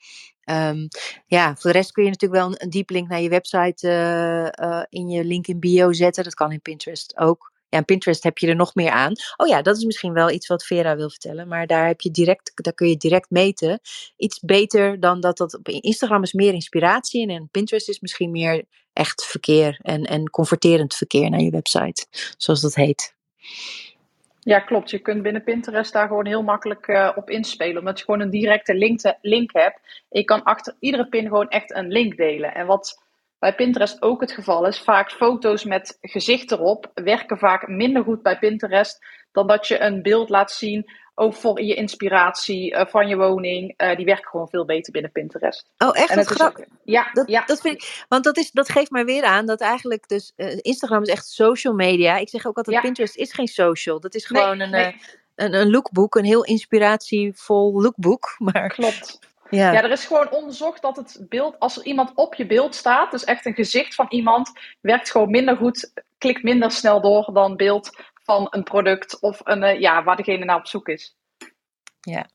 Um, 0.51 0.87
ja, 1.25 1.55
voor 1.55 1.71
de 1.71 1.77
rest 1.77 1.91
kun 1.91 2.03
je 2.03 2.09
natuurlijk 2.09 2.41
wel 2.41 2.55
een, 2.57 2.69
diep 2.69 2.89
link 2.89 3.09
naar 3.09 3.21
je 3.21 3.29
website 3.29 3.87
uh, 3.87 4.67
uh, 4.69 4.83
in 4.89 5.09
je 5.09 5.23
link 5.23 5.47
in 5.47 5.59
bio 5.59 5.93
zetten. 5.93 6.23
Dat 6.23 6.33
kan 6.33 6.51
in 6.51 6.61
Pinterest 6.61 7.17
ook. 7.17 7.51
Ja, 7.69 7.77
in 7.77 7.85
Pinterest 7.85 8.23
heb 8.23 8.37
je 8.37 8.47
er 8.47 8.55
nog 8.55 8.75
meer 8.75 8.91
aan. 8.91 9.13
Oh 9.37 9.47
ja, 9.47 9.61
dat 9.61 9.77
is 9.77 9.83
misschien 9.83 10.13
wel 10.13 10.29
iets 10.29 10.47
wat 10.47 10.65
Vera 10.65 10.95
wil 10.95 11.09
vertellen. 11.09 11.47
Maar 11.47 11.67
daar, 11.67 11.87
heb 11.87 12.01
je 12.01 12.11
direct, 12.11 12.51
daar 12.55 12.73
kun 12.73 12.89
je 12.89 12.97
direct 12.97 13.29
meten. 13.29 13.79
Iets 14.17 14.39
beter 14.39 14.99
dan 14.99 15.19
dat 15.19 15.37
dat 15.37 15.53
op 15.53 15.67
Instagram 15.67 16.23
is 16.23 16.33
meer 16.33 16.53
inspiratie. 16.53 17.21
En 17.21 17.29
in 17.29 17.49
Pinterest 17.51 17.89
is 17.89 17.99
misschien 17.99 18.31
meer 18.31 18.63
echt 18.93 19.25
verkeer 19.25 19.79
en, 19.81 20.03
en 20.03 20.29
converterend 20.29 20.95
verkeer 20.95 21.29
naar 21.29 21.41
je 21.41 21.51
website. 21.51 22.05
Zoals 22.37 22.61
dat 22.61 22.75
heet. 22.75 23.15
Ja, 24.49 24.59
klopt. 24.59 24.89
Je 24.89 24.99
kunt 24.99 25.21
binnen 25.21 25.43
Pinterest 25.43 25.93
daar 25.93 26.07
gewoon 26.07 26.25
heel 26.25 26.43
makkelijk 26.43 26.87
uh, 26.87 27.11
op 27.15 27.29
inspelen. 27.29 27.77
Omdat 27.77 27.99
je 27.99 28.05
gewoon 28.05 28.19
een 28.19 28.29
directe 28.29 28.75
link, 28.75 28.99
link 29.21 29.53
hebt. 29.53 30.05
Je 30.09 30.23
kan 30.23 30.43
achter 30.43 30.75
iedere 30.79 31.07
pin 31.07 31.27
gewoon 31.27 31.49
echt 31.49 31.75
een 31.75 31.87
link 31.87 32.17
delen. 32.17 32.53
En 32.53 32.65
wat 32.65 33.03
bij 33.39 33.55
Pinterest 33.55 34.01
ook 34.01 34.21
het 34.21 34.31
geval 34.31 34.67
is, 34.67 34.79
vaak 34.79 35.11
foto's 35.11 35.63
met 35.63 35.97
gezicht 36.01 36.51
erop 36.51 36.91
werken 36.93 37.37
vaak 37.37 37.67
minder 37.67 38.03
goed 38.03 38.21
bij 38.21 38.39
Pinterest 38.39 39.05
dan 39.31 39.47
dat 39.47 39.67
je 39.67 39.81
een 39.81 40.01
beeld 40.01 40.29
laat 40.29 40.51
zien 40.51 40.91
ook 41.19 41.33
voor 41.33 41.61
je 41.61 41.75
inspiratie 41.75 42.73
uh, 42.73 42.85
van 42.85 43.07
je 43.07 43.17
woning. 43.17 43.73
Uh, 43.77 43.95
die 43.95 44.05
werken 44.05 44.29
gewoon 44.29 44.49
veel 44.49 44.65
beter 44.65 44.91
binnen 44.91 45.11
Pinterest. 45.11 45.69
Oh, 45.77 45.97
echt? 45.97 46.09
En 46.09 46.15
dat 46.15 46.31
is, 46.31 46.65
ja, 46.83 47.09
dat, 47.13 47.27
ja. 47.27 47.45
Dat 47.45 47.61
vind 47.61 47.75
ik, 47.75 48.05
want 48.07 48.23
dat, 48.23 48.37
is, 48.37 48.51
dat 48.51 48.69
geeft 48.69 48.91
mij 48.91 49.05
weer 49.05 49.23
aan 49.23 49.45
dat 49.45 49.61
eigenlijk 49.61 50.07
dus 50.07 50.33
uh, 50.35 50.57
Instagram 50.61 51.01
is 51.01 51.07
echt 51.07 51.27
social 51.27 51.73
media. 51.73 52.17
Ik 52.17 52.29
zeg 52.29 52.45
ook 52.45 52.57
altijd 52.57 52.75
ja. 52.75 52.81
Pinterest 52.81 53.15
is 53.15 53.33
geen 53.33 53.47
social. 53.47 53.99
Dat 53.99 54.15
is 54.15 54.25
gewoon 54.25 54.57
nee, 54.57 54.67
een, 54.67 54.71
nee. 54.71 54.95
een, 55.35 55.53
een 55.53 55.69
lookbook, 55.69 56.15
een 56.15 56.25
heel 56.25 56.43
inspiratievol 56.43 57.81
lookbook. 57.81 58.35
Maar, 58.51 58.69
Klopt. 58.69 59.19
Ja. 59.49 59.71
ja, 59.71 59.83
er 59.83 59.91
is 59.91 60.05
gewoon 60.05 60.31
onderzocht 60.31 60.81
dat 60.81 60.95
het 60.95 61.25
beeld, 61.29 61.59
als 61.59 61.77
er 61.77 61.85
iemand 61.85 62.11
op 62.15 62.35
je 62.35 62.45
beeld 62.45 62.75
staat, 62.75 63.11
dus 63.11 63.23
echt 63.23 63.45
een 63.45 63.53
gezicht 63.53 63.95
van 63.95 64.05
iemand, 64.09 64.51
werkt 64.81 65.11
gewoon 65.11 65.29
minder 65.29 65.57
goed, 65.57 65.91
klikt 66.17 66.43
minder 66.43 66.71
snel 66.71 67.01
door 67.01 67.29
dan 67.33 67.55
beeld 67.55 67.89
van 68.29 68.47
een 68.49 68.63
product 68.63 69.19
of 69.19 69.41
een, 69.43 69.63
uh, 69.63 69.79
ja, 69.79 70.03
waar 70.03 70.15
degene 70.15 70.45
naar 70.45 70.55
op 70.55 70.67
zoek 70.67 70.87
is. 70.87 71.15
Ja. 71.99 72.27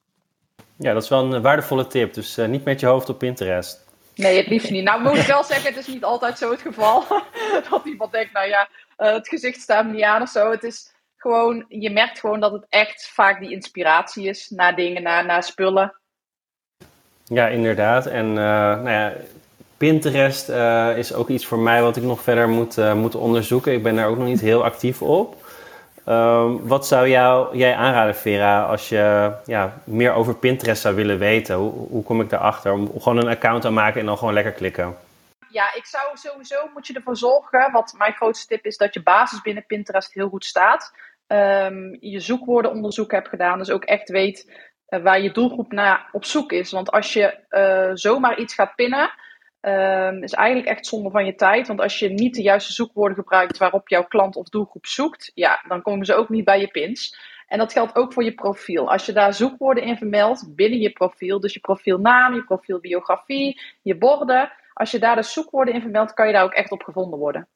Ja, 0.76 0.92
dat 0.92 1.02
is 1.02 1.08
wel 1.08 1.32
een 1.32 1.42
waardevolle 1.42 1.86
tip. 1.86 2.14
Dus 2.14 2.38
uh, 2.38 2.46
niet 2.46 2.64
met 2.64 2.80
je 2.80 2.86
hoofd 2.86 3.08
op 3.08 3.18
Pinterest. 3.18 3.84
Nee, 4.14 4.36
het 4.36 4.46
liefst 4.46 4.70
niet. 4.70 4.84
Nou, 4.84 5.02
moet 5.02 5.16
ik 5.16 5.26
wel 5.26 5.44
zeggen, 5.52 5.74
het 5.74 5.86
is 5.86 5.94
niet 5.94 6.04
altijd 6.04 6.38
zo 6.38 6.50
het 6.50 6.60
geval. 6.60 7.04
dat 7.70 7.84
iemand 7.84 8.12
denkt, 8.12 8.32
nou 8.32 8.48
ja, 8.48 8.68
uh, 8.98 9.12
het 9.12 9.28
gezicht 9.28 9.60
staat 9.60 9.86
me 9.86 9.92
niet 9.92 10.02
aan 10.02 10.22
of 10.22 10.28
zo. 10.28 10.50
Het 10.50 10.62
is 10.62 10.94
gewoon, 11.16 11.64
je 11.68 11.90
merkt 11.90 12.20
gewoon 12.20 12.40
dat 12.40 12.52
het 12.52 12.66
echt 12.68 13.08
vaak 13.08 13.40
die 13.40 13.50
inspiratie 13.50 14.28
is 14.28 14.50
naar 14.50 14.76
dingen, 14.76 15.02
naar, 15.02 15.26
naar 15.26 15.42
spullen. 15.42 15.94
Ja, 17.24 17.48
inderdaad. 17.48 18.06
En 18.06 18.26
uh, 18.26 18.34
nou 18.34 18.90
ja, 18.90 19.12
Pinterest 19.76 20.48
uh, 20.48 20.98
is 20.98 21.12
ook 21.12 21.28
iets 21.28 21.46
voor 21.46 21.58
mij 21.58 21.82
wat 21.82 21.96
ik 21.96 22.02
nog 22.02 22.22
verder 22.22 22.48
moet, 22.48 22.78
uh, 22.78 22.94
moet 22.94 23.14
onderzoeken. 23.14 23.72
Ik 23.72 23.82
ben 23.82 23.96
daar 23.96 24.08
ook 24.08 24.18
nog 24.18 24.26
niet 24.26 24.40
heel 24.40 24.64
actief 24.64 25.02
op. 25.02 25.43
Um, 26.08 26.68
wat 26.68 26.86
zou 26.86 27.08
jou, 27.08 27.56
jij 27.56 27.74
aanraden, 27.74 28.14
Vera, 28.14 28.64
als 28.64 28.88
je 28.88 29.32
ja, 29.44 29.72
meer 29.84 30.12
over 30.12 30.34
Pinterest 30.34 30.82
zou 30.82 30.94
willen 30.94 31.18
weten? 31.18 31.56
Hoe, 31.56 31.72
hoe 31.72 32.02
kom 32.02 32.20
ik 32.20 32.30
daarachter? 32.30 32.72
Om 32.72 32.90
gewoon 33.00 33.18
een 33.18 33.28
account 33.28 33.64
aan 33.64 33.74
maken 33.74 34.00
en 34.00 34.06
dan 34.06 34.18
gewoon 34.18 34.34
lekker 34.34 34.52
klikken. 34.52 34.96
Ja, 35.50 35.74
ik 35.74 35.86
zou 35.86 36.04
sowieso 36.14 36.56
moet 36.74 36.86
je 36.86 36.94
ervoor 36.94 37.16
zorgen. 37.16 37.72
Wat 37.72 37.94
mijn 37.98 38.12
grootste 38.12 38.46
tip 38.46 38.64
is 38.64 38.76
dat 38.76 38.94
je 38.94 39.02
basis 39.02 39.40
binnen 39.40 39.66
Pinterest 39.66 40.14
heel 40.14 40.28
goed 40.28 40.44
staat. 40.44 40.92
Um, 41.26 41.96
je 42.00 42.20
zoekwoordenonderzoek 42.20 43.10
hebt 43.10 43.28
gedaan, 43.28 43.58
dus 43.58 43.70
ook 43.70 43.84
echt 43.84 44.08
weet 44.08 44.50
uh, 44.88 45.02
waar 45.02 45.20
je 45.20 45.32
doelgroep 45.32 45.72
naar 45.72 46.08
op 46.12 46.24
zoek 46.24 46.52
is. 46.52 46.72
Want 46.72 46.90
als 46.90 47.12
je 47.12 47.38
uh, 47.50 47.90
zomaar 47.94 48.38
iets 48.38 48.54
gaat 48.54 48.74
pinnen, 48.74 49.10
um, 49.66 50.22
is 50.22 50.32
eigenlijk 50.32 50.68
echt 50.68 50.86
zonde 50.86 51.10
van 51.10 51.24
je 51.26 51.34
tijd. 51.34 51.66
Want 51.66 51.80
als 51.80 51.98
je 51.98 52.08
niet 52.08 52.34
de 52.34 52.42
juiste 52.42 52.72
zoekwoorden 52.72 53.16
gebruikt 53.16 53.58
waarop 53.58 53.88
jouw 53.88 54.04
klant 54.04 54.36
of 54.36 54.48
doelgroep 54.48 54.86
zoekt, 54.86 55.30
ja, 55.34 55.64
dan 55.68 55.82
komen 55.82 56.06
ze 56.06 56.14
ook 56.14 56.28
niet 56.28 56.44
bij 56.44 56.60
je 56.60 56.68
pins. 56.68 57.32
En 57.46 57.58
dat 57.58 57.72
geldt 57.72 57.96
ook 57.96 58.12
voor 58.12 58.24
je 58.24 58.34
profiel. 58.34 58.90
Als 58.90 59.06
je 59.06 59.12
daar 59.12 59.34
zoekwoorden 59.34 59.84
in 59.84 59.96
vermeldt 59.96 60.54
binnen 60.54 60.78
je 60.78 60.90
profiel, 60.90 61.40
dus 61.40 61.52
je 61.52 61.60
profielnaam, 61.60 62.34
je 62.34 62.44
profielbiografie, 62.44 63.60
je 63.82 63.96
borden. 63.96 64.52
Als 64.72 64.90
je 64.90 64.98
daar 64.98 65.16
de 65.16 65.22
zoekwoorden 65.22 65.74
in 65.74 65.80
vermeldt, 65.80 66.14
kan 66.14 66.26
je 66.26 66.32
daar 66.32 66.44
ook 66.44 66.52
echt 66.52 66.70
op 66.70 66.82
gevonden 66.82 67.18
worden. 67.18 67.48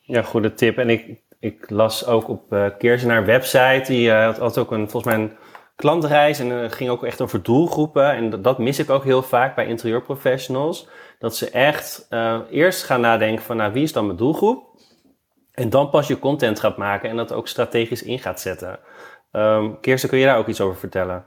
Ja, 0.00 0.22
goede 0.22 0.54
tip. 0.54 0.78
En 0.78 0.90
ik, 0.90 1.20
ik 1.40 1.70
las 1.70 2.06
ook 2.06 2.28
op 2.28 2.52
uh, 2.52 2.66
Keersenaar 2.78 3.24
website, 3.24 3.84
die 3.86 4.08
uh, 4.08 4.38
had, 4.38 4.58
ook 4.58 4.70
een, 4.70 4.90
volgens 4.90 5.14
mij 5.14 5.36
klantreis 5.78 6.38
en 6.38 6.50
het 6.50 6.72
ging 6.72 6.90
ook 6.90 7.04
echt 7.04 7.20
over 7.20 7.42
doelgroepen. 7.42 8.10
En 8.10 8.42
dat, 8.42 8.58
mis 8.58 8.78
ik 8.78 8.90
ook 8.90 9.04
heel 9.04 9.22
vaak 9.22 9.54
bij 9.54 9.66
interieurprofessionals. 9.66 10.88
Dat 11.18 11.36
ze 11.36 11.50
echt 11.50 12.06
uh, 12.10 12.40
eerst 12.50 12.84
gaan 12.84 13.00
nadenken 13.00 13.44
van 13.44 13.56
nou, 13.56 13.72
wie 13.72 13.82
is 13.82 13.92
dan 13.92 14.06
mijn 14.06 14.18
doelgroep? 14.18 14.66
En 15.52 15.70
dan 15.70 15.90
pas 15.90 16.06
je 16.06 16.18
content 16.18 16.60
gaat 16.60 16.76
maken 16.76 17.10
en 17.10 17.16
dat 17.16 17.32
ook 17.32 17.48
strategisch 17.48 18.02
in 18.02 18.18
gaat 18.18 18.40
zetten. 18.40 18.78
Um, 19.32 19.80
Kirsten, 19.80 20.08
kun 20.08 20.18
je 20.18 20.24
daar 20.24 20.38
ook 20.38 20.46
iets 20.46 20.60
over 20.60 20.76
vertellen? 20.76 21.26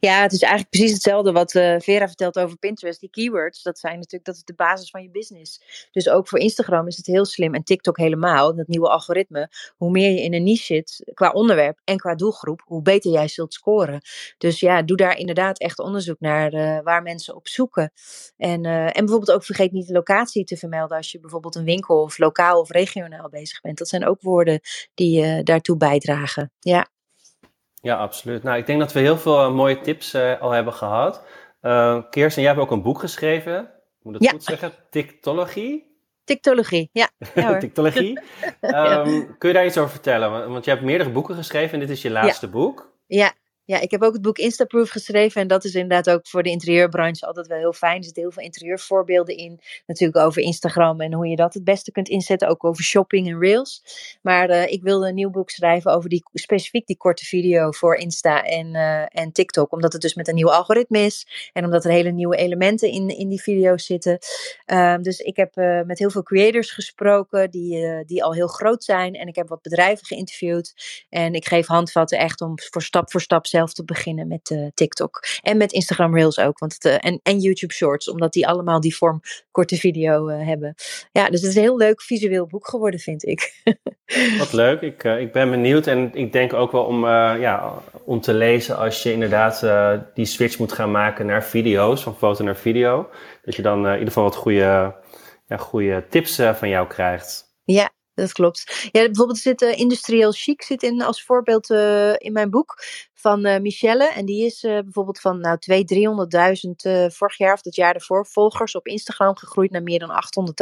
Ja, 0.00 0.22
het 0.22 0.32
is 0.32 0.40
eigenlijk 0.40 0.70
precies 0.70 0.92
hetzelfde 0.92 1.32
wat 1.32 1.54
uh, 1.54 1.74
Vera 1.78 2.06
vertelt 2.06 2.38
over 2.38 2.58
Pinterest. 2.58 3.00
Die 3.00 3.10
keywords, 3.10 3.62
dat 3.62 3.78
zijn 3.78 3.94
natuurlijk 3.94 4.24
dat 4.24 4.34
is 4.34 4.44
de 4.44 4.54
basis 4.54 4.90
van 4.90 5.02
je 5.02 5.10
business. 5.10 5.62
Dus 5.90 6.08
ook 6.08 6.28
voor 6.28 6.38
Instagram 6.38 6.86
is 6.86 6.96
het 6.96 7.06
heel 7.06 7.24
slim 7.24 7.54
en 7.54 7.62
TikTok 7.62 7.96
helemaal. 7.96 8.56
Dat 8.56 8.66
nieuwe 8.66 8.88
algoritme. 8.88 9.50
Hoe 9.76 9.90
meer 9.90 10.10
je 10.10 10.22
in 10.22 10.34
een 10.34 10.42
niche 10.42 10.64
zit 10.64 11.10
qua 11.14 11.30
onderwerp 11.30 11.80
en 11.84 11.96
qua 11.96 12.14
doelgroep, 12.14 12.62
hoe 12.64 12.82
beter 12.82 13.10
jij 13.10 13.28
zult 13.28 13.54
scoren. 13.54 14.00
Dus 14.38 14.60
ja, 14.60 14.82
doe 14.82 14.96
daar 14.96 15.16
inderdaad 15.16 15.58
echt 15.58 15.78
onderzoek 15.78 16.20
naar 16.20 16.54
uh, 16.54 16.80
waar 16.82 17.02
mensen 17.02 17.34
op 17.34 17.48
zoeken. 17.48 17.92
En, 18.36 18.64
uh, 18.64 18.84
en 18.84 18.92
bijvoorbeeld 18.92 19.32
ook 19.32 19.44
vergeet 19.44 19.72
niet 19.72 19.86
de 19.86 19.92
locatie 19.92 20.44
te 20.44 20.56
vermelden 20.56 20.96
als 20.96 21.12
je 21.12 21.20
bijvoorbeeld 21.20 21.54
een 21.54 21.64
winkel 21.64 22.02
of 22.02 22.18
lokaal 22.18 22.60
of 22.60 22.70
regionaal 22.70 23.28
bezig 23.28 23.60
bent. 23.60 23.78
Dat 23.78 23.88
zijn 23.88 24.06
ook 24.06 24.20
woorden 24.20 24.60
die 24.94 25.42
daartoe 25.42 25.76
bijdragen. 25.76 26.52
Ja. 26.60 26.88
Ja, 27.80 27.96
absoluut. 27.96 28.42
Nou, 28.42 28.58
ik 28.58 28.66
denk 28.66 28.78
dat 28.78 28.92
we 28.92 29.00
heel 29.00 29.18
veel 29.18 29.44
uh, 29.44 29.54
mooie 29.54 29.80
tips 29.80 30.14
uh, 30.14 30.40
al 30.40 30.50
hebben 30.50 30.72
gehad. 30.72 31.22
Uh, 31.62 32.02
Kirsten, 32.10 32.42
jij 32.42 32.50
hebt 32.50 32.62
ook 32.64 32.70
een 32.70 32.82
boek 32.82 32.98
geschreven. 32.98 33.60
Ik 33.98 34.04
moet 34.04 34.14
het 34.14 34.22
ja. 34.22 34.30
goed 34.30 34.44
zeggen? 34.44 34.72
Tiktologie? 34.90 35.86
Tiktologie, 36.24 36.90
ja. 36.92 37.10
ja 37.34 37.58
Tiktologie. 37.58 38.20
Um, 38.60 38.70
ja. 38.70 39.04
Kun 39.38 39.48
je 39.48 39.52
daar 39.52 39.66
iets 39.66 39.78
over 39.78 39.90
vertellen? 39.90 40.30
Want, 40.30 40.44
want 40.44 40.64
je 40.64 40.70
hebt 40.70 40.82
meerdere 40.82 41.10
boeken 41.10 41.34
geschreven 41.34 41.72
en 41.74 41.80
dit 41.80 41.90
is 41.90 42.02
je 42.02 42.10
laatste 42.10 42.46
ja. 42.46 42.52
boek. 42.52 42.92
Ja, 43.06 43.32
ja, 43.68 43.80
ik 43.80 43.90
heb 43.90 44.02
ook 44.02 44.12
het 44.12 44.22
boek 44.22 44.38
Instaproof 44.38 44.90
geschreven. 44.90 45.40
En 45.40 45.48
dat 45.48 45.64
is 45.64 45.74
inderdaad 45.74 46.10
ook 46.10 46.28
voor 46.28 46.42
de 46.42 46.50
interieurbranche 46.50 47.26
altijd 47.26 47.46
wel 47.46 47.58
heel 47.58 47.72
fijn. 47.72 47.96
Er 47.96 48.04
zitten 48.04 48.22
heel 48.22 48.32
veel 48.32 48.42
interieurvoorbeelden 48.42 49.36
in. 49.36 49.60
Natuurlijk 49.86 50.18
over 50.26 50.42
Instagram 50.42 51.00
en 51.00 51.12
hoe 51.12 51.26
je 51.26 51.36
dat 51.36 51.54
het 51.54 51.64
beste 51.64 51.92
kunt 51.92 52.08
inzetten. 52.08 52.48
Ook 52.48 52.64
over 52.64 52.84
shopping 52.84 53.28
en 53.28 53.38
reels. 53.38 53.82
Maar 54.22 54.50
uh, 54.50 54.66
ik 54.66 54.82
wilde 54.82 55.08
een 55.08 55.14
nieuw 55.14 55.30
boek 55.30 55.50
schrijven 55.50 55.92
over 55.92 56.08
die, 56.08 56.22
specifiek 56.32 56.86
die 56.86 56.96
korte 56.96 57.24
video 57.24 57.70
voor 57.70 57.96
Insta 57.96 58.44
en, 58.44 58.74
uh, 58.74 59.02
en 59.08 59.32
TikTok. 59.32 59.72
Omdat 59.72 59.92
het 59.92 60.02
dus 60.02 60.14
met 60.14 60.28
een 60.28 60.34
nieuw 60.34 60.52
algoritme 60.52 60.98
is. 60.98 61.50
En 61.52 61.64
omdat 61.64 61.84
er 61.84 61.90
hele 61.90 62.10
nieuwe 62.10 62.36
elementen 62.36 62.90
in, 62.90 63.08
in 63.08 63.28
die 63.28 63.42
video's 63.42 63.86
zitten. 63.86 64.18
Uh, 64.66 64.96
dus 64.96 65.18
ik 65.18 65.36
heb 65.36 65.56
uh, 65.56 65.82
met 65.82 65.98
heel 65.98 66.10
veel 66.10 66.22
creators 66.22 66.70
gesproken 66.70 67.50
die, 67.50 68.04
die 68.04 68.24
al 68.24 68.34
heel 68.34 68.48
groot 68.48 68.84
zijn. 68.84 69.14
En 69.14 69.26
ik 69.26 69.36
heb 69.36 69.48
wat 69.48 69.62
bedrijven 69.62 70.06
geïnterviewd. 70.06 70.74
En 71.08 71.32
ik 71.32 71.46
geef 71.46 71.66
handvatten 71.66 72.18
echt 72.18 72.40
om 72.40 72.52
voor 72.70 72.82
stap 72.82 73.10
voor 73.10 73.20
stap 73.20 73.46
zelf 73.58 73.72
te 73.72 73.84
beginnen 73.84 74.28
met 74.28 74.50
uh, 74.50 74.66
TikTok. 74.74 75.24
En 75.42 75.56
met 75.56 75.72
Instagram 75.72 76.14
Reels 76.14 76.38
ook. 76.38 76.58
Want 76.58 76.72
het, 76.72 76.84
uh, 76.84 76.96
en, 77.00 77.20
en 77.22 77.38
YouTube 77.38 77.72
Shorts, 77.72 78.10
omdat 78.10 78.32
die 78.32 78.46
allemaal 78.46 78.80
die 78.80 78.96
vorm 78.96 79.20
korte 79.50 79.76
video 79.76 80.28
uh, 80.28 80.46
hebben. 80.46 80.74
Ja, 81.12 81.30
dus 81.30 81.40
het 81.40 81.50
is 81.50 81.56
een 81.56 81.62
heel 81.62 81.76
leuk 81.76 82.02
visueel 82.02 82.46
boek 82.46 82.68
geworden, 82.68 83.00
vind 83.00 83.24
ik. 83.24 83.62
Wat 84.38 84.52
leuk. 84.52 84.80
Ik, 84.80 85.04
ik 85.04 85.32
ben 85.32 85.50
benieuwd. 85.50 85.86
En 85.86 86.14
ik 86.14 86.32
denk 86.32 86.52
ook 86.52 86.72
wel 86.72 86.84
om, 86.84 87.04
ja, 87.06 87.82
om 88.04 88.20
te 88.20 88.34
lezen 88.34 88.76
als 88.76 89.02
je 89.02 89.12
inderdaad 89.12 89.66
die 90.14 90.24
switch 90.24 90.58
moet 90.58 90.72
gaan 90.72 90.90
maken 90.90 91.26
naar 91.26 91.44
video's, 91.44 92.02
van 92.02 92.16
foto 92.16 92.44
naar 92.44 92.56
video. 92.56 93.08
Dat 93.42 93.54
je 93.54 93.62
dan 93.62 93.86
in 93.86 93.92
ieder 93.92 94.06
geval 94.06 94.22
wat 94.22 94.36
goede, 94.36 94.94
ja, 95.46 95.56
goede 95.56 96.04
tips 96.08 96.40
van 96.54 96.68
jou 96.68 96.86
krijgt. 96.86 97.56
Ja, 97.64 97.90
dat 98.18 98.32
klopt. 98.32 98.88
Ja, 98.92 99.04
bijvoorbeeld 99.04 99.38
zit 99.38 99.62
uh, 99.62 99.78
Industrieel 99.78 100.32
Chic 100.32 100.62
zit 100.62 100.82
in 100.82 101.02
als 101.02 101.22
voorbeeld 101.22 101.70
uh, 101.70 102.12
in 102.16 102.32
mijn 102.32 102.50
boek 102.50 102.84
van 103.14 103.46
uh, 103.46 103.58
Michelle. 103.58 104.12
En 104.12 104.24
die 104.24 104.44
is 104.44 104.60
bijvoorbeeld 104.60 105.20
van 105.20 105.40
nou 105.40 105.58
200.000, 105.72 105.78
300.000 107.08 107.12
vorig 107.12 107.38
jaar 107.38 107.52
of 107.52 107.64
het 107.64 107.74
jaar 107.74 107.94
ervoor 107.94 108.26
volgers 108.26 108.74
op 108.74 108.86
Instagram 108.86 109.36
gegroeid 109.36 109.70
naar 109.70 109.82
meer 109.82 109.98
dan 109.98 110.10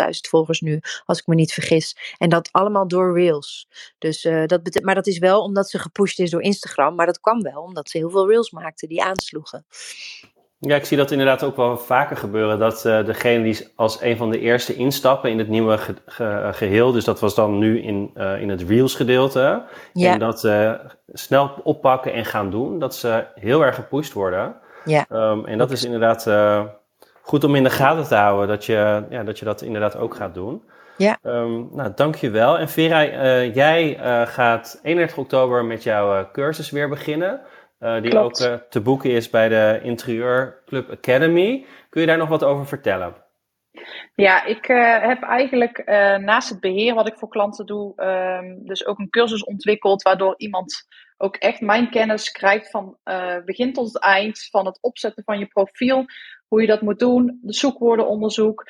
800.000 0.04 0.08
volgers 0.28 0.60
nu, 0.60 0.80
als 1.04 1.18
ik 1.18 1.26
me 1.26 1.34
niet 1.34 1.52
vergis. 1.52 2.14
En 2.18 2.28
dat 2.28 2.48
allemaal 2.52 2.88
door 2.88 3.18
Reels. 3.18 3.68
Dus, 3.98 4.22
dat 4.22 4.80
maar 4.82 4.94
dat 4.94 5.06
is 5.06 5.18
wel 5.18 5.42
omdat 5.42 5.70
ze 5.70 5.78
gepusht 5.78 6.18
is 6.18 6.30
door 6.30 6.42
Instagram. 6.42 6.94
Maar 6.94 7.06
dat 7.06 7.20
kwam 7.20 7.42
wel 7.42 7.62
omdat 7.62 7.88
ze 7.88 7.98
heel 7.98 8.10
veel 8.10 8.28
Reels 8.28 8.50
maakte 8.50 8.86
die 8.86 9.02
aansloegen. 9.02 9.66
Ja, 10.66 10.76
ik 10.76 10.84
zie 10.84 10.96
dat 10.96 11.10
inderdaad 11.10 11.42
ook 11.42 11.56
wel 11.56 11.76
vaker 11.76 12.16
gebeuren. 12.16 12.58
Dat 12.58 12.84
uh, 12.86 13.04
degene 13.04 13.42
die 13.42 13.68
als 13.74 14.00
een 14.00 14.16
van 14.16 14.30
de 14.30 14.40
eerste 14.40 14.74
instappen 14.74 15.30
in 15.30 15.38
het 15.38 15.48
nieuwe 15.48 15.78
ge 15.78 15.94
ge 16.06 16.48
geheel, 16.52 16.92
dus 16.92 17.04
dat 17.04 17.20
was 17.20 17.34
dan 17.34 17.58
nu 17.58 17.82
in, 17.82 18.10
uh, 18.16 18.40
in 18.40 18.48
het 18.48 18.62
Reels 18.62 18.94
gedeelte, 18.94 19.62
ja. 19.92 20.12
en 20.12 20.18
dat 20.18 20.44
uh, 20.44 20.72
snel 21.12 21.50
oppakken 21.62 22.12
en 22.12 22.24
gaan 22.24 22.50
doen, 22.50 22.78
dat 22.78 22.94
ze 22.94 23.24
heel 23.34 23.64
erg 23.64 23.74
gepusht 23.74 24.12
worden. 24.12 24.54
Ja. 24.84 25.06
Um, 25.12 25.46
en 25.46 25.58
dat 25.58 25.70
is 25.70 25.84
inderdaad 25.84 26.30
goed 27.22 27.44
om 27.44 27.54
in 27.54 27.62
de 27.62 27.70
gaten 27.70 28.04
te 28.04 28.14
houden, 28.14 28.48
dat 28.48 28.64
je, 28.64 29.04
ja, 29.10 29.24
dat, 29.24 29.38
je 29.38 29.44
dat 29.44 29.62
inderdaad 29.62 29.96
ook 29.96 30.14
gaat 30.14 30.34
doen. 30.34 30.62
Ja. 30.96 31.18
Um, 31.22 31.68
nou, 31.72 31.92
dankjewel. 31.94 32.58
En 32.58 32.68
Vera, 32.68 33.02
jij 33.44 33.98
gaat 34.26 34.78
31 34.82 35.18
oktober 35.18 35.64
met 35.64 35.82
jouw 35.82 36.28
cursus 36.32 36.70
weer 36.70 36.88
beginnen. 36.88 37.40
Uh, 37.86 38.02
die 38.02 38.10
Klopt. 38.10 38.46
ook 38.46 38.52
uh, 38.52 38.58
te 38.68 38.80
boeken 38.80 39.10
is 39.10 39.30
bij 39.30 39.48
de 39.48 39.80
Interieur 39.82 40.62
Club 40.64 40.90
Academy. 40.90 41.66
Kun 41.88 42.00
je 42.00 42.06
daar 42.06 42.18
nog 42.18 42.28
wat 42.28 42.44
over 42.44 42.66
vertellen? 42.66 43.14
Ja, 44.14 44.44
ik 44.44 44.68
uh, 44.68 45.00
heb 45.00 45.22
eigenlijk 45.22 45.78
uh, 45.78 46.16
naast 46.16 46.48
het 46.48 46.60
beheer 46.60 46.94
wat 46.94 47.06
ik 47.06 47.18
voor 47.18 47.28
klanten 47.28 47.66
doe, 47.66 48.02
um, 48.02 48.66
dus 48.66 48.86
ook 48.86 48.98
een 48.98 49.10
cursus 49.10 49.44
ontwikkeld 49.44 50.02
waardoor 50.02 50.34
iemand 50.36 50.86
ook 51.16 51.36
echt 51.36 51.60
mijn 51.60 51.90
kennis 51.90 52.30
krijgt 52.30 52.70
van 52.70 52.96
uh, 53.04 53.36
begin 53.44 53.72
tot 53.72 53.92
het 53.92 54.02
eind, 54.02 54.48
van 54.50 54.66
het 54.66 54.78
opzetten 54.80 55.24
van 55.24 55.38
je 55.38 55.46
profiel, 55.46 56.04
hoe 56.48 56.60
je 56.60 56.66
dat 56.66 56.80
moet 56.80 56.98
doen, 56.98 57.38
de 57.42 57.52
zoekwoordenonderzoek, 57.52 58.64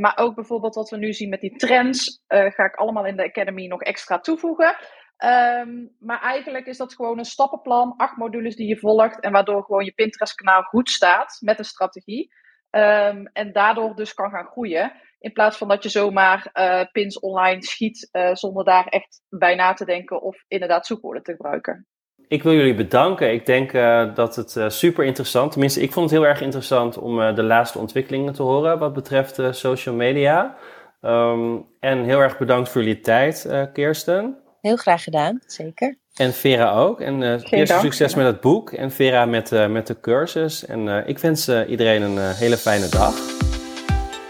maar 0.00 0.12
ook 0.16 0.34
bijvoorbeeld 0.34 0.74
wat 0.74 0.90
we 0.90 0.96
nu 0.96 1.12
zien 1.12 1.28
met 1.28 1.40
die 1.40 1.56
trends, 1.56 2.22
ga 2.28 2.64
ik 2.64 2.74
allemaal 2.74 3.06
in 3.06 3.16
de 3.16 3.24
Academy 3.24 3.66
nog 3.66 3.82
extra 3.82 4.18
toevoegen. 4.18 4.76
Um, 5.24 5.90
maar 5.98 6.20
eigenlijk 6.20 6.66
is 6.66 6.76
dat 6.76 6.94
gewoon 6.94 7.18
een 7.18 7.24
stappenplan, 7.24 7.94
acht 7.96 8.16
modules 8.16 8.56
die 8.56 8.68
je 8.68 8.76
volgt 8.76 9.20
en 9.20 9.32
waardoor 9.32 9.62
gewoon 9.62 9.84
je 9.84 9.92
Pinterest-kanaal 9.92 10.62
goed 10.62 10.90
staat 10.90 11.36
met 11.40 11.58
een 11.58 11.64
strategie. 11.64 12.32
Um, 12.70 13.26
en 13.32 13.52
daardoor 13.52 13.94
dus 13.94 14.14
kan 14.14 14.30
gaan 14.30 14.46
groeien. 14.46 14.92
In 15.18 15.32
plaats 15.32 15.56
van 15.56 15.68
dat 15.68 15.82
je 15.82 15.88
zomaar 15.88 16.50
uh, 16.52 16.80
pins 16.92 17.20
online 17.20 17.62
schiet 17.62 18.08
uh, 18.12 18.34
zonder 18.34 18.64
daar 18.64 18.86
echt 18.86 19.22
bij 19.28 19.54
na 19.54 19.72
te 19.72 19.84
denken 19.84 20.22
of 20.22 20.44
inderdaad 20.48 20.86
zoekwoorden 20.86 21.22
te 21.22 21.32
gebruiken. 21.32 21.86
Ik 22.28 22.42
wil 22.42 22.52
jullie 22.52 22.74
bedanken. 22.74 23.32
Ik 23.32 23.46
denk 23.46 23.72
uh, 23.72 24.14
dat 24.14 24.36
het 24.36 24.72
super 24.72 25.04
interessant, 25.04 25.50
tenminste 25.50 25.80
ik 25.80 25.92
vond 25.92 26.10
het 26.10 26.18
heel 26.18 26.28
erg 26.28 26.40
interessant 26.40 26.98
om 26.98 27.34
de 27.34 27.42
laatste 27.42 27.78
ontwikkelingen 27.78 28.32
te 28.32 28.42
horen 28.42 28.78
wat 28.78 28.92
betreft 28.92 29.38
social 29.50 29.94
media. 29.94 30.56
Um, 31.00 31.66
en 31.80 32.04
heel 32.04 32.20
erg 32.20 32.38
bedankt 32.38 32.68
voor 32.68 32.82
jullie 32.82 33.00
tijd, 33.00 33.68
Kirsten. 33.72 34.41
Heel 34.62 34.76
graag 34.76 35.02
gedaan, 35.02 35.40
zeker. 35.46 35.96
En 36.14 36.32
Vera 36.32 36.72
ook. 36.72 37.00
En 37.00 37.20
uh, 37.20 37.40
eerst 37.50 37.80
succes 37.80 38.14
met 38.14 38.26
het 38.26 38.40
boek 38.40 38.70
en 38.70 38.90
Vera 38.90 39.26
met, 39.26 39.52
uh, 39.52 39.66
met 39.66 39.86
de 39.86 40.00
cursus. 40.00 40.66
En 40.66 40.86
uh, 40.86 41.08
ik 41.08 41.18
wens 41.18 41.48
iedereen 41.48 42.02
een 42.02 42.34
hele 42.34 42.56
fijne 42.56 42.88
dag. 42.88 43.14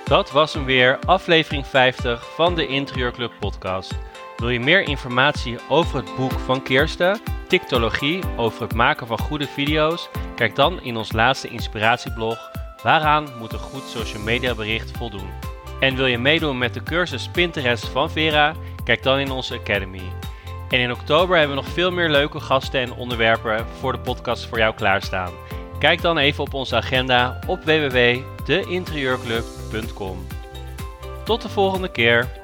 Dat 0.05 0.31
was 0.31 0.55
hem 0.55 0.65
weer, 0.65 0.99
aflevering 0.99 1.67
50 1.67 2.35
van 2.35 2.55
de 2.55 2.67
Interieurclub 2.67 3.33
podcast. 3.41 3.93
Wil 4.37 4.51
je 4.51 4.61
meer 4.61 4.83
informatie 4.83 5.59
over 5.69 5.97
het 5.97 6.17
boek 6.17 6.33
van 6.33 6.63
Kirsten, 6.63 7.21
Tiktologie, 7.49 8.21
over 8.37 8.63
het 8.63 8.75
maken 8.75 9.07
van 9.07 9.19
goede 9.19 9.47
video's? 9.47 10.09
Kijk 10.37 10.55
dan 10.55 10.83
in 10.83 10.97
ons 10.97 11.13
laatste 11.13 11.49
inspiratieblog, 11.49 12.51
waaraan 12.83 13.29
moet 13.39 13.53
een 13.53 13.59
goed 13.59 13.83
social 13.83 14.23
media 14.23 14.55
bericht 14.55 14.97
voldoen. 14.97 15.31
En 15.81 15.97
wil 15.97 16.07
je 16.07 16.19
meedoen 16.19 16.59
met 16.59 16.75
de 16.75 16.83
cursus 16.83 17.29
Pinterest 17.29 17.89
van 17.89 18.11
Vera? 18.11 18.55
Kijk 18.85 19.03
dan 19.03 19.19
in 19.19 19.31
onze 19.31 19.59
Academy. 19.59 20.22
En 20.73 20.81
in 20.81 20.93
oktober 20.93 21.39
hebben 21.39 21.57
we 21.57 21.63
nog 21.63 21.73
veel 21.73 21.91
meer 21.91 22.11
leuke 22.11 22.41
gasten 22.41 22.81
en 22.81 22.93
onderwerpen 22.93 23.67
voor 23.79 23.93
de 23.93 23.99
podcast 23.99 24.47
voor 24.47 24.59
jou 24.59 24.75
klaarstaan. 24.75 25.33
Kijk 25.79 26.03
dan 26.03 26.19
even 26.19 26.45
op 26.45 26.55
onze 26.55 26.77
agenda 26.77 27.39
op 27.47 27.65
www.deinterieurclub.com. 27.65 30.27
Tot 31.25 31.43
de 31.43 31.49
volgende 31.49 31.89
keer. 31.89 32.42